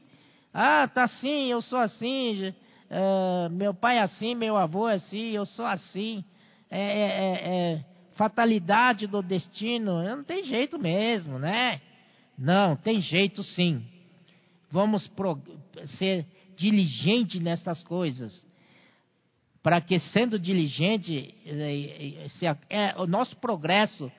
Ah, 0.53 0.89
tá 0.89 1.05
assim, 1.05 1.51
eu 1.51 1.61
sou 1.61 1.79
assim, 1.79 2.49
uh, 2.91 3.51
meu 3.51 3.75
pai 3.75 3.99
é 3.99 4.03
assim, 4.03 4.35
meu 4.35 4.57
avô 4.57 4.89
é 4.89 4.95
assim, 4.95 5.31
eu 5.31 5.45
sou 5.45 5.67
assim. 5.67 6.25
É, 6.71 6.81
é, 6.81 7.03
é, 7.03 7.73
é 7.75 7.85
fatalidade 8.17 9.07
do 9.07 9.23
destino, 9.23 10.03
não 10.03 10.25
tem 10.25 10.45
jeito 10.45 10.79
mesmo, 10.79 11.39
né? 11.39 11.81
Não, 12.37 12.75
tem 12.75 13.01
jeito 13.01 13.43
sim. 13.43 13.85
Vamos 14.71 15.07
pro, 15.09 15.39
ser 15.99 16.27
diligente 16.57 17.39
nessas 17.39 17.83
coisas, 17.83 18.47
para 19.63 19.81
que 19.81 19.99
sendo 19.99 20.39
diligente, 20.39 21.35
é, 22.71 22.95
o 22.97 23.07
nosso 23.07 23.37
progresso 23.37 24.11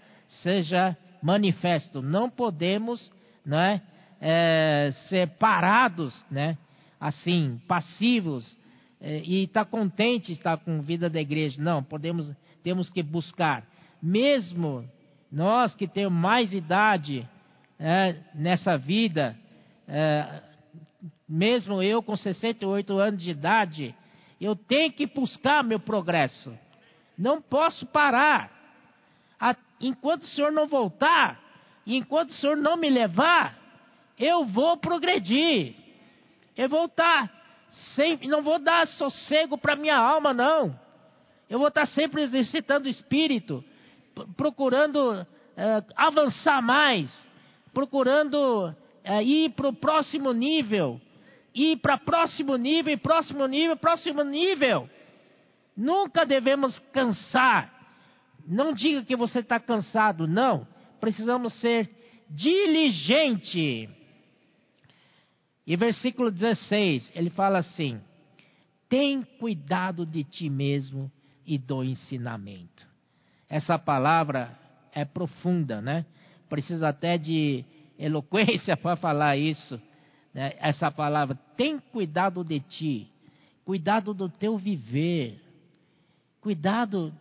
seja 0.43 0.95
manifesto. 1.21 2.01
Não 2.01 2.29
podemos, 2.29 3.11
né, 3.45 3.81
é, 4.19 4.89
ser 5.07 5.27
parados, 5.37 6.25
né, 6.29 6.57
assim, 6.99 7.61
passivos 7.67 8.57
é, 8.99 9.19
e 9.19 9.43
estar 9.43 9.65
tá 9.65 9.71
contente 9.71 10.31
estar 10.31 10.57
com 10.57 10.79
a 10.79 10.81
vida 10.81 11.09
da 11.09 11.21
igreja. 11.21 11.61
Não, 11.61 11.83
podemos, 11.83 12.31
temos 12.63 12.89
que 12.89 13.03
buscar 13.03 13.63
mesmo 14.01 14.87
nós 15.31 15.75
que 15.75 15.87
temos 15.87 16.17
mais 16.17 16.53
idade 16.53 17.27
é, 17.79 18.15
nessa 18.33 18.77
vida, 18.77 19.35
é, 19.87 20.41
mesmo 21.27 21.81
eu 21.81 22.01
com 22.01 22.15
68 22.15 22.97
anos 22.97 23.21
de 23.21 23.31
idade, 23.31 23.95
eu 24.39 24.55
tenho 24.55 24.91
que 24.91 25.05
buscar 25.07 25.63
meu 25.63 25.79
progresso. 25.79 26.53
Não 27.17 27.41
posso 27.41 27.85
parar. 27.87 28.51
Enquanto 29.79 30.23
o 30.23 30.27
Senhor 30.27 30.51
não 30.51 30.67
voltar, 30.67 31.39
e 31.85 31.95
enquanto 31.95 32.29
o 32.29 32.33
Senhor 32.33 32.57
não 32.57 32.77
me 32.77 32.89
levar, 32.89 33.57
eu 34.17 34.45
vou 34.45 34.77
progredir. 34.77 35.75
Eu 36.55 36.67
vou 36.67 36.85
estar 36.85 37.31
sempre, 37.95 38.27
não 38.27 38.41
vou 38.41 38.59
dar 38.59 38.87
sossego 38.87 39.57
para 39.57 39.75
minha 39.75 39.97
alma, 39.97 40.33
não. 40.33 40.77
Eu 41.49 41.59
vou 41.59 41.67
estar 41.67 41.87
sempre 41.87 42.23
exercitando 42.23 42.87
o 42.87 42.91
espírito 42.91 43.63
procurando 44.35 45.25
é, 45.55 45.83
avançar 45.95 46.61
mais, 46.61 47.11
procurando 47.73 48.73
é, 49.03 49.23
ir 49.23 49.51
para 49.51 49.67
o 49.67 49.73
próximo 49.73 50.31
nível, 50.31 50.99
ir 51.53 51.77
para 51.77 51.97
próximo 51.97 52.55
nível, 52.55 52.97
próximo 52.97 53.45
nível, 53.45 53.77
próximo 53.77 54.23
nível. 54.23 54.89
Nunca 55.75 56.25
devemos 56.25 56.77
cansar. 56.91 57.76
Não 58.47 58.73
diga 58.73 59.03
que 59.03 59.15
você 59.15 59.39
está 59.39 59.59
cansado, 59.59 60.25
não. 60.25 60.65
Precisamos 61.01 61.53
ser 61.59 61.89
diligente. 62.29 63.89
E 65.65 65.75
versículo 65.75 66.31
16, 66.31 67.11
ele 67.13 67.29
fala 67.29 67.57
assim: 67.57 67.99
tem 68.87 69.21
cuidado 69.21 70.05
de 70.05 70.23
ti 70.23 70.49
mesmo 70.49 71.11
e 71.45 71.57
do 71.57 71.83
ensinamento. 71.83 72.87
Essa 73.49 73.77
palavra 73.77 74.57
é 74.93 75.03
profunda, 75.03 75.81
né? 75.81 76.05
Precisa 76.47 76.87
até 76.87 77.17
de 77.17 77.65
eloquência 77.99 78.75
para 78.77 78.95
falar 78.95 79.35
isso. 79.35 79.79
Né? 80.33 80.53
Essa 80.59 80.89
palavra, 80.89 81.35
tem 81.57 81.79
cuidado 81.79 82.45
de 82.45 82.61
ti, 82.61 83.11
cuidado 83.65 84.13
do 84.13 84.29
teu 84.29 84.57
viver, 84.57 85.41
cuidado 86.39 87.13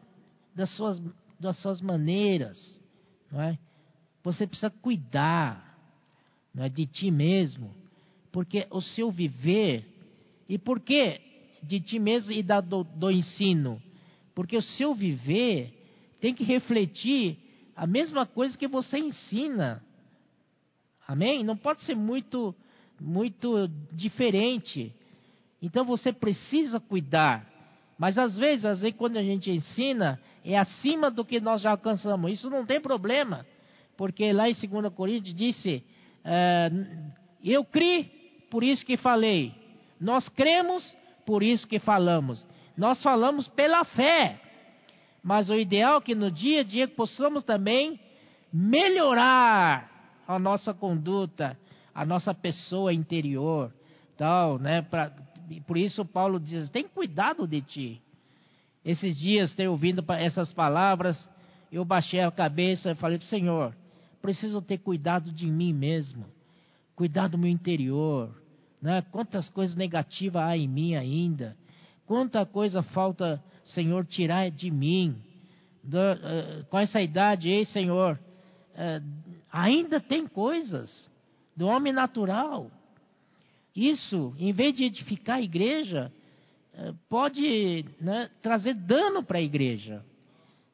das 0.57 0.71
suas, 0.71 1.01
das 1.39 1.59
suas 1.59 1.83
maneiras, 1.83 2.81
não 3.31 3.43
é? 3.43 3.59
Você 4.25 4.47
precisa 4.47 4.71
cuidar 4.71 5.79
não 6.53 6.65
é, 6.65 6.69
de 6.71 6.87
ti 6.87 7.11
mesmo, 7.11 7.73
porque 8.33 8.67
o 8.71 8.81
seu 8.81 9.11
viver, 9.11 9.85
e 10.49 10.57
por 10.57 10.81
que 10.81 11.21
de 11.63 11.79
ti 11.79 11.99
mesmo 11.99 12.33
e 12.33 12.43
da, 12.43 12.61
do, 12.63 12.83
do 12.83 13.11
ensino? 13.11 13.81
Porque 14.35 14.57
o 14.57 14.63
seu 14.63 14.95
viver 14.95 15.73
tem 16.21 16.35
que 16.35 16.43
refletir 16.43 17.39
a 17.75 17.87
mesma 17.87 18.25
coisa 18.25 18.57
que 18.57 18.67
você 18.67 18.99
ensina. 18.99 19.85
Amém? 21.07 21.45
Não 21.45 21.57
pode 21.57 21.83
ser 21.83 21.95
muito, 21.95 22.55
muito 22.99 23.69
diferente. 23.93 24.95
Então 25.61 25.85
você 25.85 26.13
precisa 26.13 26.81
cuidar. 26.81 27.47
Mas 27.99 28.19
às 28.19 28.37
vezes, 28.37 28.65
às 28.65 28.81
vezes 28.81 28.97
quando 28.97 29.17
a 29.17 29.23
gente 29.23 29.51
ensina, 29.51 30.21
é 30.45 30.57
acima 30.57 31.11
do 31.11 31.25
que 31.25 31.41
nós 31.41 31.61
já 31.61 31.71
alcançamos. 31.71 32.31
Isso 32.31 32.51
não 32.51 32.65
tem 32.65 32.81
problema. 32.81 33.47
Porque 33.97 34.33
lá 34.33 34.49
em 34.49 34.55
2 34.55 34.93
Coríntios 34.95 35.35
disse: 35.35 35.83
uh, 36.25 37.13
Eu 37.43 37.65
criei, 37.65 38.05
por 38.51 38.63
isso 38.63 38.85
que 38.85 38.97
falei. 38.97 39.55
Nós 40.01 40.29
cremos, 40.29 40.97
por 41.25 41.43
isso 41.43 41.67
que 41.67 41.79
falamos. 41.79 42.47
Nós 42.77 43.03
falamos 43.03 43.49
pela 43.49 43.85
fé. 43.85 44.41
Mas 45.23 45.49
o 45.49 45.55
ideal 45.55 45.99
é 45.99 46.01
que 46.03 46.15
no 46.15 46.31
dia 46.31 46.61
a 46.61 46.63
dia 46.63 46.87
possamos 46.87 47.43
também 47.43 47.99
melhorar 48.53 49.91
a 50.29 50.39
nossa 50.39 50.73
conduta, 50.73 51.59
a 51.95 52.05
nossa 52.05 52.33
pessoa 52.35 52.93
interior, 52.93 53.73
tal, 54.17 54.59
né? 54.59 54.83
Pra, 54.83 55.11
por 55.67 55.77
isso 55.77 56.05
Paulo 56.05 56.39
diz: 56.41 56.71
tem 56.71 56.89
cuidado 56.89 57.47
de 57.47 57.63
ti. 57.63 58.03
Esses 58.85 59.17
dias 59.19 59.55
tenho 59.55 59.73
ouvido 59.73 60.05
essas 60.13 60.53
palavras, 60.53 61.19
eu 61.73 61.85
baixei 61.85 62.21
a 62.21 62.31
cabeça 62.31 62.93
e 62.93 62.95
falei 62.95 63.21
Senhor: 63.23 63.75
preciso 64.23 64.61
ter 64.63 64.79
cuidado 64.79 65.31
de 65.33 65.47
mim 65.47 65.73
mesmo, 65.73 66.25
cuidar 66.95 67.29
do 67.29 67.39
meu 67.39 67.51
interior, 67.51 68.31
né? 68.81 69.03
Quantas 69.11 69.49
coisas 69.49 69.77
negativas 69.77 70.43
há 70.43 70.57
em 70.57 70.69
mim 70.69 70.95
ainda, 70.95 71.57
quanta 72.07 72.45
coisa 72.47 72.83
falta, 72.83 73.43
Senhor, 73.65 74.05
tirar 74.07 74.51
de 74.51 74.71
mim. 74.71 75.17
Uh, 75.85 76.65
com 76.69 76.79
essa 76.79 77.01
idade, 77.01 77.49
ei, 77.49 77.65
Senhor, 77.65 78.19
uh, 78.73 79.33
ainda 79.53 80.01
tem 80.01 80.27
coisas 80.27 81.11
do 81.57 81.67
homem 81.67 81.93
natural. 81.93 82.71
Isso, 83.77 84.35
em 84.39 84.53
vez 84.53 84.75
de 84.75 84.85
edificar 84.85 85.37
a 85.37 85.43
igreja, 85.43 86.11
uh, 86.73 86.95
pode 87.11 87.85
né, 88.01 88.31
trazer 88.41 88.73
dano 88.73 89.23
para 89.23 89.37
a 89.37 89.43
igreja. 89.43 90.03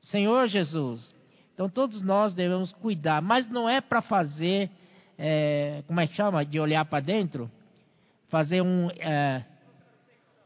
Senhor 0.03 0.46
Jesus, 0.46 1.12
então 1.55 1.68
todos 1.68 2.00
nós 2.03 2.34
devemos 2.34 2.72
cuidar, 2.72 3.20
mas 3.20 3.48
não 3.48 3.68
é 3.68 3.80
para 3.80 4.03
fazer, 4.03 4.70
é, 5.18 5.82
como 5.86 6.00
é 6.00 6.07
que 6.07 6.14
chama, 6.14 6.44
de 6.44 6.59
olhar 6.59 6.84
para 6.84 7.00
dentro? 7.00 7.50
Fazer 8.28 8.62
um 8.62 8.90
é, 8.90 9.44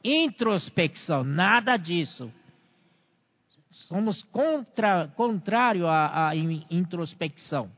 introspecção, 0.04 1.24
nada 1.24 1.76
disso. 1.76 2.30
Somos 3.88 4.22
contra, 4.24 5.08
contrário 5.08 5.86
à, 5.86 6.28
à 6.28 6.36
introspecção. 6.70 7.70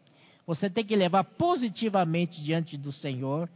Você 0.46 0.70
tem 0.70 0.84
que 0.84 0.96
levar 0.96 1.24
positivamente 1.24 2.42
diante 2.42 2.76
do 2.76 2.90
Senhor, 2.90 3.48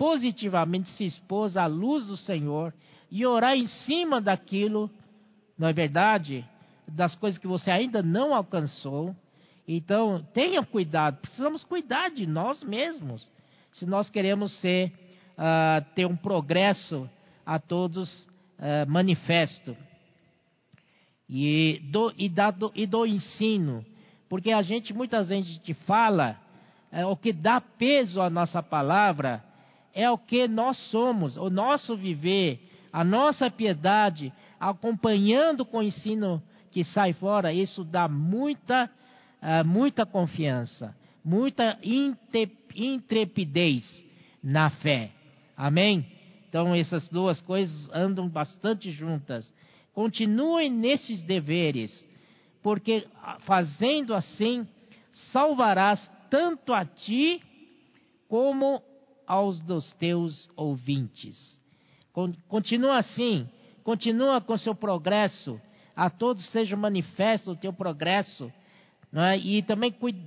positivamente 0.00 0.88
se 0.92 1.04
expor 1.04 1.54
à 1.58 1.66
luz 1.66 2.06
do 2.06 2.16
Senhor 2.16 2.72
e 3.10 3.26
orar 3.26 3.54
em 3.54 3.66
cima 3.66 4.18
daquilo, 4.18 4.90
não 5.58 5.68
é 5.68 5.74
verdade? 5.74 6.42
das 6.88 7.14
coisas 7.14 7.38
que 7.38 7.46
você 7.46 7.70
ainda 7.70 8.02
não 8.02 8.34
alcançou. 8.34 9.14
Então, 9.68 10.26
tenha 10.32 10.64
cuidado, 10.64 11.18
precisamos 11.20 11.62
cuidar 11.64 12.08
de 12.08 12.26
nós 12.26 12.64
mesmos, 12.64 13.30
se 13.74 13.84
nós 13.84 14.08
queremos 14.08 14.58
ser, 14.58 14.90
uh, 15.36 15.84
ter 15.94 16.06
um 16.06 16.16
progresso 16.16 17.06
a 17.44 17.58
todos 17.58 18.24
uh, 18.24 18.88
manifesto. 18.88 19.76
E 21.28 21.78
do, 21.92 22.10
e, 22.16 22.30
da, 22.30 22.54
e 22.74 22.86
do 22.86 23.04
ensino, 23.04 23.84
porque 24.30 24.50
a 24.50 24.62
gente, 24.62 24.94
muitas 24.94 25.28
vezes, 25.28 25.46
gente 25.46 25.74
fala, 25.74 26.38
é, 26.90 27.04
o 27.04 27.14
que 27.14 27.34
dá 27.34 27.60
peso 27.60 28.22
à 28.22 28.30
nossa 28.30 28.62
palavra 28.62 29.44
é 29.94 30.10
o 30.10 30.18
que 30.18 30.46
nós 30.48 30.76
somos, 30.90 31.36
o 31.36 31.50
nosso 31.50 31.96
viver, 31.96 32.60
a 32.92 33.04
nossa 33.04 33.50
piedade, 33.50 34.32
acompanhando 34.58 35.64
com 35.64 35.78
o 35.78 35.82
ensino 35.82 36.42
que 36.70 36.84
sai 36.84 37.12
fora, 37.12 37.52
isso 37.52 37.84
dá 37.84 38.08
muita, 38.08 38.90
uh, 39.42 39.66
muita 39.66 40.06
confiança, 40.06 40.94
muita 41.24 41.78
intrepidez 42.74 44.04
na 44.42 44.70
fé. 44.70 45.10
Amém? 45.56 46.06
Então 46.48 46.74
essas 46.74 47.08
duas 47.08 47.40
coisas 47.40 47.88
andam 47.92 48.28
bastante 48.28 48.90
juntas. 48.90 49.52
Continuem 49.92 50.70
nesses 50.70 51.22
deveres, 51.22 52.06
porque 52.62 53.06
ah, 53.22 53.38
fazendo 53.40 54.14
assim 54.14 54.66
salvarás 55.32 56.10
tanto 56.30 56.72
a 56.72 56.84
ti 56.84 57.42
como 58.28 58.82
aos 59.30 59.60
dos 59.60 59.92
teus 59.92 60.50
ouvintes. 60.56 61.60
Continua 62.48 62.96
assim, 62.96 63.48
continua 63.84 64.40
com 64.40 64.58
seu 64.58 64.74
progresso, 64.74 65.60
a 65.94 66.10
todos 66.10 66.44
seja 66.50 66.76
manifesto 66.76 67.52
o 67.52 67.56
teu 67.56 67.72
progresso, 67.72 68.52
é? 69.12 69.38
e 69.38 69.62
também 69.62 69.92
cuida, 69.92 70.18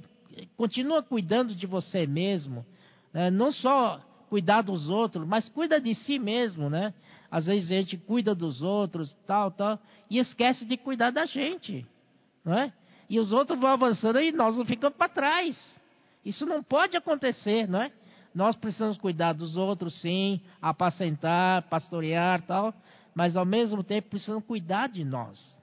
continua 0.55 1.03
cuidando 1.03 1.53
de 1.53 1.67
você 1.67 2.07
mesmo, 2.07 2.65
é? 3.13 3.29
não 3.29 3.51
só 3.51 3.99
cuidar 4.29 4.61
dos 4.61 4.87
outros, 4.87 5.27
mas 5.27 5.49
cuida 5.49 5.81
de 5.81 5.93
si 5.95 6.17
mesmo, 6.17 6.69
né? 6.69 6.93
Às 7.29 7.47
vezes 7.47 7.69
a 7.71 7.75
gente 7.75 7.97
cuida 7.97 8.33
dos 8.33 8.61
outros, 8.61 9.13
tal, 9.27 9.51
tal, 9.51 9.77
e 10.09 10.17
esquece 10.17 10.63
de 10.63 10.77
cuidar 10.77 11.11
da 11.11 11.25
gente, 11.25 11.85
não 12.45 12.57
é? 12.57 12.71
E 13.09 13.19
os 13.19 13.33
outros 13.33 13.59
vão 13.59 13.69
avançando 13.69 14.21
e 14.21 14.31
nós 14.31 14.55
não 14.55 14.63
ficamos 14.63 14.97
para 14.97 15.09
trás. 15.09 15.81
Isso 16.23 16.45
não 16.45 16.63
pode 16.63 16.95
acontecer, 16.95 17.67
não 17.67 17.81
é? 17.81 17.91
Nós 18.33 18.55
precisamos 18.55 18.97
cuidar 18.97 19.33
dos 19.33 19.55
outros, 19.55 19.99
sim, 20.01 20.41
apacentar, 20.61 21.63
pastorear, 21.63 22.41
tal, 22.41 22.73
mas 23.13 23.37
ao 23.37 23.45
mesmo 23.45 23.83
tempo 23.83 24.09
precisamos 24.09 24.43
cuidar 24.45 24.89
de 24.89 25.03
nós. 25.03 25.57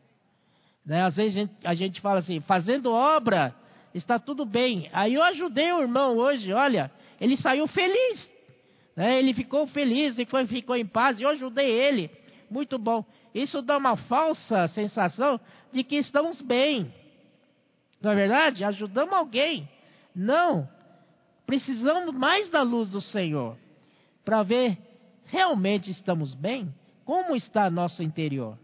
Né? 0.84 1.02
Às 1.02 1.16
vezes 1.16 1.36
a 1.36 1.40
gente, 1.40 1.54
a 1.64 1.74
gente 1.74 2.00
fala 2.00 2.20
assim, 2.20 2.40
fazendo 2.40 2.92
obra, 2.92 3.54
está 3.92 4.18
tudo 4.18 4.44
bem. 4.44 4.88
Aí 4.92 5.14
eu 5.14 5.22
ajudei 5.24 5.72
o 5.72 5.80
irmão 5.80 6.16
hoje, 6.16 6.52
olha, 6.52 6.90
ele 7.20 7.36
saiu 7.36 7.66
feliz. 7.66 8.30
Né? 8.96 9.18
Ele 9.18 9.34
ficou 9.34 9.66
feliz 9.66 10.18
e 10.18 10.24
foi, 10.24 10.46
ficou 10.46 10.76
em 10.76 10.86
paz, 10.86 11.18
e 11.18 11.22
eu 11.22 11.28
ajudei 11.30 11.70
ele. 11.70 12.10
Muito 12.50 12.78
bom. 12.78 13.04
Isso 13.34 13.62
dá 13.62 13.76
uma 13.76 13.96
falsa 13.96 14.66
sensação 14.68 15.40
de 15.72 15.84
que 15.84 15.96
estamos 15.96 16.40
bem. 16.40 16.92
Não 18.00 18.12
é 18.12 18.14
verdade? 18.14 18.64
Ajudamos 18.64 19.14
alguém. 19.14 19.68
Não. 20.14 20.68
Precisamos 21.50 22.14
mais 22.14 22.48
da 22.48 22.62
luz 22.62 22.90
do 22.90 23.00
Senhor 23.00 23.58
para 24.24 24.40
ver 24.40 24.78
realmente 25.24 25.90
estamos 25.90 26.32
bem. 26.32 26.72
Como 27.04 27.34
está 27.34 27.68
nosso 27.68 28.04
interior? 28.04 28.56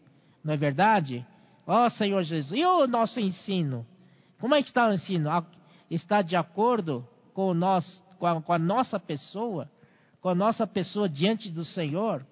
Não 0.45 0.55
é 0.55 0.57
verdade? 0.57 1.27
Ó 1.67 1.85
oh, 1.85 1.91
Senhor 1.91 2.23
Jesus, 2.23 2.57
e 2.57 2.65
o 2.65 2.87
nosso 2.87 3.19
ensino? 3.19 3.85
Como 4.39 4.55
é 4.55 4.63
que 4.63 4.69
está 4.69 4.87
o 4.87 4.93
ensino? 4.93 5.29
Está 5.91 6.23
de 6.23 6.37
acordo 6.37 7.05
com, 7.35 7.53
nós, 7.53 8.01
com, 8.21 8.27
a, 8.29 8.41
com 8.41 8.53
a 8.53 8.59
nossa 8.59 9.01
pessoa? 9.01 9.69
Com 10.21 10.29
a 10.29 10.35
nossa 10.37 10.65
pessoa 10.65 11.09
diante 11.09 11.51
do 11.51 11.65
Senhor? 11.65 12.25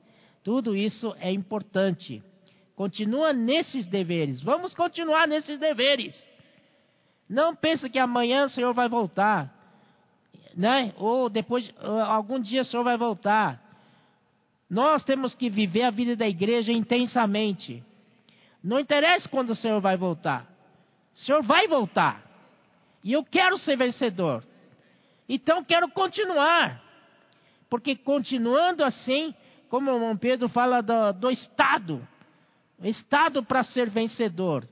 Tudo 0.45 0.77
isso 0.77 1.17
é 1.19 1.33
importante. 1.33 2.23
Continua 2.77 3.33
nesses 3.33 3.89
deveres. 3.89 4.41
Vamos 4.41 4.73
continuar 4.73 5.27
nesses 5.27 5.59
deveres. 5.59 6.17
Não 7.29 7.57
pense 7.57 7.91
que 7.91 7.99
amanhã 7.99 8.45
o 8.45 8.51
Senhor 8.51 8.73
vai 8.73 8.89
voltar. 8.89 9.54
Né? 10.57 10.93
Ou 10.97 11.29
depois, 11.29 11.73
algum 12.07 12.39
dia 12.39 12.63
o 12.63 12.65
Senhor 12.65 12.85
vai 12.85 12.97
voltar. 12.97 13.61
Nós 14.71 15.05
temos 15.05 15.35
que 15.35 15.51
viver 15.51 15.83
a 15.83 15.91
vida 15.91 16.17
da 16.17 16.29
igreja 16.29 16.73
intensamente. 16.73 17.83
Não 18.63 18.81
interessa 18.81 19.29
quando 19.29 19.51
o 19.51 19.55
Senhor 19.55 19.81
vai 19.81 19.97
voltar. 19.97 20.47
O 21.15 21.19
Senhor 21.19 21.43
vai 21.43 21.67
voltar. 21.69 22.23
E 23.03 23.13
eu 23.13 23.25
quero 23.25 23.59
ser 23.59 23.77
vencedor. 23.77 24.43
Então 25.29 25.65
quero 25.65 25.89
continuar. 25.91 26.83
Porque 27.69 27.97
continuando 27.97 28.85
assim, 28.85 29.35
como 29.69 29.91
o 29.91 29.95
irmão 29.95 30.17
Pedro 30.17 30.49
fala 30.49 30.81
do, 30.81 31.13
do 31.13 31.31
Estado, 31.31 32.07
Estado 32.83 33.43
para 33.43 33.63
ser 33.63 33.91
vencedor. 33.91 34.67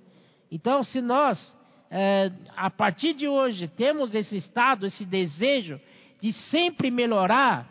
Então, 0.51 0.85
se 0.85 1.01
nós, 1.01 1.57
é, 1.95 2.33
a 2.57 2.71
partir 2.71 3.13
de 3.13 3.29
hoje, 3.29 3.69
temos 3.69 4.15
esse 4.15 4.35
Estado, 4.35 4.87
esse 4.87 5.05
desejo 5.05 5.79
de 6.23 6.33
sempre 6.33 6.91
melhorar, 6.91 7.69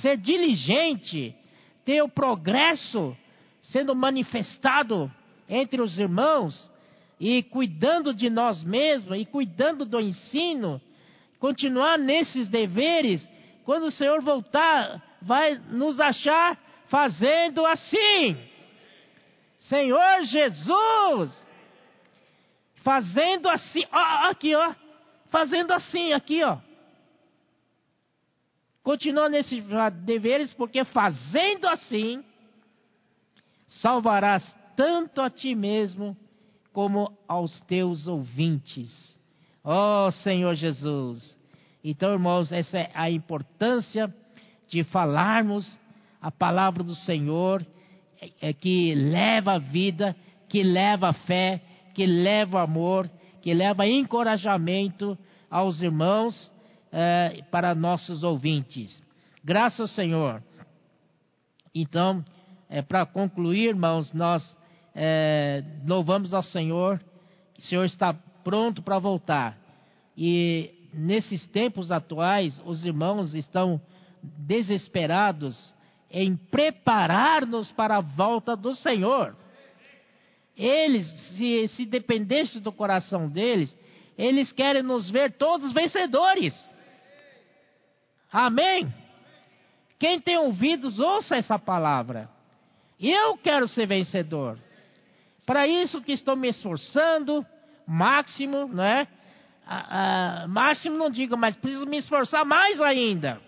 ser 0.00 0.16
diligente, 0.16 1.34
ter 1.84 2.00
o 2.00 2.08
progresso 2.08 3.16
sendo 3.62 3.92
manifestado 3.92 5.10
entre 5.48 5.80
os 5.80 5.98
irmãos, 5.98 6.70
e 7.18 7.42
cuidando 7.42 8.14
de 8.14 8.30
nós 8.30 8.62
mesmos, 8.62 9.18
e 9.18 9.24
cuidando 9.24 9.84
do 9.84 10.00
ensino, 10.00 10.80
continuar 11.40 11.98
nesses 11.98 12.48
deveres, 12.48 13.28
quando 13.64 13.86
o 13.86 13.92
Senhor 13.92 14.22
voltar, 14.22 15.02
vai 15.20 15.60
nos 15.70 15.98
achar 15.98 16.56
fazendo 16.86 17.66
assim. 17.66 18.36
Senhor 19.58 20.22
Jesus, 20.26 21.43
fazendo 22.84 23.48
assim, 23.48 23.82
ó, 23.90 24.30
aqui, 24.30 24.54
ó, 24.54 24.74
fazendo 25.30 25.72
assim, 25.72 26.12
aqui, 26.12 26.44
ó. 26.44 26.58
Continua 28.82 29.30
nesses 29.30 29.64
deveres, 30.04 30.52
porque 30.52 30.84
fazendo 30.84 31.66
assim, 31.66 32.22
salvarás 33.66 34.54
tanto 34.76 35.22
a 35.22 35.30
ti 35.30 35.54
mesmo 35.54 36.14
como 36.70 37.10
aos 37.26 37.58
teus 37.62 38.06
ouvintes. 38.06 39.18
Ó 39.64 40.06
oh, 40.06 40.10
Senhor 40.10 40.54
Jesus. 40.54 41.36
Então, 41.82 42.12
irmãos, 42.12 42.52
essa 42.52 42.78
é 42.78 42.90
a 42.94 43.10
importância 43.10 44.14
de 44.68 44.84
falarmos 44.84 45.80
a 46.20 46.30
palavra 46.30 46.82
do 46.82 46.94
Senhor, 46.94 47.64
é, 48.20 48.48
é 48.48 48.52
que 48.52 48.94
leva 48.94 49.54
a 49.54 49.58
vida, 49.58 50.14
que 50.48 50.62
leva 50.62 51.08
a 51.08 51.12
fé, 51.12 51.62
que 51.94 52.06
leva 52.06 52.62
amor, 52.62 53.10
que 53.40 53.54
leva 53.54 53.86
encorajamento 53.86 55.16
aos 55.50 55.80
irmãos 55.80 56.52
eh, 56.92 57.42
para 57.50 57.74
nossos 57.74 58.22
ouvintes. 58.22 59.02
Graças 59.42 59.80
ao 59.80 59.88
Senhor. 59.88 60.42
Então, 61.74 62.24
é, 62.68 62.80
para 62.82 63.04
concluir, 63.04 63.68
irmãos, 63.68 64.12
nós 64.12 64.42
é, 64.94 65.62
louvamos 65.86 66.32
ao 66.32 66.42
Senhor. 66.42 67.00
O 67.58 67.62
Senhor 67.62 67.84
está 67.84 68.14
pronto 68.42 68.82
para 68.82 68.98
voltar. 68.98 69.58
E 70.16 70.70
nesses 70.92 71.46
tempos 71.48 71.90
atuais, 71.90 72.62
os 72.64 72.84
irmãos 72.84 73.34
estão 73.34 73.80
desesperados 74.22 75.74
em 76.10 76.36
preparar-nos 76.36 77.72
para 77.72 77.96
a 77.96 78.00
volta 78.00 78.56
do 78.56 78.74
Senhor. 78.76 79.36
Eles, 80.56 81.06
se, 81.36 81.68
se 81.68 81.84
dependesse 81.84 82.60
do 82.60 82.72
coração 82.72 83.28
deles, 83.28 83.76
eles 84.16 84.52
querem 84.52 84.82
nos 84.82 85.10
ver 85.10 85.32
todos 85.32 85.72
vencedores. 85.72 86.54
Amém? 88.32 88.92
Quem 89.98 90.20
tem 90.20 90.36
ouvidos, 90.38 90.98
ouça 90.98 91.36
essa 91.36 91.58
palavra. 91.58 92.28
Eu 93.00 93.36
quero 93.38 93.66
ser 93.66 93.86
vencedor. 93.86 94.58
Para 95.44 95.66
isso 95.66 96.00
que 96.02 96.12
estou 96.12 96.36
me 96.36 96.48
esforçando, 96.48 97.44
máximo, 97.86 98.68
né? 98.68 99.06
Ah, 99.66 100.42
ah, 100.42 100.48
máximo 100.48 100.96
não 100.96 101.10
digo, 101.10 101.36
mas 101.36 101.56
preciso 101.56 101.86
me 101.86 101.98
esforçar 101.98 102.44
mais 102.44 102.80
ainda. 102.80 103.40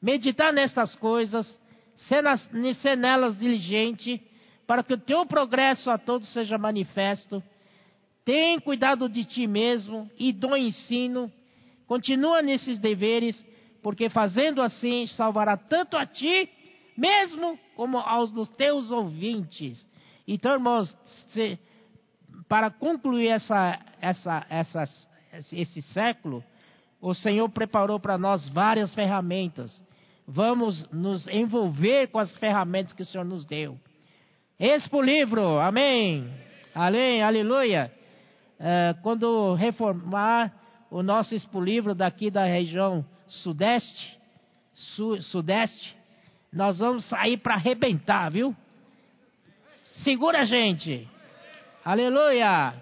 Meditar 0.00 0.52
nestas 0.52 0.94
coisas, 0.96 1.60
ser, 1.94 2.22
nas, 2.22 2.42
ser 2.80 2.96
nelas 2.96 3.38
diligente, 3.38 4.22
para 4.66 4.82
que 4.82 4.94
o 4.94 4.98
teu 4.98 5.26
progresso 5.26 5.90
a 5.90 5.98
todos 5.98 6.32
seja 6.32 6.58
manifesto. 6.58 7.42
Tem 8.24 8.58
cuidado 8.58 9.08
de 9.08 9.24
ti 9.24 9.46
mesmo 9.46 10.10
e 10.18 10.32
do 10.32 10.56
ensino. 10.56 11.30
Continua 11.86 12.40
nesses 12.40 12.78
deveres 12.78 13.44
porque 13.82 14.08
fazendo 14.08 14.62
assim 14.62 15.06
salvará 15.08 15.56
tanto 15.56 15.96
a 15.96 16.06
ti 16.06 16.48
mesmo 16.96 17.58
como 17.76 17.98
aos 17.98 18.32
dos 18.32 18.48
teus 18.48 18.90
ouvintes. 18.90 19.86
Então, 20.26 20.54
irmãos, 20.54 20.96
se, 21.32 21.58
para 22.48 22.70
concluir 22.70 23.28
essa, 23.28 23.78
essa, 24.00 24.46
essas, 24.48 25.08
esse 25.52 25.82
século, 25.82 26.42
o 27.00 27.12
Senhor 27.12 27.48
preparou 27.50 28.00
para 28.00 28.16
nós 28.16 28.48
várias 28.48 28.94
ferramentas. 28.94 29.84
Vamos 30.26 30.88
nos 30.90 31.26
envolver 31.28 32.06
com 32.06 32.18
as 32.18 32.34
ferramentas 32.36 32.94
que 32.94 33.02
o 33.02 33.06
Senhor 33.06 33.24
nos 33.24 33.44
deu. 33.44 33.78
Expo 34.58 35.02
livro, 35.02 35.58
amém. 35.58 36.30
Além, 36.72 37.20
aleluia. 37.20 37.90
É, 38.60 38.94
quando 39.02 39.52
reformar 39.54 40.52
o 40.88 41.02
nosso 41.02 41.34
expo 41.34 41.60
livro 41.60 41.92
daqui 41.92 42.30
da 42.30 42.44
região 42.44 43.04
sudeste, 43.26 44.16
su, 44.72 45.20
sudeste, 45.22 45.96
nós 46.52 46.78
vamos 46.78 47.04
sair 47.08 47.36
para 47.36 47.54
arrebentar, 47.54 48.30
viu? 48.30 48.54
Segura 50.04 50.42
a 50.42 50.44
gente. 50.44 51.08
Aleluia. 51.84 52.74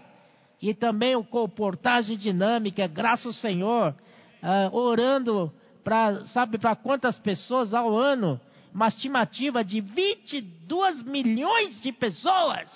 E 0.61 0.75
também 0.75 1.17
o 1.17 1.25
comportagem 1.25 2.19
dinâmica, 2.19 2.87
graças 2.87 3.25
ao 3.25 3.33
Senhor, 3.33 3.95
uh, 4.43 4.77
orando 4.77 5.51
para, 5.83 6.23
sabe, 6.27 6.59
para 6.59 6.77
quantas 6.77 7.19
pessoas 7.19 7.73
ao 7.73 7.97
ano? 7.97 8.39
Uma 8.75 8.89
estimativa 8.89 9.63
de 9.63 9.81
22 9.81 11.03
milhões 11.03 11.81
de 11.83 11.93
pessoas. 11.93 12.71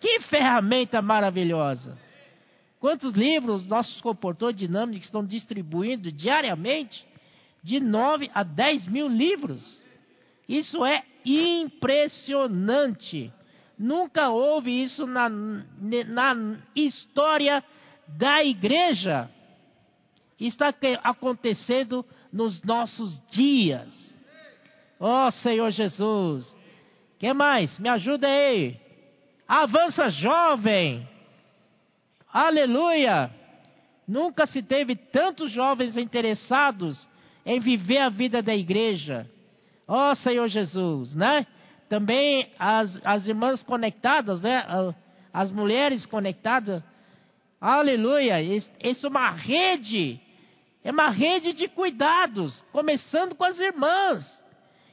Que 0.00 0.20
ferramenta 0.20 1.02
maravilhosa. 1.02 1.98
Quantos 2.78 3.14
livros 3.14 3.66
nossos 3.66 4.00
comportadores 4.00 4.58
dinâmicos 4.58 5.06
estão 5.06 5.24
distribuindo 5.24 6.12
diariamente? 6.12 7.04
De 7.62 7.80
9 7.80 8.30
a 8.34 8.42
10 8.42 8.86
mil 8.86 9.08
livros. 9.08 9.82
Isso 10.48 10.84
é 10.84 11.02
impressionante. 11.24 13.32
Nunca 13.78 14.30
houve 14.30 14.82
isso 14.82 15.06
na, 15.06 15.28
na 15.28 16.56
história 16.74 17.62
da 18.06 18.42
igreja. 18.44 19.30
Está 20.38 20.74
acontecendo 21.02 22.04
nos 22.32 22.62
nossos 22.62 23.20
dias. 23.30 24.15
Ó 24.98 25.26
oh, 25.26 25.30
Senhor 25.30 25.70
Jesus. 25.70 26.54
que 27.18 27.32
mais? 27.32 27.78
Me 27.78 27.88
ajuda 27.88 28.26
aí. 28.26 28.80
Avança 29.46 30.10
jovem. 30.10 31.06
Aleluia! 32.32 33.30
Nunca 34.06 34.46
se 34.46 34.62
teve 34.62 34.96
tantos 34.96 35.50
jovens 35.50 35.96
interessados 35.96 37.08
em 37.44 37.60
viver 37.60 37.98
a 37.98 38.08
vida 38.08 38.42
da 38.42 38.54
igreja. 38.54 39.28
Ó 39.86 40.10
oh, 40.10 40.14
Senhor 40.16 40.48
Jesus, 40.48 41.14
né? 41.14 41.46
Também 41.88 42.50
as, 42.58 43.00
as 43.04 43.26
irmãs 43.26 43.62
conectadas, 43.62 44.40
né? 44.40 44.64
As 45.32 45.52
mulheres 45.52 46.04
conectadas. 46.06 46.82
Aleluia! 47.60 48.42
Isso 48.42 49.06
é 49.06 49.08
uma 49.08 49.30
rede. 49.30 50.20
É 50.82 50.90
uma 50.90 51.10
rede 51.10 51.52
de 51.52 51.68
cuidados, 51.68 52.62
começando 52.72 53.34
com 53.34 53.44
as 53.44 53.58
irmãs. 53.58 54.35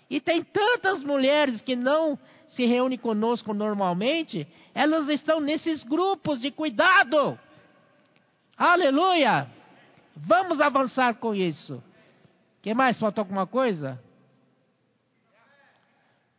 E 0.10 0.20
tem 0.20 0.44
tantas 0.44 1.04
mulheres 1.04 1.62
que 1.62 1.76
não 1.76 2.18
se 2.48 2.66
reúnem 2.66 2.98
conosco 2.98 3.54
normalmente, 3.54 4.48
elas 4.74 5.08
estão 5.10 5.40
nesses 5.40 5.84
grupos 5.84 6.42
de 6.42 6.52
cuidado. 6.52 7.38
Aleluia! 8.58 9.48
Vamos 10.16 10.62
avançar 10.62 11.16
com 11.16 11.34
isso. 11.34 11.84
que 12.62 12.74
mais? 12.74 13.00
Faltou 13.00 13.24
alguma 13.24 13.48
coisa? 13.48 14.00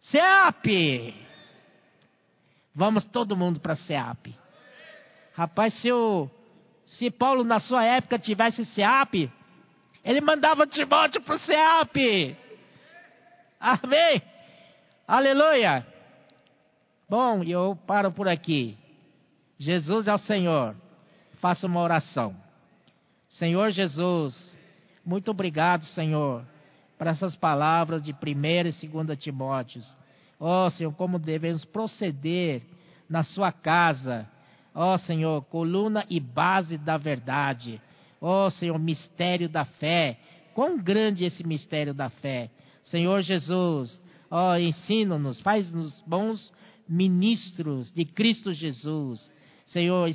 SEAP! 0.01 1.15
Vamos 2.75 3.05
todo 3.07 3.37
mundo 3.37 3.59
para 3.61 3.77
SEAP. 3.77 4.37
Rapaz, 5.35 5.75
se, 5.81 5.91
o, 5.91 6.31
se 6.87 7.11
Paulo 7.11 7.43
na 7.43 7.59
sua 7.59 7.85
época 7.85 8.19
tivesse 8.19 8.65
SEAP, 8.67 9.31
ele 10.05 10.21
mandava 10.21 10.67
Timóteo 10.67 11.21
para 11.23 11.35
o 11.35 11.39
SEAP. 11.39 12.37
Amém? 13.65 14.21
Aleluia! 15.09 15.87
Bom, 17.09 17.43
eu 17.43 17.75
paro 17.87 18.12
por 18.12 18.29
aqui. 18.29 18.77
Jesus 19.59 20.07
é 20.07 20.12
o 20.12 20.19
Senhor. 20.19 20.77
Faça 21.41 21.67
uma 21.67 21.81
oração. 21.81 22.37
Senhor 23.31 23.71
Jesus, 23.71 24.61
muito 25.03 25.31
obrigado, 25.31 25.83
Senhor, 25.87 26.45
por 26.99 27.07
essas 27.07 27.35
palavras 27.37 28.03
de 28.03 28.12
1 28.12 28.17
e 28.83 28.89
2 28.89 29.19
Timóteos. 29.19 29.97
Ó 30.39 30.67
oh, 30.67 30.71
Senhor, 30.71 30.93
como 30.93 31.19
devemos 31.19 31.65
proceder 31.65 32.61
na 33.09 33.23
sua 33.23 33.51
casa. 33.51 34.29
Ó 34.75 34.93
oh, 34.93 34.99
Senhor, 34.99 35.43
coluna 35.45 36.05
e 36.11 36.21
base 36.21 36.77
da 36.77 36.99
verdade. 36.99 37.81
Ó 38.21 38.45
oh, 38.45 38.51
Senhor, 38.51 38.79
mistério 38.79 39.49
da 39.49 39.65
fé. 39.65 40.19
Quão 40.53 40.79
grande 40.79 41.25
esse 41.25 41.43
mistério 41.47 41.95
da 41.95 42.11
fé. 42.11 42.51
Senhor 42.85 43.22
Jesus, 43.22 44.01
ó, 44.30 44.57
ensina-nos, 44.57 45.41
faz-nos 45.41 46.03
bons 46.07 46.53
ministros 46.89 47.91
de 47.93 48.05
Cristo 48.05 48.53
Jesus. 48.53 49.30
Senhor, 49.66 50.09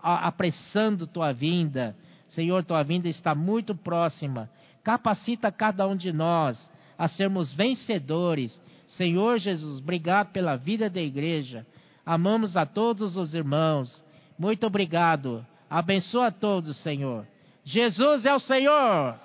apressando 0.00 1.06
tua 1.06 1.32
vinda. 1.32 1.96
Senhor, 2.28 2.62
tua 2.62 2.82
vinda 2.82 3.08
está 3.08 3.34
muito 3.34 3.74
próxima. 3.74 4.50
Capacita 4.82 5.50
cada 5.50 5.86
um 5.86 5.96
de 5.96 6.12
nós 6.12 6.70
a 6.98 7.08
sermos 7.08 7.52
vencedores. 7.52 8.60
Senhor 8.88 9.38
Jesus, 9.38 9.78
obrigado 9.78 10.30
pela 10.30 10.56
vida 10.56 10.90
da 10.90 11.00
igreja. 11.00 11.66
Amamos 12.04 12.56
a 12.56 12.66
todos 12.66 13.16
os 13.16 13.34
irmãos. 13.34 14.04
Muito 14.38 14.66
obrigado. 14.66 15.44
Abençoa 15.70 16.26
a 16.26 16.32
todos, 16.32 16.76
Senhor. 16.78 17.26
Jesus 17.64 18.26
é 18.26 18.34
o 18.34 18.38
Senhor. 18.40 19.23